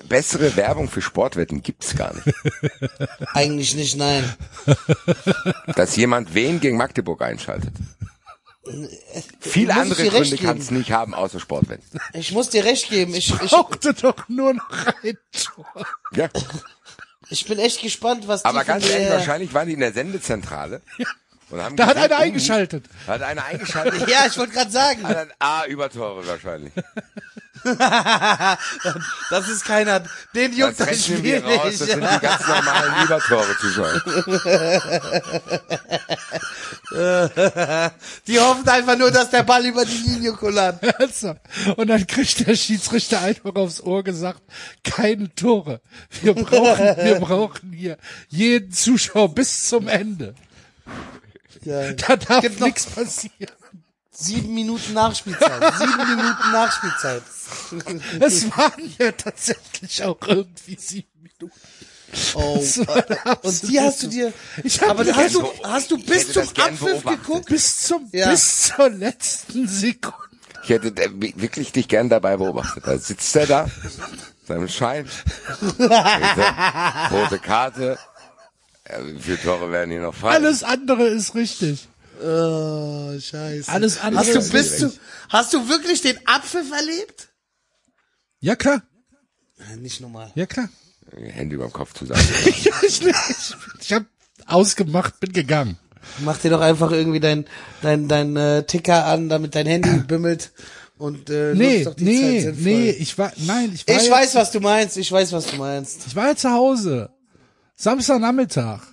Bessere 0.08 0.56
Werbung 0.56 0.88
für 0.88 1.02
Sportwetten 1.02 1.62
gibt's 1.62 1.96
gar 1.96 2.14
nicht. 2.14 2.36
Eigentlich 3.34 3.74
nicht, 3.74 3.96
nein. 3.96 4.24
dass 5.76 5.96
jemand 5.96 6.34
wen 6.34 6.60
gegen 6.60 6.76
Magdeburg 6.76 7.22
einschaltet. 7.22 7.74
Muss 8.64 8.88
ich 9.56 9.72
andere 9.72 10.08
Gründe 10.08 10.36
kann 10.36 10.58
es 10.58 10.70
nicht 10.70 10.92
haben, 10.92 11.14
außer 11.14 11.40
Sportwetten. 11.40 12.00
Ich 12.12 12.32
muss 12.32 12.48
dir 12.48 12.64
recht 12.64 12.88
geben. 12.90 13.14
Ich, 13.14 13.30
ich, 13.30 13.50
Brauchte 13.50 13.92
doch 13.92 14.28
nur 14.28 14.54
noch 14.54 14.86
ein 15.02 15.18
Tor. 15.32 15.86
Ja. 16.14 16.28
ich 17.28 17.44
bin 17.46 17.58
echt 17.58 17.82
gespannt, 17.82 18.28
was 18.28 18.44
Aber 18.44 18.60
die 18.60 18.66
von 18.66 18.74
ganz 18.74 18.88
ehrlich, 18.88 19.10
wahrscheinlich 19.10 19.52
waren 19.52 19.66
die 19.66 19.74
in 19.74 19.80
der 19.80 19.92
Sendezentrale. 19.92 20.80
Und 21.52 21.62
haben 21.62 21.76
Da 21.76 21.86
hat 21.86 21.96
gesehen, 21.96 22.10
einer 22.10 22.18
oh, 22.18 22.22
eingeschaltet. 22.22 22.86
Hat 23.06 23.22
einer 23.22 23.44
eingeschaltet. 23.44 24.08
Ja, 24.12 24.24
ich 24.26 24.38
wollte 24.38 24.54
gerade 24.54 24.70
sagen, 24.70 25.06
Hat 25.06 25.18
ein 25.18 25.32
A 25.38 25.66
Übertore 25.66 26.26
wahrscheinlich. 26.26 26.72
das 29.30 29.48
ist 29.48 29.64
keiner. 29.66 30.02
Den 30.34 30.54
juckt 30.54 30.80
Das 30.80 30.88
das 30.88 30.88
rechnen 30.88 31.18
Spiel 31.18 31.44
wir 31.44 31.44
raus. 31.44 31.78
Das 31.78 31.88
sind 31.88 32.00
nicht. 32.00 32.14
die 32.14 32.20
ganz 32.20 32.48
normalen 32.48 33.04
Übertore 33.04 33.56
Zuschauer. 33.60 34.02
Die 38.26 38.40
hoffen 38.40 38.68
einfach 38.68 38.98
nur, 38.98 39.10
dass 39.10 39.30
der 39.30 39.42
Ball 39.44 39.64
über 39.64 39.84
die 39.84 39.96
Linie 39.96 40.32
kullert. 40.32 40.82
Also, 41.00 41.36
und 41.76 41.88
dann 41.88 42.06
kriegt 42.06 42.46
der 42.46 42.56
Schiedsrichter 42.56 43.20
einfach 43.20 43.54
aufs 43.54 43.80
Ohr 43.80 44.02
gesagt, 44.02 44.42
keine 44.84 45.34
Tore. 45.34 45.80
Wir 46.22 46.34
brauchen, 46.34 46.96
wir 46.96 47.20
brauchen 47.20 47.72
hier 47.72 47.96
jeden 48.28 48.72
Zuschauer 48.72 49.34
bis 49.34 49.68
zum 49.68 49.88
Ende. 49.88 50.34
Ja. 51.64 51.92
Da 51.92 52.16
darf 52.16 52.40
Gibt 52.42 52.60
noch- 52.60 52.66
nichts 52.66 52.86
passieren. 52.86 53.32
Sieben 54.14 54.52
Minuten 54.54 54.92
Nachspielzeit. 54.92 55.74
Sieben 55.78 55.96
Minuten 56.16 56.52
Nachspielzeit. 56.52 57.22
Es 58.20 58.50
waren 58.56 58.94
ja 58.98 59.10
tatsächlich 59.12 60.04
auch 60.04 60.18
irgendwie 60.26 60.76
sieben 60.78 61.08
Minuten. 61.22 61.56
Oh, 62.34 62.56
Das 62.56 62.76
und 63.42 63.70
die 63.70 63.80
hast 63.80 64.02
du 64.02 64.08
dir. 64.08 64.34
Ich 64.64 64.82
hab 64.82 64.90
aber 64.90 65.04
die 65.04 65.14
hast 65.14 65.34
du, 65.34 65.48
hast 65.64 65.90
du 65.90 65.96
bis 65.96 66.30
zum 66.30 66.42
das 66.54 66.64
Abpfiff 66.66 67.04
geguckt? 67.04 67.46
Bis 67.46 67.78
zum, 67.84 68.06
Ja. 68.12 68.30
bis 68.30 68.64
zur 68.64 68.90
letzten 68.90 69.66
Sekunde. 69.66 70.18
Ich 70.62 70.68
hätte 70.68 70.88
äh, 70.88 71.10
wirklich 71.36 71.72
dich 71.72 71.88
gern 71.88 72.10
dabei 72.10 72.36
beobachtet. 72.36 72.86
Da 72.86 72.98
sitzt 72.98 73.34
er 73.34 73.46
da, 73.46 73.66
seinem 74.46 74.68
Schein, 74.68 75.08
rote 77.10 77.38
Karte. 77.38 77.98
Ja, 78.88 79.06
wie 79.06 79.18
viele 79.20 79.40
Tore 79.40 79.70
werden 79.70 79.90
hier 79.90 80.00
noch 80.00 80.14
fallen? 80.14 80.42
Alles 80.44 80.62
andere 80.64 81.04
ist 81.08 81.34
richtig. 81.34 81.88
Oh, 82.22 83.12
scheiße. 83.18 83.70
Alles 83.70 84.00
andere 84.00 84.20
Hast 84.24 84.34
du, 84.34 84.38
ist 84.38 84.52
bist 84.52 84.72
richtig. 84.82 84.98
du, 84.98 85.00
hast 85.28 85.52
du 85.54 85.68
wirklich 85.68 86.00
den 86.02 86.18
Abpfiff 86.26 86.70
erlebt? 86.70 87.28
Ja 88.40 88.56
klar, 88.56 88.82
Ja, 89.58 89.76
Nicht 89.76 90.00
normal. 90.00 90.30
ja 90.34 90.46
klar. 90.46 90.68
Hände 91.16 91.54
über 91.56 91.64
dem 91.66 91.72
Kopf 91.72 91.94
zusammen. 91.94 92.22
ich, 92.46 92.66
ich, 92.82 93.02
ich 93.80 93.92
habe 93.92 94.06
ausgemacht, 94.46 95.20
bin 95.20 95.32
gegangen. 95.32 95.78
Mach 96.20 96.38
dir 96.38 96.50
doch 96.50 96.60
einfach 96.60 96.90
irgendwie 96.90 97.20
dein, 97.20 97.44
dein, 97.82 98.08
dein 98.08 98.36
äh, 98.36 98.64
Ticker 98.64 99.06
an, 99.06 99.28
damit 99.28 99.54
dein 99.54 99.66
Handy 99.66 99.98
bimmelt 100.06 100.50
und 100.98 101.30
äh, 101.30 101.54
Nee, 101.54 101.74
nutzt 101.78 101.86
doch 101.86 101.94
die 101.94 102.04
nee, 102.04 102.20
Zeit 102.20 102.54
sinnvoll. 102.56 102.62
nee, 102.64 102.90
ich 102.90 103.18
war, 103.18 103.32
nein, 103.36 103.70
ich 103.74 103.86
war, 103.86 103.96
Ich 103.96 104.06
ja, 104.06 104.12
weiß, 104.12 104.34
was 104.34 104.50
du 104.50 104.60
meinst. 104.60 104.96
Ich 104.96 105.10
weiß, 105.12 105.32
was 105.32 105.46
du 105.46 105.56
meinst. 105.56 106.00
ich 106.06 106.16
war 106.16 106.28
ja 106.28 106.36
zu 106.36 106.50
Hause. 106.50 107.10
Samstagnachmittag. 107.76 108.80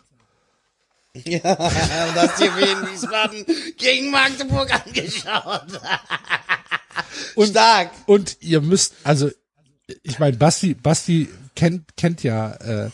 Ja, 1.25 1.53
und 1.53 2.15
hast 2.15 2.39
dir 2.39 2.55
Wien 2.55 2.91
Wiesbaden 2.91 3.43
gegen 3.77 4.11
Magdeburg 4.11 4.71
angeschaut. 4.71 5.81
Und, 7.35 7.49
Stark. 7.49 7.91
Und 8.05 8.37
ihr 8.41 8.61
müsst, 8.61 8.93
also, 9.03 9.31
ich 10.03 10.19
meine, 10.19 10.37
Basti, 10.37 10.75
Basti 10.75 11.27
kennt, 11.55 11.97
kennt 11.97 12.23
ja 12.23 12.51
äh, 12.53 12.91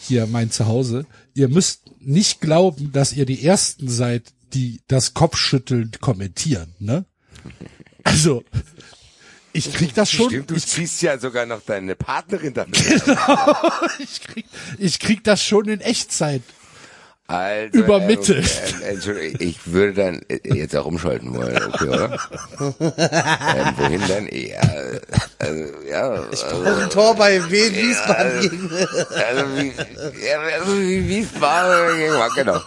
hier 0.00 0.26
mein 0.26 0.50
Zuhause. 0.50 1.06
Ihr 1.34 1.48
müsst 1.48 1.82
nicht 2.00 2.40
glauben, 2.40 2.90
dass 2.92 3.12
ihr 3.12 3.26
die 3.26 3.44
Ersten 3.44 3.88
seid, 3.88 4.32
die 4.54 4.80
das 4.88 5.14
Kopfschütteln 5.14 5.92
kommentieren, 6.00 6.74
ne? 6.78 7.04
Also, 8.04 8.44
ich 9.52 9.72
krieg 9.72 9.94
das 9.94 10.10
schon. 10.10 10.28
Stimmt, 10.28 10.50
du 10.50 10.54
ich, 10.54 10.66
ziehst 10.66 11.02
ja 11.02 11.18
sogar 11.18 11.46
noch 11.46 11.62
deine 11.62 11.94
Partnerin 11.94 12.54
damit. 12.54 12.76
genau, 13.04 13.56
ich, 13.98 14.22
krieg, 14.22 14.46
ich 14.78 14.98
krieg 14.98 15.24
das 15.24 15.42
schon 15.42 15.68
in 15.68 15.80
Echtzeit. 15.80 16.42
Also, 17.32 17.78
Übermittelt. 17.78 18.46
Äh, 18.46 18.84
äh, 18.84 18.88
Entschuldigung, 18.90 19.40
ich 19.40 19.66
würde 19.66 19.94
dann 19.94 20.20
äh, 20.28 20.54
jetzt 20.54 20.76
auch 20.76 20.84
umschalten 20.84 21.34
wollen, 21.34 21.56
okay, 21.72 21.88
oder? 21.88 22.12
ähm, 22.60 23.74
wohin 23.78 24.06
denn? 24.06 24.28
Ja, 24.30 24.60
also, 25.38 25.64
ja. 25.88 26.24
Ich 26.30 26.44
also, 26.44 26.62
brauche 26.62 26.82
ein 26.82 26.90
Tor 26.90 27.14
bei 27.16 27.50
Wien 27.50 27.74
Wiesbaden 27.74 28.40
gegen. 28.40 28.70
Also 28.70 29.56
wie, 29.56 29.72
ja, 30.26 30.40
also 30.58 30.78
wie 30.78 31.08
Wiesbaden 31.08 31.96
gegen 31.96 32.34
genau. 32.34 32.60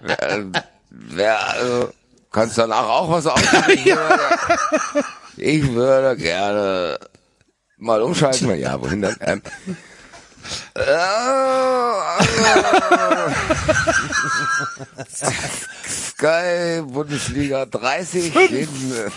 Wer, 0.00 0.46
wer, 0.90 1.48
also, 1.50 1.92
kannst 2.32 2.58
danach 2.58 2.88
auch 2.88 3.10
was 3.10 3.26
ausprobieren? 3.26 3.84
ja. 3.84 5.04
Ich 5.40 5.72
würde 5.72 6.16
gerne 6.16 6.98
mal 7.78 8.02
umschalten. 8.02 8.58
Ja, 8.58 8.80
wohin 8.80 9.00
dann? 9.02 9.16
Ähm, 9.20 9.42
Sky 15.88 16.82
Bundesliga 16.82 17.66
30 17.66 18.32
hinten, 18.32 19.12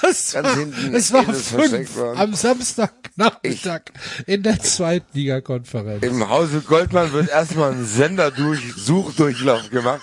Ganz 0.00 0.32
hinten 0.32 0.94
es 0.94 1.12
war 1.12 1.24
fünf 1.24 1.98
am 1.98 2.34
Samstagnachmittag 2.34 3.82
in 4.26 4.42
der 4.42 4.60
Zweitligakonferenz. 4.60 6.02
im 6.02 6.28
Hause 6.28 6.60
Goldmann 6.60 7.12
wird 7.12 7.28
erstmal 7.28 7.72
ein 7.72 7.84
Senderdurchsuchdurchlauf 7.84 9.70
gemacht. 9.70 10.02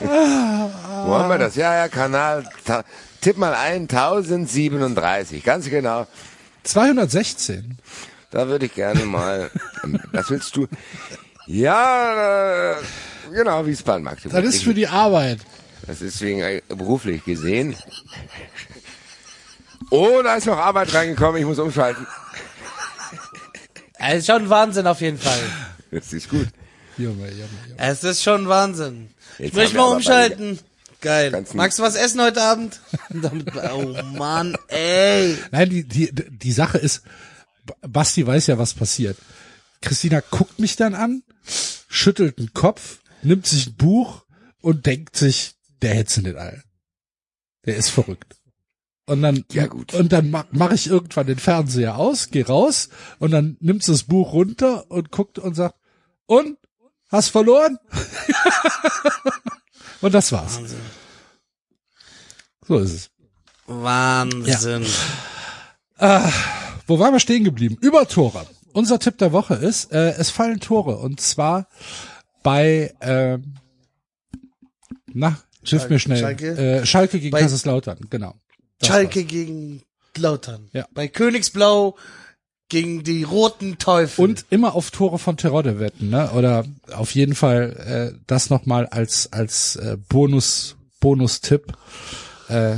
Wo 0.00 1.14
haben 1.14 1.28
wir 1.28 1.38
das? 1.38 1.56
Ja, 1.56 1.74
ja, 1.74 1.88
Kanal, 1.88 2.44
tipp 3.20 3.36
mal 3.36 3.54
ein, 3.54 3.82
1037, 3.82 5.44
ganz 5.44 5.68
genau. 5.68 6.06
216. 6.64 7.78
Da 8.30 8.48
würde 8.48 8.66
ich 8.66 8.74
gerne 8.74 9.04
mal, 9.04 9.50
was 10.12 10.30
willst 10.30 10.56
du? 10.56 10.66
Ja, 11.46 12.72
äh, 12.72 12.76
genau, 13.32 13.66
Wiesbaden 13.66 14.04
Magdeburg. 14.04 14.42
Das 14.42 14.54
ist 14.54 14.62
für 14.62 14.74
die 14.74 14.86
Arbeit. 14.86 15.40
Das 15.86 16.00
ist 16.00 16.20
wegen 16.20 16.40
äh, 16.40 16.62
beruflich 16.68 17.24
gesehen. 17.24 17.74
Oh, 19.90 20.20
da 20.22 20.36
ist 20.36 20.46
noch 20.46 20.58
Arbeit 20.58 20.94
reingekommen, 20.94 21.40
ich 21.40 21.46
muss 21.46 21.58
umschalten. 21.58 22.06
Es 23.98 24.18
ist 24.18 24.26
schon 24.26 24.48
Wahnsinn 24.48 24.86
auf 24.86 25.00
jeden 25.00 25.18
Fall. 25.18 25.40
Das 25.90 26.12
ist 26.12 26.30
gut. 26.30 26.46
Junge, 26.96 27.28
Junge, 27.28 27.30
Junge. 27.30 27.48
Es 27.78 28.04
ist 28.04 28.22
schon 28.22 28.48
Wahnsinn. 28.48 29.10
Jetzt 29.40 29.48
ich 29.48 29.54
möchte 29.54 29.76
mal 29.76 29.94
umschalten. 29.96 30.58
Geil. 31.00 31.44
Magst 31.54 31.78
du 31.78 31.82
was 31.82 31.94
essen 31.96 32.20
heute 32.20 32.42
Abend? 32.42 32.80
Damit- 33.08 33.50
oh 33.72 33.96
Mann, 34.16 34.56
ey. 34.68 35.36
Nein, 35.50 35.70
die, 35.70 35.84
die, 35.84 36.12
die 36.12 36.52
Sache 36.52 36.76
ist, 36.78 37.02
Basti 37.80 38.26
weiß 38.26 38.48
ja, 38.48 38.58
was 38.58 38.74
passiert. 38.74 39.16
Christina 39.80 40.20
guckt 40.30 40.58
mich 40.58 40.76
dann 40.76 40.94
an, 40.94 41.22
schüttelt 41.88 42.38
den 42.38 42.52
Kopf, 42.52 42.98
nimmt 43.22 43.46
sich 43.46 43.68
ein 43.68 43.74
Buch 43.76 44.24
und 44.60 44.84
denkt 44.84 45.16
sich, 45.16 45.54
der 45.80 45.94
hätte 45.94 46.20
nicht 46.20 46.36
all. 46.36 46.62
Der 47.64 47.76
ist 47.76 47.88
verrückt. 47.88 48.36
Und 49.06 49.22
dann, 49.22 49.44
Ja, 49.52 49.66
gut. 49.66 49.94
und 49.94 50.12
dann 50.12 50.30
mache 50.30 50.48
mach 50.52 50.70
ich 50.72 50.86
irgendwann 50.86 51.26
den 51.26 51.38
Fernseher 51.38 51.96
aus, 51.96 52.28
geh 52.30 52.42
raus 52.42 52.90
und 53.18 53.30
dann 53.30 53.56
nimmt 53.60 53.82
sie 53.82 53.92
das 53.92 54.02
Buch 54.04 54.34
runter 54.34 54.90
und 54.90 55.10
guckt 55.10 55.38
und 55.38 55.54
sagt, 55.54 55.76
und? 56.26 56.58
Hast 57.10 57.30
verloren? 57.30 57.78
und 60.00 60.14
das 60.14 60.30
war's. 60.32 60.60
So 62.66 62.78
ist 62.78 62.92
es. 62.92 63.10
Wahnsinn. 63.66 64.86
Wo 65.98 66.98
waren 66.98 67.12
wir 67.12 67.20
stehen 67.20 67.44
geblieben? 67.44 67.76
Über 67.80 68.06
Tore. 68.06 68.46
Unser 68.72 68.98
Tipp 69.00 69.18
der 69.18 69.32
Woche 69.32 69.54
ist, 69.54 69.92
äh, 69.92 70.12
es 70.12 70.30
fallen 70.30 70.60
Tore 70.60 70.96
und 70.98 71.20
zwar 71.20 71.66
bei 72.44 72.94
ähm, 73.00 73.54
na, 75.12 75.36
hilf 75.64 75.88
mir 75.88 75.98
schnell. 75.98 76.20
Schalke? 76.20 76.56
Äh, 76.56 76.86
Schalke 76.86 77.18
gegen 77.18 77.32
Bei- 77.32 77.40
Kaiserslautern, 77.40 77.98
genau. 78.10 78.34
Das 78.78 78.88
Schalke 78.88 79.24
gegen 79.24 79.82
Lautern. 80.16 80.68
Ja. 80.72 80.86
Bei 80.92 81.08
Königsblau 81.08 81.96
gegen 82.70 83.04
die 83.04 83.22
roten 83.24 83.76
Teufel. 83.78 84.22
Und 84.24 84.46
immer 84.48 84.74
auf 84.74 84.90
Tore 84.90 85.18
von 85.18 85.36
Terodde 85.36 85.78
wetten, 85.78 86.08
ne? 86.08 86.30
Oder 86.32 86.64
auf 86.92 87.14
jeden 87.14 87.34
Fall 87.34 88.12
äh, 88.14 88.18
das 88.26 88.48
nochmal 88.48 88.86
als 88.86 89.30
als 89.32 89.76
äh, 89.76 89.98
Bonus 90.08 90.76
Bonus-Tipp. 91.00 91.72
Äh, 92.48 92.76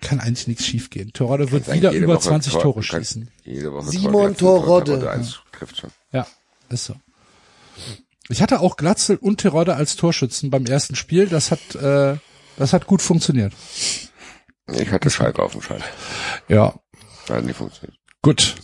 kann 0.00 0.20
eigentlich 0.20 0.46
nichts 0.46 0.64
schiefgehen. 0.64 1.12
Terodde 1.12 1.50
wird 1.50 1.72
wieder 1.72 1.90
über 1.90 2.14
Woche 2.14 2.22
20 2.28 2.52
Tor- 2.52 2.62
Tore 2.62 2.82
schießen. 2.84 3.28
Jede 3.42 3.72
Woche 3.72 3.90
Simon 3.90 4.36
trifft 4.36 5.76
schon. 5.78 5.90
Ja, 6.12 6.26
ist 6.68 6.84
so. 6.84 6.94
Ich 8.28 8.42
hatte 8.42 8.60
auch 8.60 8.76
Glatzel 8.76 9.16
und 9.16 9.40
Terodde 9.40 9.74
als 9.74 9.96
Torschützen 9.96 10.50
beim 10.50 10.66
ersten 10.66 10.94
Spiel. 10.94 11.26
Das 11.26 11.50
hat, 11.50 11.74
äh, 11.74 12.16
das 12.56 12.72
hat 12.72 12.86
gut 12.86 13.02
funktioniert. 13.02 13.52
Ich 14.72 14.90
hatte 14.90 15.10
Schalke 15.10 15.42
auf 15.42 15.52
dem 15.52 15.62
Schein. 15.62 15.82
Ja, 16.48 16.74
Hat 17.28 17.44
nicht 17.44 17.56
funktioniert. 17.56 17.98
gut. 18.22 18.54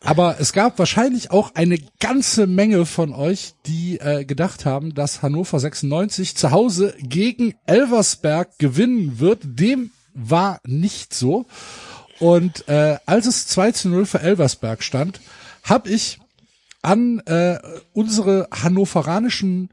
Aber 0.00 0.36
es 0.40 0.52
gab 0.52 0.78
wahrscheinlich 0.78 1.30
auch 1.30 1.54
eine 1.54 1.78
ganze 2.00 2.46
Menge 2.46 2.86
von 2.86 3.12
euch, 3.12 3.54
die 3.66 3.98
äh, 3.98 4.24
gedacht 4.24 4.64
haben, 4.64 4.94
dass 4.94 5.22
Hannover 5.22 5.58
96 5.60 6.36
zu 6.36 6.50
Hause 6.50 6.94
gegen 7.00 7.54
Elversberg 7.66 8.58
gewinnen 8.58 9.18
wird. 9.18 9.40
Dem 9.44 9.90
war 10.14 10.60
nicht 10.66 11.14
so. 11.14 11.46
Und 12.18 12.68
äh, 12.68 12.98
als 13.06 13.26
es 13.26 13.46
2 13.46 13.72
zu 13.72 13.88
0 13.88 14.06
für 14.06 14.20
Elversberg 14.20 14.82
stand, 14.82 15.20
habe 15.62 15.88
ich 15.90 16.18
an 16.82 17.20
äh, 17.26 17.58
unsere 17.92 18.48
hannoveranischen 18.50 19.70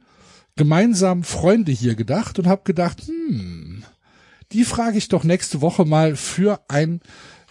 gemeinsamen 0.55 1.23
Freunde 1.23 1.71
hier 1.71 1.95
gedacht 1.95 2.39
und 2.39 2.47
habe 2.47 2.61
gedacht, 2.63 3.01
hm, 3.05 3.83
die 4.51 4.63
frage 4.63 4.97
ich 4.97 5.07
doch 5.07 5.23
nächste 5.23 5.61
Woche 5.61 5.85
mal 5.85 6.15
für 6.15 6.61
ein 6.67 7.01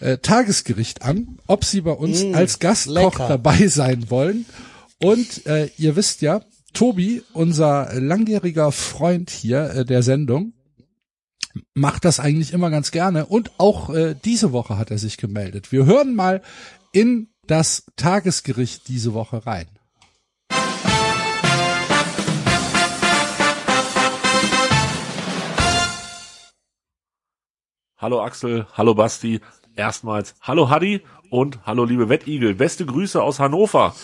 äh, 0.05 0.17
Tagesgericht 0.19 1.01
an, 1.01 1.39
ob 1.47 1.65
sie 1.65 1.81
bei 1.81 1.91
uns 1.91 2.23
Mm, 2.23 2.35
als 2.35 2.59
Gastkoch 2.59 3.13
lecker. 3.13 3.27
dabei 3.27 3.67
sein 3.67 4.09
wollen. 4.09 4.45
Und 4.99 5.45
äh, 5.47 5.69
ihr 5.77 5.95
wisst 5.95 6.21
ja, 6.21 6.41
Tobi, 6.73 7.23
unser 7.33 7.89
langjähriger 7.99 8.71
Freund 8.71 9.29
hier 9.31 9.71
äh, 9.71 9.85
der 9.85 10.03
Sendung, 10.03 10.53
macht 11.73 12.05
das 12.05 12.19
eigentlich 12.19 12.53
immer 12.53 12.69
ganz 12.69 12.91
gerne. 12.91 13.25
Und 13.25 13.51
auch 13.57 13.89
äh, 13.89 14.15
diese 14.23 14.51
Woche 14.51 14.77
hat 14.77 14.91
er 14.91 14.97
sich 14.97 15.17
gemeldet. 15.17 15.71
Wir 15.71 15.85
hören 15.85 16.15
mal 16.15 16.41
in 16.91 17.29
das 17.47 17.85
Tagesgericht 17.95 18.87
diese 18.87 19.13
Woche 19.13 19.45
rein. 19.45 19.67
Hallo 27.97 28.21
Axel, 28.21 28.67
hallo 28.73 28.93
Basti, 28.93 29.39
erstmals 29.75 30.35
hallo 30.41 30.69
Hadi 30.69 31.01
und 31.29 31.59
hallo 31.65 31.85
liebe 31.85 32.09
Wettigel. 32.09 32.55
Beste 32.55 32.85
Grüße 32.85 33.21
aus 33.21 33.39
Hannover. 33.39 33.95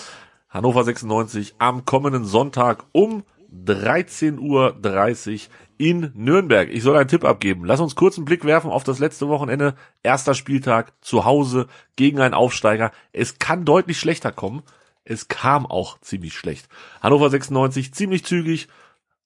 Hannover 0.50 0.84
96 0.84 1.56
am 1.60 1.86
kommenden 1.86 2.26
Sonntag 2.26 2.86
um 2.92 3.24
13.30 3.54 4.40
Uhr 4.40 5.50
in 5.78 6.12
Nürnberg. 6.14 6.70
Ich 6.70 6.84
soll 6.84 6.96
einen 6.96 7.08
Tipp 7.08 7.24
abgeben. 7.24 7.66
Lass 7.66 7.80
uns 7.80 7.96
kurz 7.96 8.18
einen 8.18 8.26
Blick 8.26 8.46
werfen 8.46 8.70
auf 8.70 8.84
das 8.84 9.00
letzte 9.00 9.28
Wochenende. 9.28 9.76
Erster 10.04 10.34
Spieltag 10.34 10.94
zu 11.02 11.26
Hause 11.26 11.68
gegen 11.96 12.20
einen 12.20 12.34
Aufsteiger. 12.34 12.92
Es 13.14 13.40
kann 13.40 13.66
deutlich 13.66 14.00
schlechter 14.00 14.32
kommen. 14.32 14.64
Es 15.04 15.28
kam 15.28 15.66
auch 15.66 16.00
ziemlich 16.00 16.34
schlecht. 16.34 16.68
Hannover 17.02 17.30
96 17.30 17.94
ziemlich 17.94 18.24
zügig, 18.24 18.68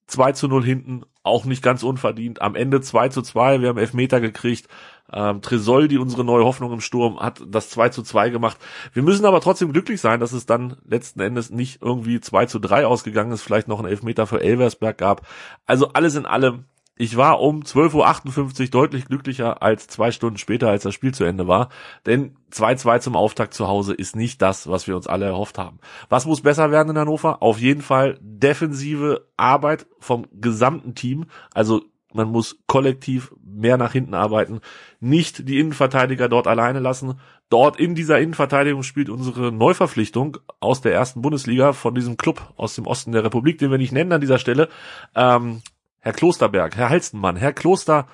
2 0.08 0.32
zu 0.34 0.48
0 0.48 0.64
hinten, 0.64 1.02
auch 1.24 1.46
nicht 1.46 1.64
ganz 1.64 1.84
unverdient. 1.84 2.42
Am 2.42 2.56
Ende 2.56 2.82
2 2.82 3.10
zu 3.10 3.22
2, 3.22 3.62
wir 3.62 3.70
haben 3.70 3.78
Elfmeter 3.78 4.22
gekriegt. 4.22 4.68
Ähm, 5.12 5.42
Tresoldi, 5.42 5.98
unsere 5.98 6.24
neue 6.24 6.46
Hoffnung 6.46 6.74
im 6.74 6.82
Sturm, 6.82 7.20
hat 7.20 7.42
das 7.48 7.70
2 7.70 7.90
zu 7.90 8.04
2 8.04 8.30
gemacht. 8.30 8.58
Wir 8.94 9.04
müssen 9.04 9.26
aber 9.26 9.42
trotzdem 9.42 9.72
glücklich 9.72 10.02
sein, 10.02 10.20
dass 10.20 10.32
es 10.32 10.46
dann 10.46 10.78
letzten 10.88 11.20
Endes 11.20 11.52
nicht 11.52 11.82
irgendwie 11.82 12.20
2 12.20 12.48
zu 12.48 12.60
3 12.60 12.86
ausgegangen 12.86 13.32
ist, 13.32 13.42
vielleicht 13.42 13.68
noch 13.68 13.80
ein 13.80 13.86
Elfmeter 13.86 14.28
für 14.28 14.42
Elversberg 14.42 14.98
gab. 14.98 15.28
Also 15.66 15.90
alles 15.94 16.16
in 16.16 16.26
allem, 16.26 16.66
ich 16.98 17.18
war 17.18 17.42
um 17.42 17.62
12.58 17.62 18.62
Uhr 18.62 18.68
deutlich 18.68 19.06
glücklicher 19.06 19.62
als 19.62 19.88
zwei 19.88 20.12
Stunden 20.12 20.38
später, 20.38 20.70
als 20.70 20.84
das 20.84 20.94
Spiel 20.94 21.14
zu 21.14 21.26
Ende 21.26 21.46
war. 21.46 21.68
Denn 22.06 22.38
2-2 22.52 23.00
zum 23.02 23.16
Auftakt 23.18 23.54
zu 23.54 23.68
Hause 23.68 23.94
ist 23.94 24.16
nicht 24.16 24.42
das, 24.42 24.70
was 24.70 24.88
wir 24.88 24.96
uns 24.96 25.06
alle 25.06 25.26
erhofft 25.26 25.58
haben. 25.58 25.80
Was 26.08 26.26
muss 26.26 26.42
besser 26.42 26.72
werden 26.72 26.92
in 26.92 26.98
Hannover? 26.98 27.42
Auf 27.42 27.60
jeden 27.60 27.82
Fall 27.82 28.18
defensive 28.22 29.28
Arbeit 29.36 29.88
vom 30.00 30.26
gesamten 30.32 30.96
Team. 30.96 31.26
Also 31.54 31.84
man 32.16 32.30
muss 32.30 32.58
kollektiv 32.68 33.34
mehr 33.44 33.78
nach 33.78 33.92
hinten 33.92 34.14
arbeiten, 34.14 34.62
nicht 35.00 35.48
die 35.48 35.60
Innenverteidiger 35.60 36.30
dort 36.30 36.48
alleine 36.48 36.80
lassen. 36.80 37.20
Dort 37.50 37.80
in 37.80 37.94
dieser 37.94 38.20
Innenverteidigung 38.20 38.84
spielt 38.84 39.10
unsere 39.10 39.52
Neuverpflichtung 39.52 40.38
aus 40.60 40.82
der 40.82 40.94
ersten 40.94 41.22
Bundesliga 41.22 41.74
von 41.74 41.94
diesem 41.94 42.18
Club 42.18 42.54
aus 42.58 42.76
dem 42.76 42.88
Osten 42.88 43.12
der 43.12 43.24
Republik, 43.24 43.60
den 43.60 43.72
wir 43.72 43.78
nicht 43.78 43.92
nennen 43.92 44.12
an 44.12 44.22
dieser 44.22 44.40
Stelle. 44.40 44.70
Ähm, 45.14 45.62
Herr 46.00 46.14
Klosterberg, 46.14 46.76
Herr 46.76 46.90
Halstenmann, 46.90 47.36
Herr 47.36 47.54
Kloster, 47.54 48.08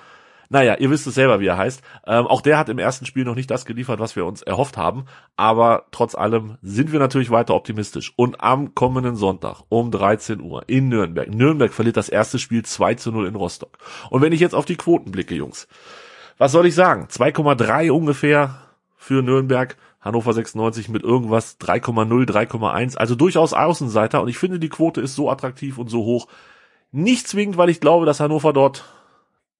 Naja, 0.52 0.74
ihr 0.74 0.90
wisst 0.90 1.06
es 1.06 1.14
selber, 1.14 1.40
wie 1.40 1.46
er 1.46 1.56
heißt. 1.56 1.80
Ähm, 2.06 2.26
auch 2.26 2.42
der 2.42 2.58
hat 2.58 2.68
im 2.68 2.78
ersten 2.78 3.06
Spiel 3.06 3.24
noch 3.24 3.34
nicht 3.34 3.50
das 3.50 3.64
geliefert, 3.64 4.00
was 4.00 4.16
wir 4.16 4.26
uns 4.26 4.42
erhofft 4.42 4.76
haben. 4.76 5.06
Aber 5.34 5.86
trotz 5.92 6.14
allem 6.14 6.58
sind 6.60 6.92
wir 6.92 7.00
natürlich 7.00 7.30
weiter 7.30 7.54
optimistisch. 7.54 8.12
Und 8.16 8.42
am 8.42 8.74
kommenden 8.74 9.16
Sonntag 9.16 9.62
um 9.70 9.90
13 9.90 10.42
Uhr 10.42 10.64
in 10.66 10.90
Nürnberg. 10.90 11.34
Nürnberg 11.34 11.72
verliert 11.72 11.96
das 11.96 12.10
erste 12.10 12.38
Spiel 12.38 12.66
2 12.66 12.96
zu 12.96 13.12
0 13.12 13.28
in 13.28 13.34
Rostock. 13.34 13.78
Und 14.10 14.20
wenn 14.20 14.34
ich 14.34 14.40
jetzt 14.40 14.54
auf 14.54 14.66
die 14.66 14.76
Quoten 14.76 15.10
blicke, 15.10 15.34
Jungs. 15.34 15.68
Was 16.36 16.52
soll 16.52 16.66
ich 16.66 16.74
sagen? 16.74 17.06
2,3 17.10 17.90
ungefähr 17.90 18.58
für 18.98 19.22
Nürnberg. 19.22 19.78
Hannover 20.02 20.34
96 20.34 20.90
mit 20.90 21.02
irgendwas 21.02 21.58
3,0, 21.60 22.26
3,1. 22.28 22.98
Also 22.98 23.14
durchaus 23.14 23.54
Außenseiter. 23.54 24.20
Und 24.20 24.28
ich 24.28 24.36
finde, 24.36 24.58
die 24.58 24.68
Quote 24.68 25.00
ist 25.00 25.14
so 25.14 25.30
attraktiv 25.30 25.78
und 25.78 25.88
so 25.88 26.04
hoch. 26.04 26.28
Nicht 26.90 27.26
zwingend, 27.26 27.56
weil 27.56 27.70
ich 27.70 27.80
glaube, 27.80 28.04
dass 28.04 28.20
Hannover 28.20 28.52
dort 28.52 28.84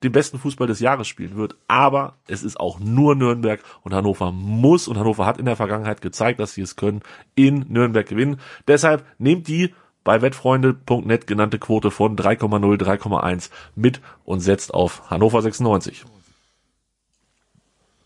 den 0.02 0.12
besten 0.12 0.38
Fußball 0.38 0.66
des 0.66 0.80
Jahres 0.80 1.08
spielen 1.08 1.36
wird. 1.36 1.56
Aber 1.68 2.16
es 2.28 2.42
ist 2.42 2.58
auch 2.58 2.80
nur 2.80 3.14
Nürnberg 3.14 3.60
und 3.82 3.94
Hannover 3.94 4.32
muss 4.32 4.88
und 4.88 4.98
Hannover 4.98 5.26
hat 5.26 5.38
in 5.38 5.46
der 5.46 5.56
Vergangenheit 5.56 6.00
gezeigt, 6.00 6.40
dass 6.40 6.54
sie 6.54 6.62
es 6.62 6.76
können, 6.76 7.02
in 7.34 7.66
Nürnberg 7.68 8.06
gewinnen. 8.06 8.38
Deshalb 8.66 9.04
nehmt 9.18 9.48
die 9.48 9.74
bei 10.04 10.20
wettfreunde.net 10.20 11.26
genannte 11.26 11.58
Quote 11.58 11.90
von 11.90 12.16
3,0, 12.16 12.82
3,1 12.82 13.50
mit 13.76 14.00
und 14.24 14.40
setzt 14.40 14.74
auf 14.74 15.10
Hannover 15.10 15.42
96. 15.42 16.04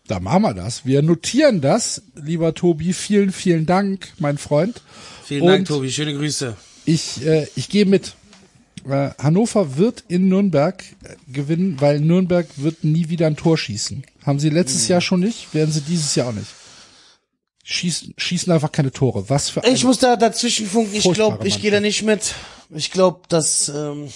Da 0.07 0.19
machen 0.19 0.43
wir 0.43 0.53
das. 0.53 0.85
Wir 0.85 1.01
notieren 1.01 1.59
das, 1.59 2.01
lieber 2.15 2.53
Tobi. 2.53 2.93
Vielen, 2.93 3.31
vielen 3.31 3.65
Dank, 3.65 4.13
mein 4.19 4.37
Freund. 4.37 4.81
Vielen 5.23 5.41
Und 5.41 5.49
Dank, 5.49 5.67
Tobi. 5.67 5.91
Schöne 5.91 6.13
Grüße. 6.13 6.55
Ich, 6.85 7.25
äh, 7.25 7.47
ich 7.55 7.67
gehe 7.67 7.85
mit. 7.85 8.15
Äh, 8.87 9.11
Hannover 9.17 9.77
wird 9.77 10.03
in 10.07 10.27
Nürnberg 10.29 10.83
äh, 11.03 11.15
gewinnen, 11.31 11.79
weil 11.79 11.99
Nürnberg 11.99 12.47
wird 12.57 12.83
nie 12.83 13.09
wieder 13.09 13.27
ein 13.27 13.35
Tor 13.35 13.57
schießen. 13.57 14.05
Haben 14.23 14.39
sie 14.39 14.49
letztes 14.49 14.87
Jahr 14.87 15.01
schon 15.01 15.19
nicht, 15.19 15.53
werden 15.53 15.71
sie 15.71 15.81
dieses 15.81 16.15
Jahr 16.15 16.29
auch 16.29 16.33
nicht. 16.33 16.47
Schießen, 17.63 18.13
schießen 18.17 18.51
einfach 18.51 18.71
keine 18.71 18.91
Tore. 18.91 19.29
Was 19.29 19.49
für 19.49 19.61
Ich 19.65 19.83
muss 19.83 19.99
da 19.99 20.15
dazwischen 20.15 20.67
funken. 20.67 20.95
Ich 20.95 21.11
glaube, 21.11 21.45
ich 21.47 21.61
gehe 21.61 21.71
da 21.71 21.81
nicht 21.81 22.03
mit. 22.03 22.33
Ich 22.69 22.91
glaube, 22.91 23.21
dass 23.27 23.69
ähm, 23.69 24.07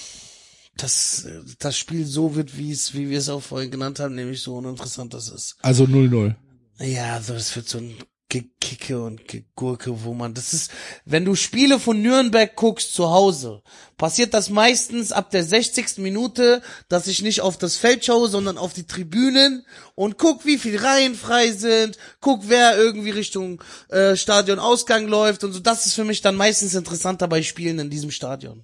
dass 0.78 1.26
äh, 1.26 1.42
das 1.60 1.78
Spiel 1.78 2.06
so 2.06 2.36
wird, 2.36 2.58
wie 2.58 2.72
es, 2.72 2.94
wie 2.94 3.10
wir 3.10 3.18
es 3.18 3.30
auch 3.30 3.42
vorhin 3.42 3.72
genannt 3.72 4.00
haben, 4.00 4.16
nämlich 4.16 4.42
so 4.42 4.58
uninteressant 4.58 5.14
das 5.14 5.28
ist. 5.30 5.58
Also 5.62 5.84
0-0. 5.84 6.36
Ja, 6.80 7.22
so 7.22 7.34
das 7.34 7.56
wird 7.56 7.68
so 7.68 7.80
ein 7.80 7.96
Gekicke 8.32 9.04
und 9.04 9.28
Gegurke, 9.28 10.06
wo 10.06 10.14
man, 10.14 10.34
das 10.34 10.54
ist, 10.54 10.72
wenn 11.04 11.26
du 11.26 11.36
Spiele 11.36 11.80
von 11.80 12.02
Nürnberg 12.02 12.56
guckst 12.56 12.94
zu 12.94 13.12
Hause, 13.12 13.62
passiert 13.98 14.34
das 14.34 14.50
meistens 14.50 15.12
ab 15.12 15.32
der 15.32 15.44
60. 15.44 15.98
Minute, 15.98 16.62
dass 16.88 17.08
ich 17.08 17.22
nicht 17.22 17.42
auf 17.42 17.58
das 17.58 17.76
Feld 17.76 18.06
schaue, 18.06 18.30
sondern 18.30 18.58
auf 18.58 18.72
die 18.72 18.88
Tribünen 18.88 19.66
und 19.96 20.18
guck, 20.18 20.46
wie 20.46 20.58
viel 20.58 20.78
Reihen 20.78 21.14
frei 21.14 21.52
sind, 21.52 21.98
guck, 22.22 22.48
wer 22.48 22.78
irgendwie 22.78 23.10
Richtung 23.10 23.62
äh, 23.90 24.16
Stadionausgang 24.16 25.08
läuft 25.08 25.44
und 25.44 25.52
so. 25.52 25.60
Das 25.60 25.86
ist 25.86 25.96
für 25.96 26.06
mich 26.06 26.22
dann 26.22 26.36
meistens 26.36 26.74
interessanter 26.74 27.28
bei 27.28 27.42
Spielen 27.44 27.80
in 27.80 27.90
diesem 27.90 28.12
Stadion. 28.12 28.64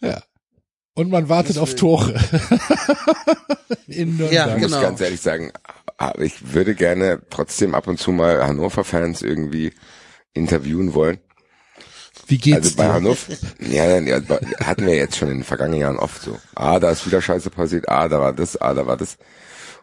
Ja. 0.00 0.22
Und 0.94 1.10
man 1.10 1.28
wartet 1.28 1.58
auf 1.58 1.74
Tore. 1.74 2.14
in 3.88 4.16
Nürnberg. 4.16 4.32
Ja, 4.32 4.46
Ich 4.56 4.62
muss 4.62 4.70
genau. 4.70 4.80
ganz 4.80 5.00
ehrlich 5.02 5.20
sagen, 5.20 5.52
ich 6.18 6.52
würde 6.54 6.74
gerne 6.74 7.22
trotzdem 7.30 7.74
ab 7.74 7.86
und 7.86 7.98
zu 7.98 8.12
mal 8.12 8.46
Hannover-Fans 8.46 9.22
irgendwie 9.22 9.72
interviewen 10.32 10.94
wollen. 10.94 11.18
Wie 12.26 12.38
geht's 12.38 12.56
Also 12.58 12.76
bei 12.76 12.84
dir? 12.84 12.92
Hannover, 12.94 13.32
ja, 13.60 13.98
ja, 14.00 14.20
hatten 14.64 14.86
wir 14.86 14.96
jetzt 14.96 15.16
schon 15.16 15.28
in 15.28 15.38
den 15.38 15.44
vergangenen 15.44 15.80
Jahren 15.80 15.98
oft 15.98 16.22
so. 16.22 16.38
Ah, 16.54 16.78
da 16.78 16.90
ist 16.90 17.06
wieder 17.06 17.20
Scheiße 17.20 17.50
passiert, 17.50 17.88
ah, 17.88 18.08
da 18.08 18.20
war 18.20 18.32
das, 18.32 18.56
ah, 18.60 18.72
da 18.74 18.86
war 18.86 18.96
das. 18.96 19.16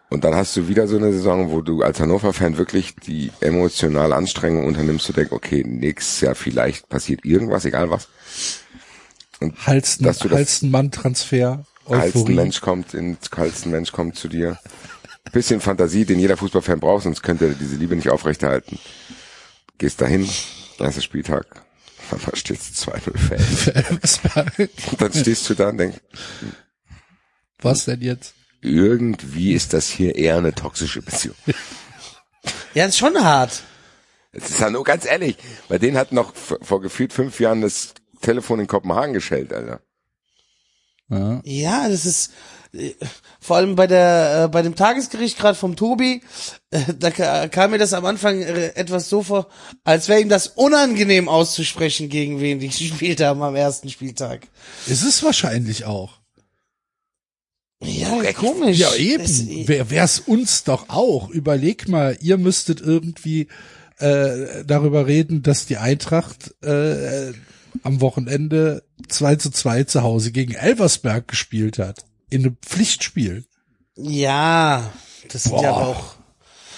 Und 0.10 0.24
dann 0.26 0.36
hast 0.36 0.56
du 0.58 0.68
wieder 0.68 0.88
so 0.88 0.98
eine 0.98 1.14
Saison, 1.14 1.52
wo 1.52 1.62
du 1.62 1.84
als 1.84 2.00
Hannover-Fan 2.00 2.58
wirklich 2.58 2.96
die 2.96 3.32
emotionale 3.40 4.14
Anstrengung 4.16 4.66
unternimmst, 4.66 5.06
zu 5.06 5.14
denken, 5.14 5.34
okay, 5.36 5.64
nächstes 5.66 6.20
Jahr 6.22 6.36
vielleicht 6.36 6.90
passiert 6.90 7.24
irgendwas, 7.24 7.64
egal 7.64 7.90
was. 7.92 8.10
Halsten, 9.66 10.06
dass 10.06 10.20
du 10.20 10.28
das- 10.30 10.38
Halstenmann-Transfer. 10.40 11.64
Euphorie. 11.86 12.34
Mensch 12.36 12.62
kommt, 12.62 12.94
in 12.94 13.18
kalsten 13.32 13.72
Mensch 13.72 13.92
kommt 13.92 14.16
zu 14.16 14.28
dir. 14.28 14.58
Bisschen 15.32 15.62
Fantasie, 15.62 16.06
den 16.06 16.20
jeder 16.20 16.38
Fußballfan 16.38 16.80
braucht, 16.80 17.04
sonst 17.04 17.22
könnte 17.22 17.48
er 17.48 17.54
diese 17.54 17.76
Liebe 17.78 17.96
nicht 17.96 18.10
aufrechterhalten. 18.10 18.78
Gehst 19.78 20.02
dahin, 20.02 20.28
erster 20.80 21.02
Spieltag, 21.02 21.46
da 22.10 22.36
steht 22.36 22.60
2-0 22.60 23.18
Fan. 23.18 24.70
Und 24.92 25.02
dann 25.02 25.14
stehst 25.14 25.50
du 25.50 25.54
da 25.54 25.70
und 25.70 25.78
denkst, 25.78 25.98
Was 27.62 27.86
denn 27.86 28.02
jetzt? 28.02 28.36
irgendwie 28.64 29.54
ist 29.54 29.74
das 29.74 29.88
hier 29.88 30.16
eher 30.16 30.38
eine 30.38 30.54
toxische 30.54 31.02
Beziehung. 31.02 31.36
Ja, 32.74 32.86
ist 32.86 32.98
schon 32.98 33.22
hart. 33.22 33.64
Es 34.32 34.50
ist 34.50 34.60
ja 34.62 34.70
nur 34.70 34.86
ganz 34.86 35.06
ehrlich, 35.06 35.36
bei 35.68 35.78
denen 35.78 35.98
hat 35.98 36.14
noch 36.14 36.34
vor 36.34 36.58
vor 36.62 36.82
gefühlt 36.82 37.12
fünf 37.12 37.40
Jahren 37.42 37.62
das 37.62 37.94
Telefon 38.22 38.62
in 38.62 38.68
Kopenhagen 38.68 39.14
geschellt, 39.14 39.52
Alter. 39.52 39.82
Ja. 41.12 41.42
Ja, 41.44 41.90
das 41.90 42.06
ist 42.06 42.32
äh, 42.74 42.94
vor 43.40 43.58
allem 43.58 43.76
bei 43.76 43.86
der 43.86 44.46
äh, 44.46 44.48
bei 44.48 44.62
dem 44.62 44.76
Tagesgericht 44.76 45.38
gerade 45.38 45.58
vom 45.58 45.76
Tobi, 45.76 46.22
äh, 46.72 46.80
da 46.98 47.12
ka- 47.12 47.48
kam 47.50 47.72
mir 47.72 47.78
das 47.78 47.94
am 47.94 48.06
Anfang 48.06 48.42
äh, 48.42 48.68
etwas 48.76 49.10
so 49.10 49.22
vor, 49.24 49.48
als 49.84 50.08
wäre 50.08 50.22
ihm 50.22 50.30
das 50.30 50.48
unangenehm 50.48 51.28
auszusprechen, 51.30 52.10
gegen 52.10 52.40
wen 52.40 52.60
die 52.60 52.68
gespielt 52.70 53.22
haben 53.22 53.42
am 53.44 53.56
ersten 53.56 53.90
Spieltag. 53.90 54.48
Ist 54.88 55.04
es 55.04 55.22
wahrscheinlich 55.22 55.86
auch. 55.86 56.20
Ja, 57.84 58.32
komisch. 58.34 58.78
Ja, 58.78 58.94
eben. 58.94 59.24
Das, 59.24 59.42
Wer 59.68 59.90
wär's 59.90 60.20
uns 60.20 60.64
doch 60.64 60.90
auch. 60.90 61.30
Überleg 61.30 61.88
mal, 61.90 62.16
ihr 62.22 62.38
müsstet 62.38 62.80
irgendwie 62.80 63.48
äh, 63.98 64.64
darüber 64.66 65.08
reden, 65.08 65.42
dass 65.42 65.66
die 65.66 65.78
Eintracht 65.78 66.54
äh, 66.64 67.32
am 67.84 68.02
Wochenende 68.02 68.84
2 69.08 69.36
zu 69.38 69.50
2 69.52 69.86
zu 69.86 70.04
Hause 70.04 70.32
gegen 70.32 70.54
Elversberg 70.54 71.28
gespielt 71.28 71.80
hat. 71.80 72.06
In 72.30 72.42
einem 72.42 72.58
Pflichtspiel. 72.62 73.46
ja, 73.96 74.92
das 75.30 75.44
sind 75.44 75.62
ja 75.62 75.72
Boah. 75.72 75.78
aber 75.78 75.88
auch 75.88 76.16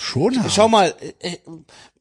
Schon 0.04 0.38
hart. 0.38 0.52
Schau 0.52 0.68
mal, 0.68 0.94
äh, 1.20 1.38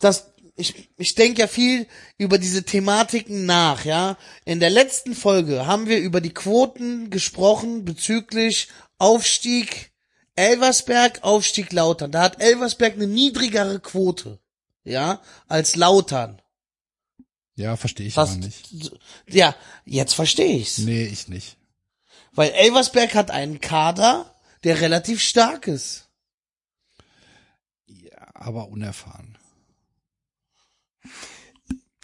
das 0.01 0.33
ich 0.57 0.91
ich 0.99 1.15
denke 1.15 1.41
ja 1.41 1.47
viel 1.47 1.87
über 2.19 2.37
diese 2.37 2.65
Thematiken 2.65 3.47
nach, 3.47 3.85
ja. 3.85 4.17
In 4.45 4.59
der 4.59 4.71
letzten 4.71 5.15
Folge 5.15 5.67
haben 5.67 5.87
wir 5.87 5.99
über 5.99 6.21
die 6.21 6.35
Quoten 6.35 7.11
gesprochen 7.11 7.85
bezüglich 7.85 8.69
Aufstieg 8.99 9.93
Elversberg, 10.35 11.21
Aufstieg 11.23 11.73
Lautern. 11.73 12.11
Da 12.11 12.23
hat 12.23 12.43
Elversberg 12.43 12.95
eine 12.95 13.07
niedrigere 13.07 13.79
Quote, 13.79 14.41
ja, 14.83 15.21
als 15.47 15.77
Lautern. 15.77 16.42
Ja, 17.63 17.77
verstehe 17.77 18.07
ich 18.09 18.19
aber 18.19 18.27
Fast, 18.27 18.41
nicht. 18.41 18.93
ja, 19.29 19.55
jetzt 19.85 20.15
verstehe 20.15 20.57
ich's. 20.57 20.79
Nee, 20.79 21.05
ich 21.05 21.29
nicht. 21.29 21.57
Weil 22.33 22.51
Elversberg 22.51 23.15
hat 23.15 23.31
einen 23.31 23.61
Kader, 23.61 24.35
der 24.65 24.81
relativ 24.81 25.23
stark 25.23 25.69
ist. 25.69 26.09
Ja, 27.87 28.27
aber 28.35 28.69
unerfahren. 28.69 29.39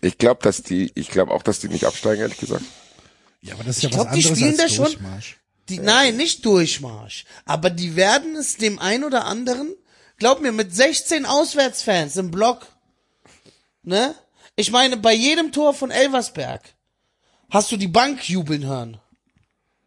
Ich 0.01 0.17
glaube, 0.19 0.43
dass 0.43 0.63
die, 0.63 0.93
ich 0.95 1.09
glaube 1.09 1.33
auch, 1.33 1.43
dass 1.43 1.59
die 1.59 1.69
nicht 1.69 1.85
absteigen, 1.85 2.23
ehrlich 2.23 2.39
gesagt. 2.39 2.65
Ja, 3.41 3.55
aber 3.55 3.65
das 3.65 3.79
ist 3.79 3.85
Ich 3.85 3.91
ja 3.91 3.99
was 3.99 4.05
glaub, 4.07 4.15
die 4.15 4.19
anderes 4.25 4.39
spielen 4.39 4.61
als 4.61 4.71
da 4.71 4.77
schon- 4.77 4.85
Durchmarsch. 4.85 5.37
Die, 5.69 5.79
nein, 5.81 6.17
nicht 6.17 6.47
Durchmarsch. 6.47 7.25
Aber 7.45 7.69
die 7.71 7.97
werden 7.97 8.37
es 8.37 8.57
dem 8.57 8.79
ein 8.79 9.03
oder 9.05 9.25
anderen, 9.27 9.75
glaub 10.19 10.41
mir, 10.41 10.53
mit 10.53 10.75
16 10.75 11.27
Auswärtsfans 11.27 12.17
im 12.17 12.31
Block, 12.31 12.67
ne? 13.83 14.15
Ich 14.59 14.73
meine, 14.73 14.97
bei 14.97 15.13
jedem 15.15 15.53
Tor 15.53 15.73
von 15.73 15.93
Elversberg 15.93 16.61
hast 17.49 17.71
du 17.71 17.77
die 17.77 17.87
Bank 17.87 18.29
jubeln 18.29 18.67
hören. 18.67 19.01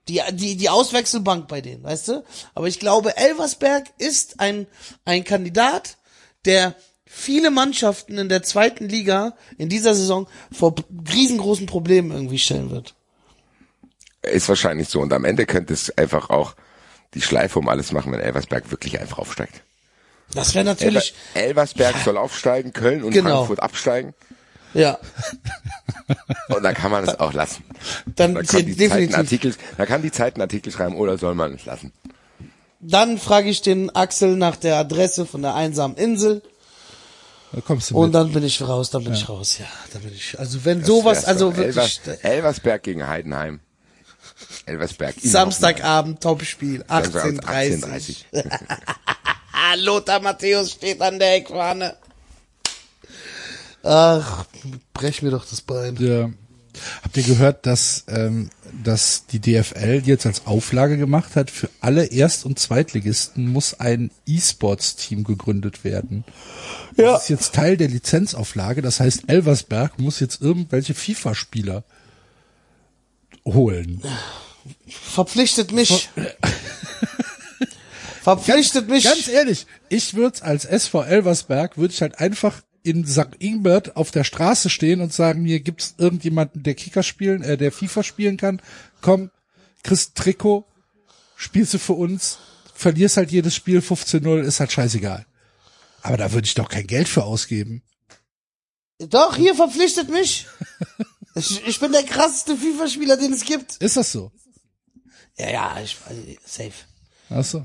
Die, 0.07 0.21
die, 0.31 0.55
die 0.55 0.69
Auswechselbank 0.69 1.49
bei 1.49 1.59
denen, 1.59 1.83
weißt 1.83 2.07
du? 2.07 2.23
Aber 2.55 2.69
ich 2.69 2.79
glaube, 2.79 3.17
Elversberg 3.17 3.87
ist 3.97 4.39
ein, 4.39 4.67
ein 5.03 5.25
Kandidat, 5.25 5.97
der 6.45 6.73
viele 7.05 7.51
Mannschaften 7.51 8.17
in 8.17 8.29
der 8.29 8.43
zweiten 8.43 8.87
Liga 8.87 9.35
in 9.57 9.67
dieser 9.67 9.93
Saison 9.93 10.29
vor 10.53 10.73
riesengroßen 11.13 11.65
Problemen 11.65 12.11
irgendwie 12.11 12.39
stellen 12.39 12.71
wird. 12.71 12.95
Ist 14.21 14.47
wahrscheinlich 14.47 14.87
so. 14.87 15.01
Und 15.01 15.11
am 15.11 15.25
Ende 15.25 15.45
könnte 15.45 15.73
es 15.73 15.95
einfach 15.97 16.29
auch 16.29 16.55
die 17.13 17.21
Schleife 17.21 17.59
um 17.59 17.67
alles 17.67 17.91
machen, 17.91 18.13
wenn 18.13 18.21
Elversberg 18.21 18.71
wirklich 18.71 19.01
einfach 19.01 19.19
aufsteigt. 19.19 19.63
Das 20.33 20.55
wäre 20.55 20.63
natürlich, 20.63 21.13
Elversberg 21.33 21.97
soll 22.05 22.17
aufsteigen, 22.17 22.71
Köln 22.71 23.03
und 23.03 23.11
Genau. 23.11 23.39
Frankfurt 23.39 23.59
absteigen. 23.59 24.13
Ja, 24.73 24.97
Und 26.49 26.63
dann 26.63 26.73
kann 26.73 26.91
man 26.91 27.03
es 27.07 27.19
auch 27.19 27.31
lassen. 27.33 27.63
dann 28.15 28.33
Da 28.35 28.41
kann 28.43 28.65
die 28.65 28.75
Zeit 28.75 28.91
einen 28.91 29.07
definitiv. 29.07 29.15
Artikel, 29.17 29.55
da 29.77 29.85
kann 29.85 30.01
die 30.01 30.11
Zeit 30.11 30.35
einen 30.35 30.41
Artikel 30.41 30.71
schreiben 30.71 30.95
oder 30.95 31.17
soll 31.17 31.35
man 31.35 31.53
es 31.53 31.65
lassen. 31.65 31.93
Dann 32.81 33.17
frage 33.17 33.49
ich 33.49 33.61
den 33.61 33.89
Axel 33.95 34.35
nach 34.35 34.55
der 34.55 34.77
Adresse 34.77 35.25
von 35.25 35.41
der 35.41 35.55
einsamen 35.55 35.95
Insel 35.97 36.41
Da 37.53 37.61
kommst 37.61 37.91
du 37.91 37.97
und 37.97 38.07
mit. 38.07 38.15
dann 38.15 38.31
bin 38.33 38.43
ich 38.43 38.61
raus, 38.61 38.89
dann 38.89 39.03
bin 39.03 39.13
ich 39.13 39.29
raus, 39.29 39.57
ja, 39.59 39.65
dann 39.93 40.01
bin 40.01 40.13
ich. 40.13 40.37
Also 40.39 40.65
wenn 40.65 40.83
sowas, 40.83 41.23
also 41.25 41.55
wirklich, 41.55 42.01
Elvers, 42.05 42.19
Elversberg 42.23 42.83
gegen 42.83 43.07
Heidenheim. 43.07 43.59
Elversberg. 44.65 45.15
Samstagabend, 45.21 46.21
Topspiel, 46.21 46.79
nicht. 46.79 46.89
Samstagabend 46.89 47.45
18.30 47.45 48.25
Ah, 49.53 49.75
Lothar 49.77 50.19
Matthäus 50.21 50.71
steht 50.71 51.01
an 51.01 51.19
der 51.19 51.35
Eckfahne. 51.35 51.95
Ach, 53.83 54.45
brech 54.93 55.21
mir 55.21 55.31
doch 55.31 55.45
das 55.45 55.61
Bein. 55.61 55.95
Ja. 55.97 56.29
Habt 57.03 57.17
ihr 57.17 57.23
gehört, 57.23 57.65
dass, 57.65 58.05
ähm, 58.07 58.49
dass 58.83 59.25
die 59.25 59.39
DFL 59.39 60.03
jetzt 60.05 60.25
als 60.25 60.47
Auflage 60.47 60.97
gemacht 60.97 61.35
hat, 61.35 61.51
für 61.51 61.69
alle 61.81 62.05
Erst- 62.05 62.45
und 62.45 62.59
Zweitligisten 62.59 63.47
muss 63.47 63.79
ein 63.79 64.11
E-Sports-Team 64.25 65.23
gegründet 65.23 65.83
werden. 65.83 66.23
Ja. 66.97 67.13
Das 67.13 67.23
ist 67.23 67.29
jetzt 67.29 67.55
Teil 67.55 67.77
der 67.77 67.89
Lizenzauflage. 67.89 68.81
Das 68.81 68.99
heißt, 68.99 69.23
Elversberg 69.27 69.99
muss 69.99 70.19
jetzt 70.19 70.41
irgendwelche 70.41 70.93
FIFA-Spieler 70.93 71.83
holen. 73.45 74.01
Verpflichtet 74.87 75.71
mich. 75.71 76.09
Verpflichtet 78.21 78.87
mich. 78.87 79.03
Ganz 79.03 79.27
ehrlich, 79.27 79.65
ich 79.89 80.13
würde 80.13 80.43
als 80.43 80.65
SV 80.65 81.03
Elversberg, 81.03 81.77
würde 81.77 81.93
ich 81.93 82.01
halt 82.01 82.19
einfach 82.19 82.61
in 82.83 83.05
St. 83.05 83.35
Ingbert 83.39 83.95
auf 83.95 84.11
der 84.11 84.23
Straße 84.23 84.69
stehen 84.69 85.01
und 85.01 85.13
sagen, 85.13 85.45
hier 85.45 85.59
gibt's 85.59 85.95
irgendjemanden, 85.97 86.63
der 86.63 86.75
Kicker 86.75 87.03
spielen, 87.03 87.43
äh, 87.43 87.57
der 87.57 87.71
FIFA 87.71 88.03
spielen 88.03 88.37
kann. 88.37 88.61
Komm, 89.01 89.31
kriegst 89.83 90.15
Trikot, 90.15 90.65
spielst 91.35 91.73
du 91.73 91.79
für 91.79 91.93
uns, 91.93 92.39
verlierst 92.73 93.17
halt 93.17 93.31
jedes 93.31 93.55
Spiel 93.55 93.79
15-0, 93.79 94.41
ist 94.41 94.59
halt 94.59 94.71
scheißegal. 94.71 95.25
Aber 96.01 96.17
da 96.17 96.31
würde 96.31 96.45
ich 96.45 96.55
doch 96.55 96.69
kein 96.69 96.87
Geld 96.87 97.07
für 97.07 97.23
ausgeben. 97.23 97.83
Doch, 98.97 99.35
hier 99.35 99.55
verpflichtet 99.55 100.09
mich. 100.09 100.47
Ich, 101.33 101.65
ich 101.65 101.79
bin 101.79 101.93
der 101.93 102.03
krasseste 102.03 102.57
FIFA-Spieler, 102.57 103.15
den 103.15 103.31
es 103.31 103.45
gibt. 103.45 103.77
Ist 103.77 103.95
das 103.95 104.11
so? 104.11 104.33
Ja, 105.37 105.49
ja, 105.49 105.81
ich, 105.81 105.97
safe. 106.45 106.73
Ach 107.29 107.43
so. 107.43 107.63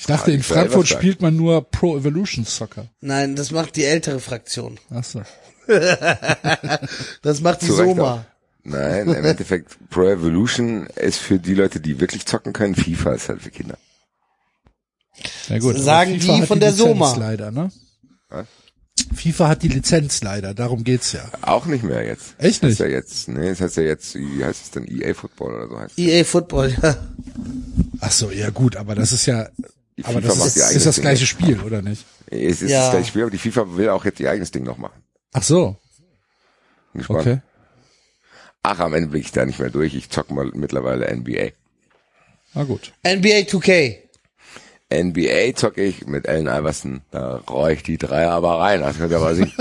Ich 0.00 0.06
dachte, 0.06 0.30
Ah, 0.30 0.34
in 0.34 0.42
Frankfurt 0.42 0.88
spielt 0.88 1.20
man 1.20 1.36
nur 1.36 1.62
Pro 1.70 1.98
Evolution 1.98 2.46
Soccer. 2.46 2.86
Nein, 3.02 3.36
das 3.36 3.50
macht 3.50 3.76
die 3.76 3.84
ältere 3.84 4.18
Fraktion. 4.18 4.80
Ach 4.90 5.04
so. 5.04 5.20
Das 7.22 7.40
macht 7.42 7.60
die 7.62 7.66
Zu 7.66 7.74
Soma. 7.74 8.24
Nein, 8.62 9.08
im 9.08 9.24
Endeffekt, 9.24 9.76
Pro 9.90 10.04
Evolution 10.08 10.86
ist 10.96 11.18
für 11.18 11.38
die 11.38 11.52
Leute, 11.54 11.80
die 11.80 12.00
wirklich 12.00 12.24
zocken 12.26 12.52
können. 12.54 12.74
FIFA 12.74 13.12
ist 13.12 13.28
halt 13.28 13.42
für 13.42 13.50
Kinder. 13.50 13.76
Na 15.50 15.58
gut. 15.58 15.76
Sagen 15.78 16.18
FIFA 16.18 16.34
die 16.34 16.40
hat 16.40 16.48
von 16.48 16.60
der 16.60 16.70
Lizenz 16.70 16.88
Soma. 16.88 17.16
leider, 17.16 17.50
ne? 17.50 17.70
Was? 18.30 18.46
FIFA 19.14 19.48
hat 19.48 19.62
die 19.62 19.68
Lizenz 19.68 20.22
leider, 20.22 20.54
darum 20.54 20.84
geht's 20.84 21.12
ja. 21.12 21.22
Auch 21.42 21.66
nicht 21.66 21.84
mehr 21.84 22.04
jetzt. 22.06 22.34
Echt 22.38 22.62
Das 22.62 22.70
nicht? 22.70 22.80
heißt 22.80 22.80
ja 22.80 22.86
jetzt, 22.86 23.28
nee, 23.28 23.48
das 23.50 23.60
heißt 23.60 23.76
ja 23.78 23.82
jetzt, 23.82 24.14
wie 24.14 24.44
heißt 24.44 24.64
es 24.64 24.70
denn, 24.70 24.86
EA 24.88 25.14
Football 25.14 25.54
oder 25.54 25.68
so 25.68 25.78
heißt 25.78 25.92
es. 25.98 25.98
EA 25.98 26.24
Football, 26.24 26.74
ja. 26.82 26.96
Ach 28.00 28.10
so, 28.12 28.30
ja 28.30 28.50
gut, 28.50 28.76
aber 28.76 28.94
das 28.94 29.12
ist 29.12 29.26
ja, 29.26 29.48
Die 30.00 30.04
aber 30.06 30.14
FIFA 30.20 30.28
das 30.28 30.38
macht 30.38 30.46
ist, 30.48 30.56
ihr 30.70 30.76
ist 30.76 30.86
das 30.86 31.00
gleiche. 31.00 31.26
Spiel, 31.26 31.60
oder 31.60 31.82
nicht? 31.82 32.04
Es 32.26 32.62
ist 32.62 32.70
Ja. 32.70 32.80
das 32.82 32.90
gleiche 32.92 33.08
Spiel, 33.08 33.22
aber 33.22 33.30
die 33.30 33.38
FIFA 33.38 33.76
will 33.76 33.88
auch 33.90 34.04
jetzt 34.04 34.18
ihr 34.20 34.30
eigenes 34.30 34.50
Ding 34.50 34.64
noch 34.64 34.78
machen. 34.78 35.02
Ach 35.32 35.42
so, 35.42 35.76
Bin 36.92 36.98
gespannt. 37.00 37.20
okay. 37.20 37.40
Ach, 38.62 38.78
am 38.80 38.94
Ende 38.94 39.08
bin 39.10 39.20
ich 39.20 39.32
da 39.32 39.44
nicht 39.46 39.58
mehr 39.58 39.70
durch. 39.70 39.94
Ich 39.94 40.10
zock 40.10 40.30
mal 40.30 40.50
mittlerweile 40.54 41.06
NBA. 41.14 41.50
Na 42.54 42.64
gut. 42.64 42.92
NBA 43.06 43.46
2K. 43.46 43.96
NBA 44.92 45.54
zocke 45.54 45.82
ich 45.84 46.06
mit 46.06 46.28
Allen 46.28 46.48
Iverson. 46.48 47.00
Da 47.12 47.36
rohr 47.48 47.70
ich 47.70 47.82
die 47.84 47.96
Dreier 47.96 48.32
aber 48.32 48.58
rein. 48.58 48.80
Das 48.80 48.98
könnt 48.98 49.12
ihr 49.12 49.18
aber 49.18 49.34
sehen. 49.36 49.52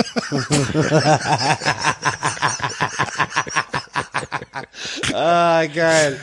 Ah, 5.14 5.66
geil. 5.66 6.20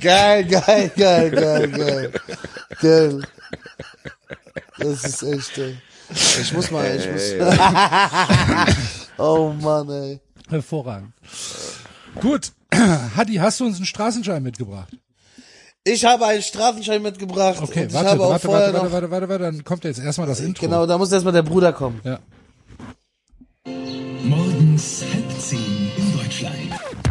Geil, 0.00 0.44
geil, 0.44 0.90
geil, 0.96 1.30
geil, 1.30 1.68
geil. 1.70 2.12
Geil. 2.80 3.22
Das 4.78 5.04
ist 5.04 5.22
echt, 5.22 5.58
ey. 5.58 5.76
Ich 6.10 6.52
muss 6.52 6.70
mal, 6.70 6.96
ich 6.96 7.10
muss. 7.10 7.32
oh 9.18 9.52
Mann, 9.60 9.88
ey. 9.90 10.20
Hervorragend. 10.48 11.12
Gut. 12.20 12.52
Hadi, 13.16 13.34
hast 13.36 13.60
du 13.60 13.66
uns 13.66 13.76
einen 13.76 13.86
Straßenschein 13.86 14.42
mitgebracht? 14.42 14.88
Ich 15.84 16.04
habe 16.04 16.26
einen 16.26 16.42
Straßenschein 16.42 17.02
mitgebracht. 17.02 17.60
Okay, 17.60 17.88
warte, 17.92 18.18
warte, 18.18 18.48
warte, 18.48 18.48
warte, 18.48 18.92
warte, 18.92 19.10
warte, 19.10 19.28
warte, 19.28 19.44
dann 19.44 19.64
kommt 19.64 19.84
jetzt 19.84 20.00
erstmal 20.00 20.26
das 20.26 20.40
Intro. 20.40 20.64
Genau, 20.64 20.86
da 20.86 20.96
muss 20.96 21.12
erstmal 21.12 21.34
der 21.34 21.42
Bruder 21.42 21.72
kommen. 21.72 22.00
Ja. 22.04 22.20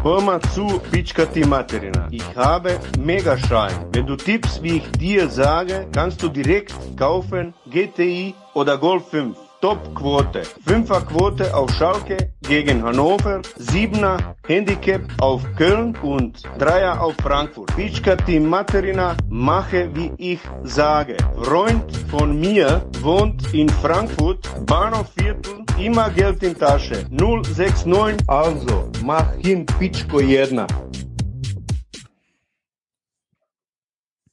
Hör 0.04 0.20
mal 0.20 0.42
zu, 0.54 0.82
Pitschka 0.92 1.26
Materina. 1.48 2.10
Ich 2.12 2.36
habe 2.36 2.78
Megaschein. 3.00 3.72
Wenn 3.94 4.06
du 4.06 4.18
tippst, 4.18 4.62
wie 4.62 4.80
ich 4.80 4.92
dir 5.00 5.30
sage, 5.30 5.88
kannst 5.94 6.22
du 6.22 6.28
direkt 6.28 6.74
kaufen 6.98 7.54
GTI 7.72 8.36
oder 8.54 8.78
Golf 8.78 9.08
5. 9.12 9.38
Top-Quote. 9.64 10.44
Fünfer-Quote 10.44 11.56
auf 11.56 11.72
Schalke 11.76 12.34
gegen 12.42 12.84
Hannover. 12.84 13.42
Siebener 13.56 14.36
Handicap 14.46 15.02
auf 15.22 15.42
Köln 15.56 15.96
und 16.04 16.44
Dreier 16.60 17.02
auf 17.02 17.16
Frankfurt. 17.24 17.74
Pitschka 17.74 18.18
die 18.18 18.42
Materina, 18.42 19.16
mache 19.30 19.90
wie 19.96 20.12
ich 20.18 20.42
sage. 20.64 21.16
Freund 21.42 21.96
von 22.12 22.42
mir 22.42 22.86
wohnt 23.00 23.54
in 23.54 23.70
Frankfurt, 23.70 24.50
Bahnhofviertel, 24.66 25.64
immer 25.80 26.10
Geld 26.10 26.44
in 26.44 26.60
Tasche. 26.60 27.06
069, 27.10 28.18
also 28.28 28.92
mach 29.02 29.34
hin 29.36 29.66
Pitschko 29.66 30.20
jedna. 30.20 30.68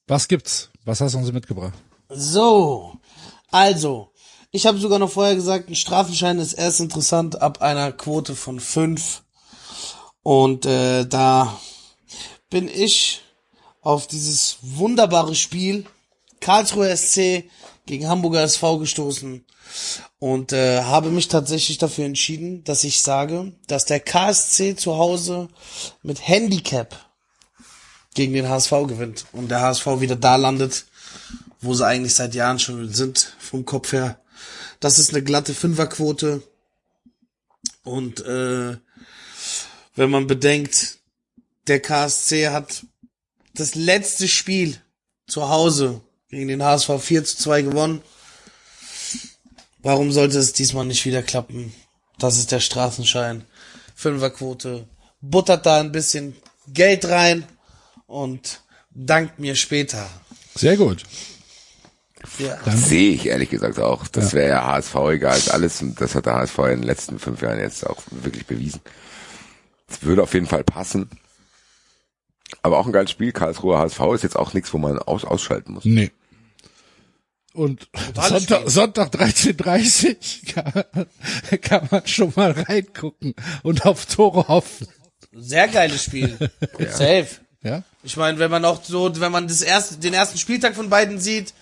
Was 0.08 0.26
gibt's? 0.26 0.72
Was 0.84 1.00
hast 1.00 1.14
du 1.14 1.18
uns 1.18 1.30
mitgebracht? 1.30 1.78
So, 2.08 2.94
also, 3.52 4.09
ich 4.50 4.66
habe 4.66 4.78
sogar 4.78 4.98
noch 4.98 5.10
vorher 5.10 5.34
gesagt, 5.34 5.68
ein 5.68 5.76
Strafenschein 5.76 6.38
ist 6.38 6.54
erst 6.54 6.80
interessant 6.80 7.40
ab 7.40 7.62
einer 7.62 7.92
Quote 7.92 8.34
von 8.34 8.60
fünf 8.60 9.22
Und 10.22 10.66
äh, 10.66 11.06
da 11.06 11.58
bin 12.50 12.68
ich 12.68 13.22
auf 13.80 14.06
dieses 14.06 14.58
wunderbare 14.62 15.34
Spiel 15.34 15.86
Karlsruhe 16.40 16.94
SC 16.96 17.44
gegen 17.86 18.08
Hamburger 18.08 18.42
SV 18.42 18.78
gestoßen 18.78 19.44
und 20.18 20.52
äh, 20.52 20.82
habe 20.82 21.10
mich 21.10 21.28
tatsächlich 21.28 21.78
dafür 21.78 22.04
entschieden, 22.04 22.64
dass 22.64 22.84
ich 22.84 23.02
sage, 23.02 23.52
dass 23.66 23.84
der 23.84 24.00
KSC 24.00 24.76
zu 24.76 24.96
Hause 24.96 25.48
mit 26.02 26.26
Handicap 26.26 26.96
gegen 28.14 28.34
den 28.34 28.48
HSV 28.48 28.70
gewinnt 28.86 29.26
und 29.32 29.50
der 29.50 29.60
HSV 29.60 29.86
wieder 30.00 30.16
da 30.16 30.36
landet, 30.36 30.86
wo 31.60 31.74
sie 31.74 31.86
eigentlich 31.86 32.14
seit 32.14 32.34
Jahren 32.34 32.58
schon 32.58 32.92
sind, 32.92 33.34
vom 33.38 33.64
Kopf 33.64 33.92
her. 33.92 34.19
Das 34.80 34.98
ist 34.98 35.10
eine 35.10 35.22
glatte 35.22 35.54
Fünferquote. 35.54 36.42
Und 37.84 38.20
äh, 38.20 38.76
wenn 39.94 40.10
man 40.10 40.26
bedenkt, 40.26 40.98
der 41.66 41.80
KSC 41.80 42.48
hat 42.48 42.86
das 43.54 43.74
letzte 43.74 44.26
Spiel 44.26 44.80
zu 45.26 45.48
Hause 45.48 46.00
gegen 46.28 46.48
den 46.48 46.62
HSV 46.62 46.90
4 46.98 47.24
zu 47.24 47.36
2 47.38 47.62
gewonnen. 47.62 48.02
Warum 49.78 50.12
sollte 50.12 50.38
es 50.38 50.52
diesmal 50.52 50.86
nicht 50.86 51.04
wieder 51.04 51.22
klappen? 51.22 51.72
Das 52.18 52.38
ist 52.38 52.52
der 52.52 52.60
Straßenschein. 52.60 53.44
Fünferquote. 53.94 54.86
Buttert 55.20 55.66
da 55.66 55.80
ein 55.80 55.92
bisschen 55.92 56.36
Geld 56.68 57.04
rein 57.06 57.44
und 58.06 58.62
dankt 58.90 59.38
mir 59.38 59.54
später. 59.56 60.08
Sehr 60.54 60.76
gut. 60.76 61.04
Ja. 62.38 62.58
Sehe 62.70 63.12
ich 63.12 63.26
ehrlich 63.26 63.50
gesagt 63.50 63.78
auch. 63.78 64.06
Das 64.08 64.34
wäre 64.34 64.48
ja 64.48 64.66
HSV 64.66 64.94
egal 65.10 65.32
als 65.32 65.48
alles 65.48 65.82
und 65.82 66.00
das 66.00 66.14
hat 66.14 66.26
der 66.26 66.34
HSV 66.34 66.58
in 66.58 66.80
den 66.80 66.82
letzten 66.82 67.18
fünf 67.18 67.42
Jahren 67.42 67.58
jetzt 67.58 67.86
auch 67.86 68.02
wirklich 68.10 68.46
bewiesen. 68.46 68.80
Es 69.88 70.02
würde 70.02 70.22
auf 70.22 70.34
jeden 70.34 70.46
Fall 70.46 70.64
passen. 70.64 71.08
Aber 72.62 72.78
auch 72.78 72.86
ein 72.86 72.92
geiles 72.92 73.10
Spiel. 73.10 73.32
Karlsruhe 73.32 73.78
HSV 73.78 74.00
ist 74.14 74.22
jetzt 74.22 74.36
auch 74.36 74.52
nichts, 74.52 74.72
wo 74.72 74.78
man 74.78 74.98
aus 74.98 75.24
ausschalten 75.24 75.72
muss. 75.72 75.84
Nee. 75.84 76.10
Und 77.52 77.88
Sonntag. 78.14 78.70
Sonntag 78.70 79.12
13.30 79.12 80.52
kann, 80.52 81.60
kann 81.60 81.88
man 81.90 82.06
schon 82.06 82.32
mal 82.36 82.52
reingucken 82.52 83.34
und 83.62 83.86
auf 83.86 84.06
Tore 84.06 84.46
hoffen. 84.48 84.86
Sehr 85.32 85.68
geiles 85.68 86.04
Spiel. 86.04 86.36
Safe. 86.78 87.26
Ja? 87.62 87.82
Ich 88.02 88.16
meine, 88.16 88.38
wenn 88.38 88.50
man 88.50 88.64
auch 88.64 88.82
so, 88.82 89.20
wenn 89.20 89.32
man 89.32 89.48
das 89.48 89.62
erste, 89.62 89.96
den 89.96 90.14
ersten 90.14 90.38
Spieltag 90.38 90.74
von 90.74 90.90
beiden 90.90 91.18
sieht 91.18 91.52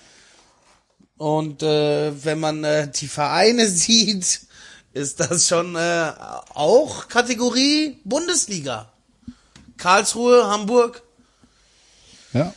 und 1.18 1.62
äh, 1.62 2.24
wenn 2.24 2.40
man 2.40 2.64
äh, 2.64 2.88
die 2.90 3.08
Vereine 3.08 3.66
sieht, 3.68 4.40
ist 4.94 5.20
das 5.20 5.48
schon 5.48 5.76
äh, 5.76 6.12
auch 6.54 7.08
Kategorie 7.08 7.98
Bundesliga. 8.04 8.90
Karlsruhe, 9.76 10.46
Hamburg. 10.48 11.02
Ja, 12.32 12.52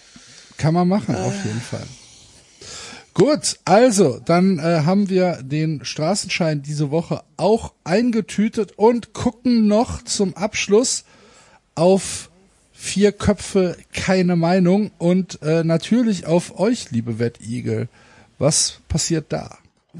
kann 0.57 0.73
man 0.73 0.87
machen, 0.87 1.15
auf 1.15 1.45
jeden 1.45 1.61
Fall. 1.61 1.85
Gut, 3.13 3.59
also, 3.65 4.19
dann 4.23 4.57
äh, 4.57 4.83
haben 4.85 5.09
wir 5.09 5.43
den 5.43 5.83
Straßenschein 5.83 6.61
diese 6.61 6.91
Woche 6.91 7.23
auch 7.35 7.73
eingetütet 7.83 8.73
und 8.77 9.13
gucken 9.13 9.67
noch 9.67 10.03
zum 10.03 10.35
Abschluss 10.35 11.03
auf 11.75 12.29
Vier 12.73 13.11
Köpfe, 13.11 13.77
keine 13.93 14.35
Meinung 14.35 14.89
und 14.97 15.39
äh, 15.43 15.63
natürlich 15.63 16.25
auf 16.25 16.59
euch, 16.59 16.89
liebe 16.89 17.19
Wettigel. 17.19 17.89
Was 18.41 18.79
passiert 18.89 19.31
da? 19.31 19.47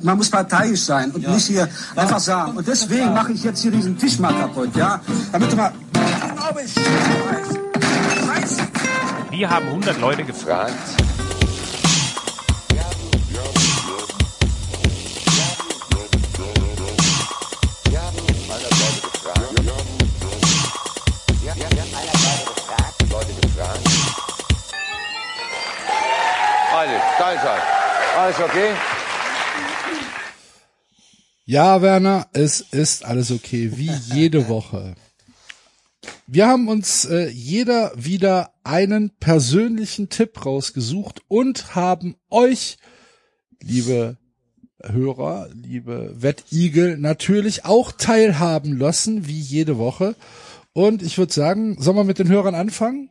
Man 0.02 0.18
muss 0.18 0.32
parteiisch 0.32 0.82
sein 0.82 1.12
und 1.12 1.28
nicht 1.28 1.46
hier 1.46 1.70
einfach 1.96 2.20
sagen. 2.20 2.58
Und 2.58 2.68
deswegen 2.68 3.14
mache 3.14 3.34
ich 3.34 3.44
jetzt 3.44 3.62
hier 3.62 3.70
diesen 3.70 3.96
Tisch 4.00 4.18
mal 4.18 4.34
kaputt, 4.34 4.76
ja? 4.76 5.00
Damit 5.32 5.52
du 5.52 5.56
mal. 5.56 5.72
Glaube 6.36 6.62
ich, 6.64 6.74
Scheiße. 6.74 8.62
Wir 9.30 9.48
haben 9.48 9.68
100 9.68 10.02
Leute 10.02 10.24
gefragt. 10.24 10.74
Alles 28.22 28.40
okay? 28.40 28.74
Ja, 31.46 31.82
Werner, 31.82 32.28
es 32.34 32.62
ist 32.62 33.04
alles 33.04 33.32
okay, 33.32 33.72
wie 33.76 33.92
jede 34.14 34.48
Woche. 34.48 34.94
Wir 36.28 36.48
haben 36.48 36.68
uns 36.68 37.06
äh, 37.06 37.30
jeder 37.30 37.92
wieder 37.96 38.54
einen 38.64 39.10
persönlichen 39.20 40.10
Tipp 40.10 40.46
rausgesucht 40.46 41.24
und 41.30 41.76
haben 41.76 42.16
euch, 42.30 42.78
liebe 43.60 44.18
Hörer, 44.84 45.50
liebe 45.54 46.14
Wettigel, 46.16 46.98
natürlich 46.98 47.66
auch 47.66 47.92
teilhaben 47.92 48.78
lassen, 48.78 49.28
wie 49.28 49.40
jede 49.40 49.80
Woche. 49.80 50.16
Und 50.74 51.02
ich 51.02 51.18
würde 51.18 51.34
sagen, 51.34 51.82
sollen 51.82 51.98
wir 51.98 52.04
mit 52.04 52.20
den 52.20 52.30
Hörern 52.30 52.56
anfangen? 52.56 53.10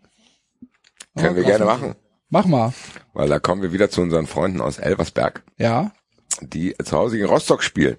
Können 1.17 1.37
wir 1.37 1.45
gerne 1.45 1.65
machen. 1.65 1.97
Mach 2.31 2.47
mal. 2.47 2.73
Weil 3.13 3.29
da 3.29 3.39
kommen 3.39 3.61
wir 3.63 3.73
wieder 3.73 3.91
zu 3.91 4.01
unseren 4.01 4.27
Freunden 4.27 4.61
aus 4.61 4.79
Elversberg, 4.79 5.43
Ja. 5.59 5.93
die 6.41 6.75
zu 6.83 6.97
Hause 6.97 7.17
gegen 7.17 7.29
Rostock 7.29 7.63
spielen. 7.63 7.97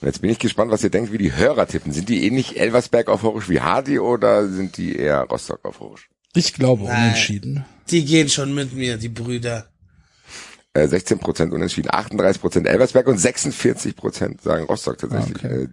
Und 0.00 0.06
jetzt 0.06 0.20
bin 0.20 0.30
ich 0.30 0.38
gespannt, 0.38 0.70
was 0.70 0.84
ihr 0.84 0.90
denkt, 0.90 1.12
wie 1.12 1.18
die 1.18 1.34
Hörer 1.34 1.66
tippen. 1.66 1.92
Sind 1.92 2.08
die 2.10 2.26
ähnlich 2.26 2.60
Elversberg 2.60 3.08
euphorisch 3.08 3.48
wie 3.48 3.60
Hardy 3.60 3.98
oder 3.98 4.46
sind 4.48 4.76
die 4.76 4.96
eher 4.96 5.22
Rostock 5.22 5.64
euphorisch? 5.64 6.10
Ich 6.34 6.52
glaube 6.52 6.84
Nein. 6.84 7.04
unentschieden. 7.04 7.64
Die 7.90 8.04
gehen 8.04 8.28
schon 8.28 8.54
mit 8.54 8.74
mir, 8.74 8.98
die 8.98 9.08
Brüder. 9.08 9.68
Äh, 10.74 10.86
16% 10.88 11.52
unentschieden, 11.52 11.88
38% 11.90 12.66
Elversberg 12.66 13.06
und 13.06 13.18
46% 13.18 14.42
sagen 14.42 14.64
Rostock 14.64 14.98
tatsächlich. 14.98 15.42
Ah, 15.44 15.46
okay. 15.46 15.62
Äh, 15.64 15.68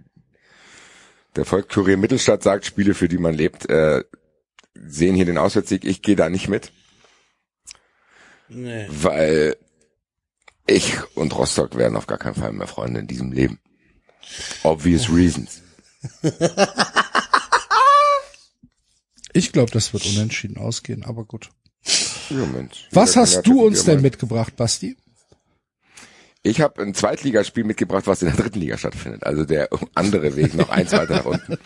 der 1.36 1.46
Volkskurier 1.46 1.98
Mittelstadt 1.98 2.44
sagt, 2.44 2.66
Spiele, 2.66 2.94
für 2.94 3.08
die 3.08 3.18
man 3.18 3.34
lebt, 3.34 3.70
äh, 3.70 4.04
sehen 4.76 5.16
hier 5.16 5.26
den 5.26 5.38
Auswärtssieg. 5.38 5.84
Ich 5.86 6.02
gehe 6.02 6.16
da 6.16 6.30
nicht 6.30 6.48
mit, 6.50 6.72
Nee. 8.54 8.86
weil 8.90 9.56
ich 10.68 10.94
und 11.16 11.36
Rostock 11.36 11.76
werden 11.78 11.96
auf 11.96 12.08
gar 12.08 12.18
keinen 12.18 12.36
Fall 12.36 12.52
mehr 12.52 12.68
Freunde 12.68 13.00
in 13.00 13.08
diesem 13.08 13.32
Leben. 13.32 13.60
Obvious 14.64 15.10
reasons. 15.10 15.62
Ich 19.34 19.52
glaube, 19.52 19.72
das 19.72 19.94
wird 19.94 20.06
unentschieden 20.06 20.58
ausgehen, 20.58 21.04
aber 21.06 21.24
gut. 21.26 21.50
Ja, 22.30 22.46
Mensch. 22.46 22.88
Was 22.92 23.16
hast 23.16 23.48
du 23.48 23.66
uns 23.66 23.86
denn 23.86 24.02
mitgebracht, 24.02 24.56
Basti? 24.56 24.98
Ich 26.44 26.60
habe 26.60 26.82
ein 26.82 26.94
Zweitligaspiel 26.94 27.64
mitgebracht, 27.64 28.08
was 28.08 28.22
in 28.22 28.28
der 28.28 28.38
dritten 28.38 28.60
Liga 28.60 28.78
stattfindet. 28.78 29.24
Also 29.24 29.46
der 29.46 29.70
andere 29.94 30.36
Weg 30.36 30.54
noch 30.56 30.70
eins 30.70 30.92
weiter 30.92 31.18
nach 31.18 31.26
unten. 31.26 31.58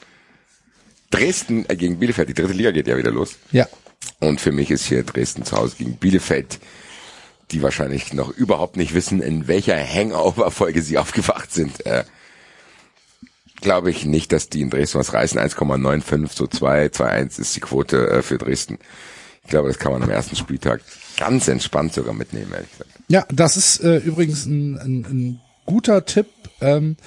Dresden 1.12 1.66
äh, 1.70 1.76
gegen 1.76 2.00
Bielefeld. 2.00 2.30
Die 2.30 2.34
dritte 2.34 2.54
Liga 2.54 2.72
geht 2.72 2.88
ja 2.88 2.98
wieder 2.98 3.12
los. 3.12 3.38
Ja. 3.52 3.68
Und 4.20 4.42
für 4.42 4.52
mich 4.52 4.72
ist 4.72 4.86
hier 4.86 5.04
Dresden 5.04 5.46
zu 5.46 5.58
Hause 5.58 5.76
gegen 5.78 5.98
Bielefeld, 5.98 6.60
die 7.52 7.62
wahrscheinlich 7.62 8.14
noch 8.14 8.30
überhaupt 8.30 8.78
nicht 8.78 8.94
wissen, 8.94 9.22
in 9.22 9.48
welcher 9.48 9.78
Hangover-Folge 9.78 10.82
sie 10.82 10.98
aufgewacht 11.00 11.54
sind. 11.54 11.86
Äh, 11.86 12.04
Glaube 13.62 13.90
ich 13.90 14.06
nicht, 14.06 14.32
dass 14.32 14.50
die 14.50 14.62
in 14.62 14.70
Dresden 14.70 15.00
was 15.00 15.14
reißen. 15.14 15.40
1,95 15.40 16.30
zu 16.30 16.48
2, 16.48 16.88
2,1 16.88 17.40
ist 17.40 17.56
die 17.56 17.62
Quote 17.62 18.10
äh, 18.10 18.22
für 18.22 18.38
Dresden. 18.38 18.80
Ich 19.44 19.50
glaube, 19.50 19.70
das 19.70 19.80
kann 19.80 19.92
man 19.92 20.04
am 20.04 20.10
ersten 20.10 20.36
Spieltag 20.36 20.82
ganz 21.18 21.48
entspannt 21.48 21.94
sogar 21.94 22.14
mitnehmen, 22.14 22.52
ehrlich 22.52 22.72
gesagt. 22.72 22.90
Ja, 23.08 23.26
das 23.32 23.58
ist 23.58 23.80
äh, 23.84 23.98
übrigens 23.98 24.46
ein, 24.46 24.78
ein, 24.78 25.06
ein 25.06 25.42
guter 25.66 26.06
Tipp, 26.06 26.28
ähm, 26.62 26.98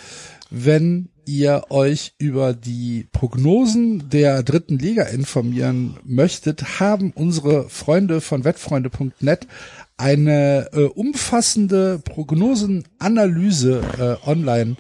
wenn 0.51 1.11
ihr 1.29 1.65
euch 1.69 2.15
über 2.19 2.55
die 2.55 3.07
Prognosen 3.13 4.09
der 4.09 4.43
dritten 4.43 4.79
Liga 4.79 5.05
informieren 5.05 5.99
möchtet, 6.05 6.81
haben 6.81 7.13
unsere 7.15 7.69
Freunde 7.69 8.23
von 8.23 8.45
wettfreunde.net 8.45 9.47
eine 9.99 10.71
äh, 10.73 10.85
umfassende 10.85 11.99
Prognosenanalyse 11.99 14.19
äh, 14.25 14.29
online 14.29 14.77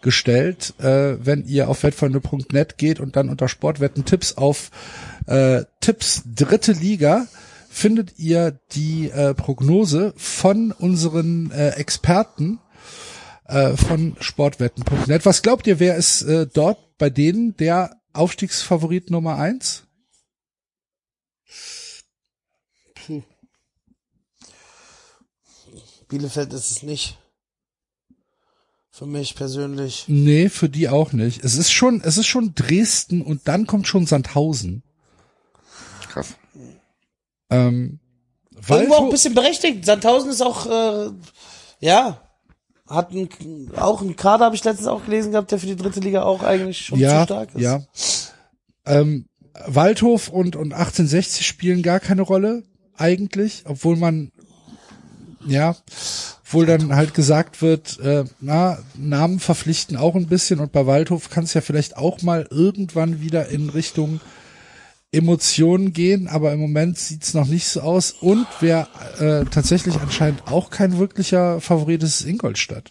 gestellt, 0.00 0.74
äh, 0.80 1.24
wenn 1.24 1.46
ihr 1.46 1.68
auf 1.68 1.84
wettfreunde.net 1.84 2.78
geht 2.78 2.98
und 2.98 3.14
dann 3.14 3.28
unter 3.28 3.48
Sportwetten 3.48 4.04
Tipps 4.04 4.36
auf 4.36 4.72
äh, 5.26 5.62
Tipps 5.80 6.22
dritte 6.34 6.72
Liga 6.72 7.28
findet 7.70 8.18
ihr 8.18 8.58
die 8.72 9.08
äh, 9.08 9.34
Prognose 9.34 10.14
von 10.16 10.72
unseren 10.72 11.52
äh, 11.52 11.70
Experten 11.70 12.58
äh, 13.52 13.76
von 13.76 14.16
sportwetten.net. 14.20 15.26
Was 15.26 15.42
glaubt 15.42 15.66
ihr, 15.66 15.78
wer 15.78 15.96
ist 15.96 16.22
äh, 16.22 16.46
dort 16.46 16.96
bei 16.98 17.10
denen 17.10 17.56
der 17.56 18.00
Aufstiegsfavorit 18.12 19.10
Nummer 19.10 19.36
eins? 19.36 19.84
Bielefeld 26.08 26.52
ist 26.52 26.70
es 26.70 26.82
nicht. 26.82 27.18
Für 28.90 29.06
mich 29.06 29.34
persönlich. 29.34 30.04
Nee, 30.08 30.50
für 30.50 30.68
die 30.68 30.90
auch 30.90 31.12
nicht. 31.12 31.42
Es 31.42 31.56
ist 31.56 31.72
schon, 31.72 32.02
es 32.04 32.18
ist 32.18 32.26
schon 32.26 32.54
Dresden 32.54 33.22
und 33.22 33.48
dann 33.48 33.66
kommt 33.66 33.86
schon 33.86 34.04
Sandhausen. 34.04 34.82
Krass. 36.10 36.34
Ähm, 37.48 37.98
Irgendwo 38.68 38.94
auch 38.94 39.04
ein 39.04 39.10
bisschen 39.10 39.34
berechtigt. 39.34 39.86
Sandhausen 39.86 40.30
ist 40.30 40.42
auch, 40.42 40.66
äh, 40.66 41.10
ja, 41.80 42.20
hat 42.92 43.12
ein, 43.12 43.28
auch 43.76 44.00
einen 44.02 44.16
Kader, 44.16 44.44
habe 44.44 44.54
ich 44.54 44.64
letztens 44.64 44.88
auch 44.88 45.04
gelesen 45.04 45.32
gehabt, 45.32 45.50
der 45.50 45.58
für 45.58 45.66
die 45.66 45.76
dritte 45.76 46.00
Liga 46.00 46.22
auch 46.22 46.42
eigentlich 46.42 46.84
schon 46.86 46.98
ja, 46.98 47.20
zu 47.20 47.24
stark 47.24 47.54
ist. 47.54 47.62
ja. 47.62 47.80
Ähm, 48.84 49.26
Waldhof 49.66 50.28
und, 50.28 50.56
und 50.56 50.72
1860 50.72 51.46
spielen 51.46 51.82
gar 51.82 52.00
keine 52.00 52.22
Rolle, 52.22 52.64
eigentlich, 52.96 53.64
obwohl 53.66 53.96
man, 53.96 54.32
ja, 55.46 55.76
obwohl 56.44 56.66
dann 56.66 56.94
halt 56.94 57.14
gesagt 57.14 57.62
wird, 57.62 57.98
äh, 58.00 58.24
na, 58.40 58.78
Namen 58.94 59.40
verpflichten 59.40 59.96
auch 59.96 60.14
ein 60.14 60.26
bisschen 60.26 60.60
und 60.60 60.72
bei 60.72 60.86
Waldhof 60.86 61.30
kann 61.30 61.44
es 61.44 61.54
ja 61.54 61.60
vielleicht 61.60 61.96
auch 61.96 62.22
mal 62.22 62.46
irgendwann 62.50 63.20
wieder 63.20 63.48
in 63.48 63.68
Richtung 63.70 64.20
Emotionen 65.12 65.92
gehen, 65.92 66.26
aber 66.26 66.52
im 66.54 66.60
Moment 66.60 66.98
sieht's 66.98 67.34
noch 67.34 67.46
nicht 67.46 67.68
so 67.68 67.82
aus. 67.82 68.12
Und 68.12 68.46
wer 68.60 68.88
äh, 69.18 69.44
tatsächlich 69.44 69.96
anscheinend 70.00 70.50
auch 70.50 70.70
kein 70.70 70.98
wirklicher 70.98 71.60
Favorit 71.60 72.02
ist, 72.02 72.20
ist 72.20 72.26
Ingolstadt. 72.26 72.90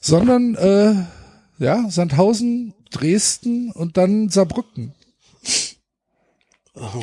Sondern 0.00 0.54
äh, 0.54 0.94
ja, 1.58 1.90
Sandhausen, 1.90 2.74
Dresden 2.90 3.72
und 3.72 3.96
dann 3.96 4.28
Saarbrücken. 4.28 4.94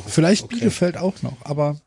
Vielleicht 0.08 0.48
Bielefeld 0.48 0.98
auch 0.98 1.22
noch, 1.22 1.38
aber 1.44 1.82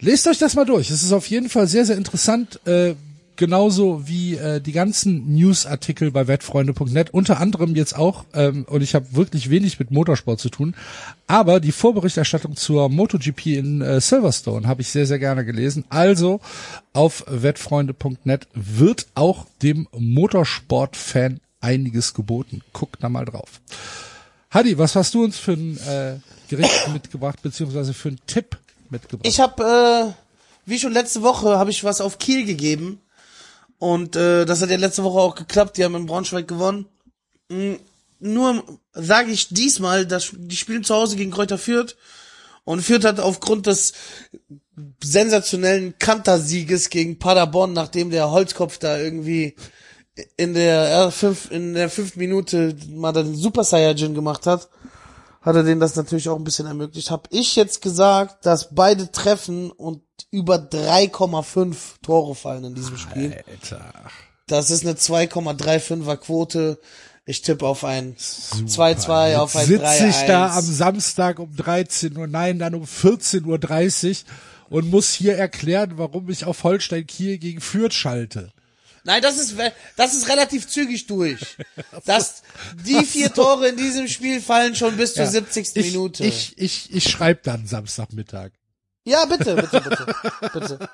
lest 0.00 0.26
euch 0.28 0.38
das 0.38 0.54
mal 0.54 0.64
durch. 0.64 0.90
Es 0.90 1.02
ist 1.02 1.12
auf 1.12 1.28
jeden 1.28 1.50
Fall 1.50 1.66
sehr, 1.66 1.84
sehr 1.84 1.96
interessant, 1.96 2.64
äh, 2.66 2.94
genauso 3.36 4.08
wie 4.08 4.36
äh, 4.36 4.60
die 4.60 4.72
ganzen 4.72 5.34
Newsartikel 5.34 6.10
bei 6.10 6.26
wettfreunde.net, 6.26 7.10
unter 7.12 7.40
anderem 7.40 7.74
jetzt 7.74 7.96
auch, 7.96 8.24
ähm, 8.34 8.64
und 8.68 8.82
ich 8.82 8.94
habe 8.94 9.14
wirklich 9.14 9.50
wenig 9.50 9.78
mit 9.78 9.90
Motorsport 9.90 10.40
zu 10.40 10.48
tun, 10.48 10.74
aber 11.26 11.60
die 11.60 11.72
Vorberichterstattung 11.72 12.56
zur 12.56 12.88
MotoGP 12.88 13.46
in 13.46 13.80
äh, 13.80 14.00
Silverstone 14.00 14.66
habe 14.66 14.82
ich 14.82 14.88
sehr, 14.88 15.06
sehr 15.06 15.18
gerne 15.18 15.44
gelesen. 15.44 15.84
Also 15.88 16.40
auf 16.92 17.24
wettfreunde.net 17.28 18.48
wird 18.54 19.06
auch 19.14 19.46
dem 19.62 19.88
Motorsport-Fan 19.96 21.40
einiges 21.60 22.14
geboten. 22.14 22.62
Guckt 22.72 23.02
da 23.02 23.08
mal 23.08 23.24
drauf. 23.24 23.60
Hadi, 24.50 24.78
was 24.78 24.96
hast 24.96 25.14
du 25.14 25.24
uns 25.24 25.38
für 25.38 25.52
ein 25.52 25.78
äh, 25.78 26.16
Gericht 26.48 26.88
mitgebracht, 26.92 27.42
beziehungsweise 27.42 27.92
für 27.92 28.08
einen 28.08 28.20
Tipp 28.26 28.56
mitgebracht? 28.90 29.26
Ich 29.26 29.40
habe, 29.40 29.62
äh, 29.62 30.12
wie 30.64 30.78
schon 30.78 30.92
letzte 30.92 31.22
Woche, 31.22 31.58
habe 31.58 31.70
ich 31.70 31.84
was 31.84 32.00
auf 32.00 32.18
Kiel 32.18 32.46
gegeben. 32.46 33.00
Und 33.78 34.16
äh, 34.16 34.44
das 34.44 34.62
hat 34.62 34.70
ja 34.70 34.76
letzte 34.76 35.04
Woche 35.04 35.18
auch 35.18 35.34
geklappt. 35.34 35.76
Die 35.76 35.84
haben 35.84 35.94
in 35.94 36.06
Braunschweig 36.06 36.48
gewonnen. 36.48 36.86
Mm, 37.48 37.74
Nur 38.18 38.64
sage 38.92 39.30
ich 39.30 39.48
diesmal, 39.48 40.06
dass 40.06 40.32
die 40.34 40.56
spielen 40.56 40.84
zu 40.84 40.94
Hause 40.94 41.16
gegen 41.16 41.30
Kräuter 41.30 41.58
Fürth. 41.58 41.96
Und 42.64 42.82
Fürth 42.82 43.04
hat 43.04 43.20
aufgrund 43.20 43.66
des 43.66 43.92
sensationellen 45.02 45.98
Kantersieges 45.98 46.90
gegen 46.90 47.18
Paderborn, 47.18 47.72
nachdem 47.72 48.10
der 48.10 48.30
Holzkopf 48.30 48.78
da 48.78 48.98
irgendwie 48.98 49.54
in 50.36 50.54
der, 50.54 51.10
fünf, 51.10 51.50
in 51.50 51.74
der 51.74 51.90
fünften 51.90 52.18
Minute 52.18 52.74
mal 52.88 53.12
den 53.12 53.34
Super 53.34 53.64
Saiyajin 53.64 54.14
gemacht 54.14 54.46
hat, 54.46 54.68
hat 55.42 55.54
er 55.54 55.62
denen 55.62 55.80
das 55.80 55.94
natürlich 55.94 56.28
auch 56.28 56.36
ein 56.36 56.44
bisschen 56.44 56.66
ermöglicht. 56.66 57.10
Hab 57.10 57.28
ich 57.30 57.54
jetzt 57.54 57.82
gesagt, 57.82 58.44
dass 58.44 58.74
beide 58.74 59.12
treffen 59.12 59.70
und 59.70 60.02
über 60.30 60.56
3,5 60.56 61.76
Tore 62.02 62.34
fallen 62.34 62.64
in 62.64 62.74
diesem 62.74 62.96
Spiel. 62.98 63.42
Alter. 63.48 63.92
Das 64.46 64.70
ist 64.70 64.84
eine 64.84 64.94
2,35er 64.94 66.16
Quote. 66.16 66.78
Ich 67.24 67.42
tippe 67.42 67.66
auf 67.66 67.82
ein 67.84 68.16
2-2, 68.16 69.36
auf 69.36 69.56
ein 69.56 69.66
3-1. 69.66 69.66
Sitze 69.66 70.06
ich 70.06 70.26
da 70.26 70.56
am 70.56 70.64
Samstag 70.64 71.40
um 71.40 71.54
13 71.56 72.16
Uhr, 72.16 72.28
nein, 72.28 72.60
dann 72.60 72.74
um 72.76 72.84
14.30 72.84 74.10
Uhr 74.10 74.78
und 74.78 74.90
muss 74.90 75.12
hier 75.12 75.36
erklären, 75.36 75.92
warum 75.96 76.30
ich 76.30 76.44
auf 76.44 76.62
Holstein 76.62 77.06
Kiel 77.06 77.38
gegen 77.38 77.60
Fürth 77.60 77.94
schalte. 77.94 78.52
Nein, 79.02 79.22
das 79.22 79.38
ist, 79.38 79.54
das 79.96 80.14
ist 80.14 80.28
relativ 80.28 80.68
zügig 80.68 81.06
durch. 81.06 81.40
Das, 82.04 82.42
die 82.84 83.04
vier 83.04 83.32
Tore 83.32 83.68
in 83.68 83.76
diesem 83.76 84.06
Spiel 84.06 84.40
fallen 84.40 84.76
schon 84.76 84.96
bis 84.96 85.14
zur 85.14 85.24
Ja. 85.24 85.30
70. 85.30 85.74
Ich, 85.74 85.86
Minute. 85.86 86.24
ich, 86.24 86.56
ich, 86.56 86.94
ich 86.94 87.10
schreibe 87.10 87.40
dann 87.42 87.66
Samstagmittag. 87.66 88.52
Ja, 89.06 89.24
bitte, 89.24 89.54
bitte, 89.54 89.80
bitte, 89.80 90.06
bitte, 90.52 90.88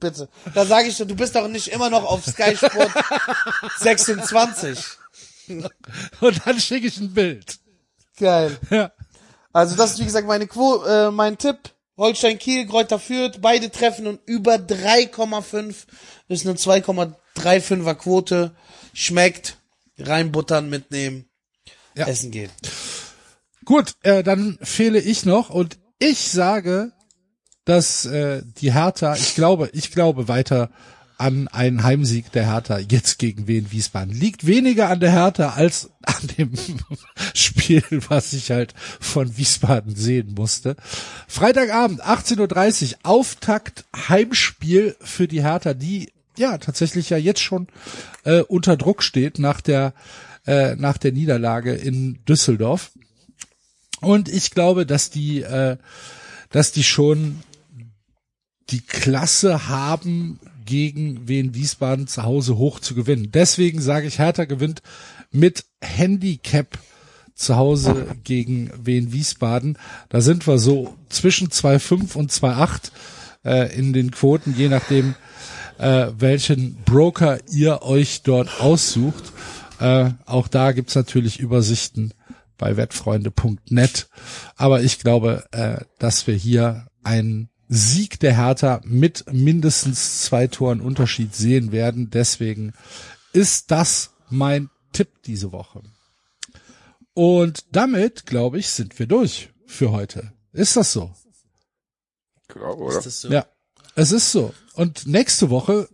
bitte. 0.00 0.28
Da 0.54 0.66
sage 0.66 0.88
ich 0.88 0.96
doch, 0.98 1.06
du 1.06 1.14
bist 1.14 1.34
doch 1.34 1.46
nicht 1.48 1.68
immer 1.68 1.88
noch 1.90 2.04
auf 2.04 2.24
Sky 2.26 2.56
Sport 2.56 2.90
26. 3.78 4.78
Und 6.20 6.40
dann 6.44 6.60
schicke 6.60 6.88
ich 6.88 6.98
ein 6.98 7.14
Bild. 7.14 7.58
Geil. 8.18 8.58
Ja. 8.70 8.90
Also 9.52 9.76
das 9.76 9.92
ist 9.92 10.00
wie 10.00 10.04
gesagt 10.04 10.26
meine 10.26 10.46
Quo 10.46 10.84
äh, 10.84 11.10
mein 11.10 11.38
Tipp. 11.38 11.58
Holstein 11.96 12.38
Kiel, 12.38 12.66
Kräuter 12.66 12.98
führt, 12.98 13.40
beide 13.40 13.70
treffen 13.70 14.06
und 14.06 14.20
über 14.26 14.56
3,5 14.56 15.74
ist 16.28 16.44
eine 16.46 16.56
2,35er 16.56 17.94
Quote. 17.94 18.54
Schmeckt. 18.92 19.56
Reinbuttern, 19.98 20.68
mitnehmen, 20.68 21.30
Ja. 21.94 22.06
essen 22.06 22.30
gehen. 22.30 22.50
Gut, 23.64 23.94
äh, 24.02 24.22
dann 24.22 24.58
fehle 24.60 24.98
ich 25.00 25.24
noch 25.24 25.48
und 25.48 25.78
ich 25.98 26.28
sage, 26.30 26.92
dass 27.66 28.06
äh, 28.06 28.42
die 28.60 28.72
Hertha, 28.72 29.14
ich 29.14 29.34
glaube, 29.34 29.68
ich 29.74 29.92
glaube 29.92 30.28
weiter 30.28 30.70
an 31.18 31.48
einen 31.48 31.82
Heimsieg 31.82 32.30
der 32.32 32.46
Hertha 32.50 32.78
jetzt 32.78 33.18
gegen 33.18 33.46
Wien 33.48 33.70
Wiesbaden. 33.70 34.14
Liegt 34.14 34.46
weniger 34.46 34.90
an 34.90 35.00
der 35.00 35.12
Hertha 35.12 35.50
als 35.50 35.90
an 36.02 36.28
dem 36.38 36.52
Spiel, 37.34 37.82
was 38.08 38.32
ich 38.32 38.50
halt 38.50 38.74
von 39.00 39.36
Wiesbaden 39.36 39.94
sehen 39.96 40.34
musste. 40.34 40.76
Freitagabend, 41.26 42.02
18.30 42.02 42.92
Uhr, 42.92 42.98
Auftakt 43.02 43.84
Heimspiel 44.08 44.96
für 45.00 45.26
die 45.26 45.42
Hertha, 45.42 45.74
die 45.74 46.12
ja 46.38 46.58
tatsächlich 46.58 47.10
ja 47.10 47.16
jetzt 47.16 47.40
schon 47.40 47.68
äh, 48.24 48.40
unter 48.40 48.76
Druck 48.76 49.02
steht 49.02 49.38
nach 49.38 49.60
der 49.60 49.94
äh, 50.46 50.76
nach 50.76 50.98
der 50.98 51.12
Niederlage 51.12 51.74
in 51.74 52.18
Düsseldorf. 52.26 52.92
Und 54.00 54.28
ich 54.28 54.50
glaube, 54.50 54.86
dass 54.86 55.10
die, 55.10 55.42
äh, 55.42 55.76
dass 56.50 56.72
die 56.72 56.84
schon 56.84 57.40
die 58.70 58.80
Klasse 58.80 59.68
haben, 59.68 60.40
gegen 60.66 61.26
Wien 61.26 61.54
Wiesbaden 61.54 62.06
zu 62.06 62.24
Hause 62.24 62.58
hoch 62.58 62.80
zu 62.80 62.94
gewinnen. 62.94 63.30
Deswegen 63.32 63.80
sage 63.80 64.06
ich, 64.06 64.18
Hertha 64.18 64.44
gewinnt 64.44 64.82
mit 65.30 65.64
Handicap 65.80 66.78
zu 67.34 67.56
Hause 67.56 68.06
gegen 68.24 68.70
Wien 68.82 69.12
Wiesbaden. 69.12 69.78
Da 70.08 70.20
sind 70.20 70.46
wir 70.46 70.58
so 70.58 70.96
zwischen 71.08 71.48
2,5 71.48 72.16
und 72.16 72.32
2,8 72.32 72.90
äh, 73.44 73.78
in 73.78 73.92
den 73.92 74.10
Quoten, 74.10 74.54
je 74.56 74.68
nachdem, 74.68 75.14
äh, 75.78 76.08
welchen 76.18 76.76
Broker 76.84 77.38
ihr 77.50 77.82
euch 77.82 78.22
dort 78.22 78.60
aussucht. 78.60 79.32
Äh, 79.78 80.10
auch 80.24 80.48
da 80.48 80.72
gibt's 80.72 80.94
natürlich 80.94 81.38
Übersichten 81.38 82.12
bei 82.58 82.76
wettfreunde.net. 82.76 84.08
Aber 84.56 84.82
ich 84.82 84.98
glaube, 84.98 85.44
äh, 85.52 85.84
dass 85.98 86.26
wir 86.26 86.34
hier 86.34 86.86
einen 87.04 87.50
Sieg 87.68 88.20
der 88.20 88.36
Hertha 88.36 88.80
mit 88.84 89.24
mindestens 89.32 90.22
zwei 90.22 90.46
Toren 90.46 90.80
Unterschied 90.80 91.34
sehen 91.34 91.72
werden. 91.72 92.10
Deswegen 92.10 92.72
ist 93.32 93.70
das 93.70 94.10
mein 94.30 94.70
Tipp 94.92 95.08
diese 95.24 95.52
Woche. 95.52 95.82
Und 97.14 97.64
damit, 97.72 98.26
glaube 98.26 98.58
ich, 98.58 98.68
sind 98.68 98.98
wir 98.98 99.06
durch 99.06 99.50
für 99.66 99.90
heute. 99.90 100.32
Ist 100.52 100.76
das 100.76 100.92
so? 100.92 101.14
Glaube, 102.48 102.82
oder? 102.82 102.98
Ist 102.98 103.06
das 103.06 103.20
so? 103.20 103.28
Ja, 103.28 103.46
es 103.94 104.12
ist 104.12 104.30
so. 104.30 104.54
Und 104.74 105.06
nächste 105.06 105.50
Woche 105.50 105.88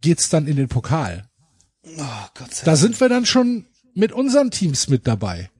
geht's 0.00 0.28
dann 0.28 0.46
in 0.46 0.56
den 0.56 0.68
Pokal. 0.68 1.28
Oh, 1.84 2.28
Gott 2.34 2.54
sei 2.54 2.64
Da 2.64 2.76
sind 2.76 3.00
wir 3.00 3.08
dann 3.08 3.26
schon 3.26 3.66
mit 3.94 4.12
unseren 4.12 4.50
Teams 4.50 4.88
mit 4.88 5.06
dabei. 5.06 5.50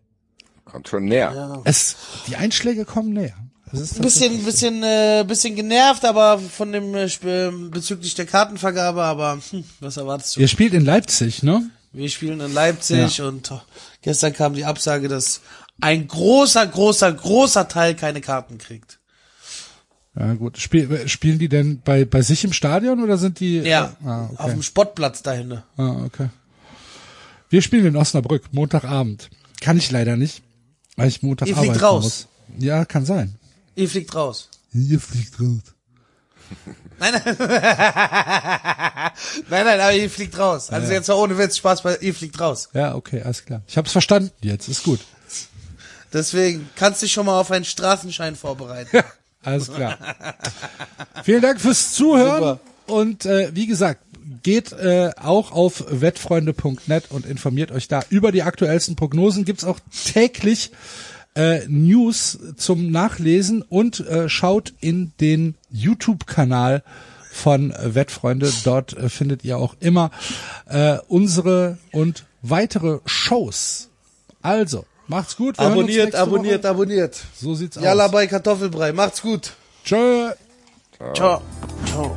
Kommt 0.64 0.88
schon 0.88 1.06
näher. 1.06 1.62
Es, 1.64 1.96
die 2.26 2.36
Einschläge 2.36 2.84
kommen 2.84 3.12
näher. 3.12 3.36
Bisschen, 3.72 4.44
bisschen, 4.44 4.82
äh, 4.82 5.24
bisschen 5.26 5.54
genervt, 5.54 6.04
aber 6.04 6.38
von 6.38 6.72
dem 6.72 6.94
äh, 6.94 7.04
Sp- 7.08 7.50
bezüglich 7.70 8.14
der 8.14 8.26
Kartenvergabe, 8.26 9.02
aber 9.02 9.38
hm, 9.50 9.64
was 9.80 9.96
erwartest 9.96 10.36
du? 10.36 10.40
Ihr 10.40 10.48
spielt 10.48 10.74
in 10.74 10.84
Leipzig, 10.84 11.42
ne? 11.42 11.70
Wir 11.92 12.08
spielen 12.08 12.40
in 12.40 12.52
Leipzig 12.52 13.20
und 13.22 13.50
oh, 13.50 13.60
gestern 14.02 14.32
kam 14.32 14.54
die 14.54 14.64
Absage, 14.64 15.08
dass 15.08 15.40
ein 15.80 16.06
großer, 16.06 16.66
großer, 16.66 17.12
großer 17.12 17.68
Teil 17.68 17.94
keine 17.94 18.20
Karten 18.20 18.58
kriegt. 18.58 18.98
Ja, 20.18 20.34
gut. 20.34 20.58
Spiel, 20.58 21.06
spielen 21.08 21.38
die 21.38 21.48
denn 21.48 21.80
bei, 21.84 22.04
bei 22.04 22.22
sich 22.22 22.44
im 22.44 22.52
Stadion 22.52 23.02
oder 23.02 23.16
sind 23.18 23.38
die? 23.40 23.58
Ja, 23.58 23.96
Ah, 24.04 24.26
auf 24.26 24.40
okay. 24.40 24.50
dem 24.50 24.62
Sportplatz 24.62 25.22
dahinter. 25.22 25.64
Ah, 25.76 26.02
okay. 26.04 26.28
Wir 27.50 27.62
spielen 27.62 27.86
in 27.86 27.96
Osnabrück, 27.96 28.42
Montagabend. 28.52 29.30
Kann 29.60 29.78
ich 29.78 29.90
leider 29.90 30.16
nicht, 30.16 30.42
weil 30.96 31.08
ich 31.08 31.22
Montag 31.22 31.48
Ihr 31.48 31.54
fliegt 31.56 31.70
arbeiten 31.76 31.84
raus. 31.84 32.04
muss. 32.04 32.26
Ja, 32.58 32.84
kann 32.84 33.04
sein. 33.06 33.36
Ihr 33.78 33.88
fliegt 33.88 34.12
raus. 34.12 34.48
Ihr 34.72 34.98
fliegt 34.98 35.40
raus. 35.40 35.62
Nein, 36.98 37.12
nein. 37.12 37.36
nein, 39.48 39.66
nein, 39.66 39.80
aber 39.80 39.92
ihr 39.92 40.10
fliegt 40.10 40.36
raus. 40.36 40.70
Also 40.70 40.92
jetzt 40.92 41.06
mal 41.06 41.14
ohne 41.14 41.38
Witz, 41.38 41.58
Spaß, 41.58 41.82
bei 41.82 41.96
ihr 41.98 42.12
fliegt 42.12 42.40
raus. 42.40 42.70
Ja, 42.72 42.96
okay, 42.96 43.22
alles 43.22 43.44
klar. 43.44 43.62
Ich 43.68 43.76
hab's 43.76 43.92
verstanden 43.92 44.32
jetzt, 44.40 44.66
ist 44.66 44.82
gut. 44.82 44.98
Deswegen 46.12 46.68
kannst 46.74 47.02
du 47.02 47.06
dich 47.06 47.12
schon 47.12 47.26
mal 47.26 47.38
auf 47.38 47.52
einen 47.52 47.64
Straßenschein 47.64 48.34
vorbereiten. 48.34 49.04
Alles 49.44 49.72
klar. 49.72 49.96
Vielen 51.22 51.42
Dank 51.42 51.60
fürs 51.60 51.92
Zuhören. 51.92 52.38
Super. 52.38 52.60
Und 52.86 53.26
äh, 53.26 53.54
wie 53.54 53.68
gesagt, 53.68 54.02
geht 54.42 54.72
äh, 54.72 55.12
auch 55.22 55.52
auf 55.52 55.84
wettfreunde.net 55.88 57.04
und 57.10 57.26
informiert 57.26 57.70
euch 57.70 57.86
da 57.86 58.02
über 58.10 58.32
die 58.32 58.42
aktuellsten 58.42 58.96
Prognosen. 58.96 59.44
Gibt's 59.44 59.62
auch 59.62 59.78
täglich 60.04 60.72
äh, 61.38 61.60
News 61.68 62.38
zum 62.56 62.90
Nachlesen 62.90 63.62
und 63.62 64.00
äh, 64.00 64.28
schaut 64.28 64.74
in 64.80 65.12
den 65.20 65.54
YouTube-Kanal 65.70 66.82
von 67.30 67.70
äh, 67.70 67.94
Wettfreunde. 67.94 68.52
Dort 68.64 68.96
äh, 68.96 69.08
findet 69.08 69.44
ihr 69.44 69.56
auch 69.56 69.76
immer 69.78 70.10
äh, 70.66 70.98
unsere 71.06 71.78
und 71.92 72.24
weitere 72.42 72.98
Shows. 73.06 73.88
Also, 74.42 74.84
macht's 75.06 75.36
gut. 75.36 75.58
Wir 75.58 75.66
abonniert, 75.66 76.14
abonniert, 76.16 76.64
Woche. 76.64 76.70
abonniert. 76.70 77.20
So 77.36 77.54
sieht's 77.54 77.76
Jalla 77.80 78.06
aus. 78.06 78.12
bei 78.12 78.26
Kartoffelbrei. 78.26 78.92
Macht's 78.92 79.22
gut. 79.22 79.52
Tschö. 79.84 80.32
Ciao. 81.14 81.40
Ciao. 81.86 82.16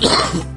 Yeah. 0.00 0.44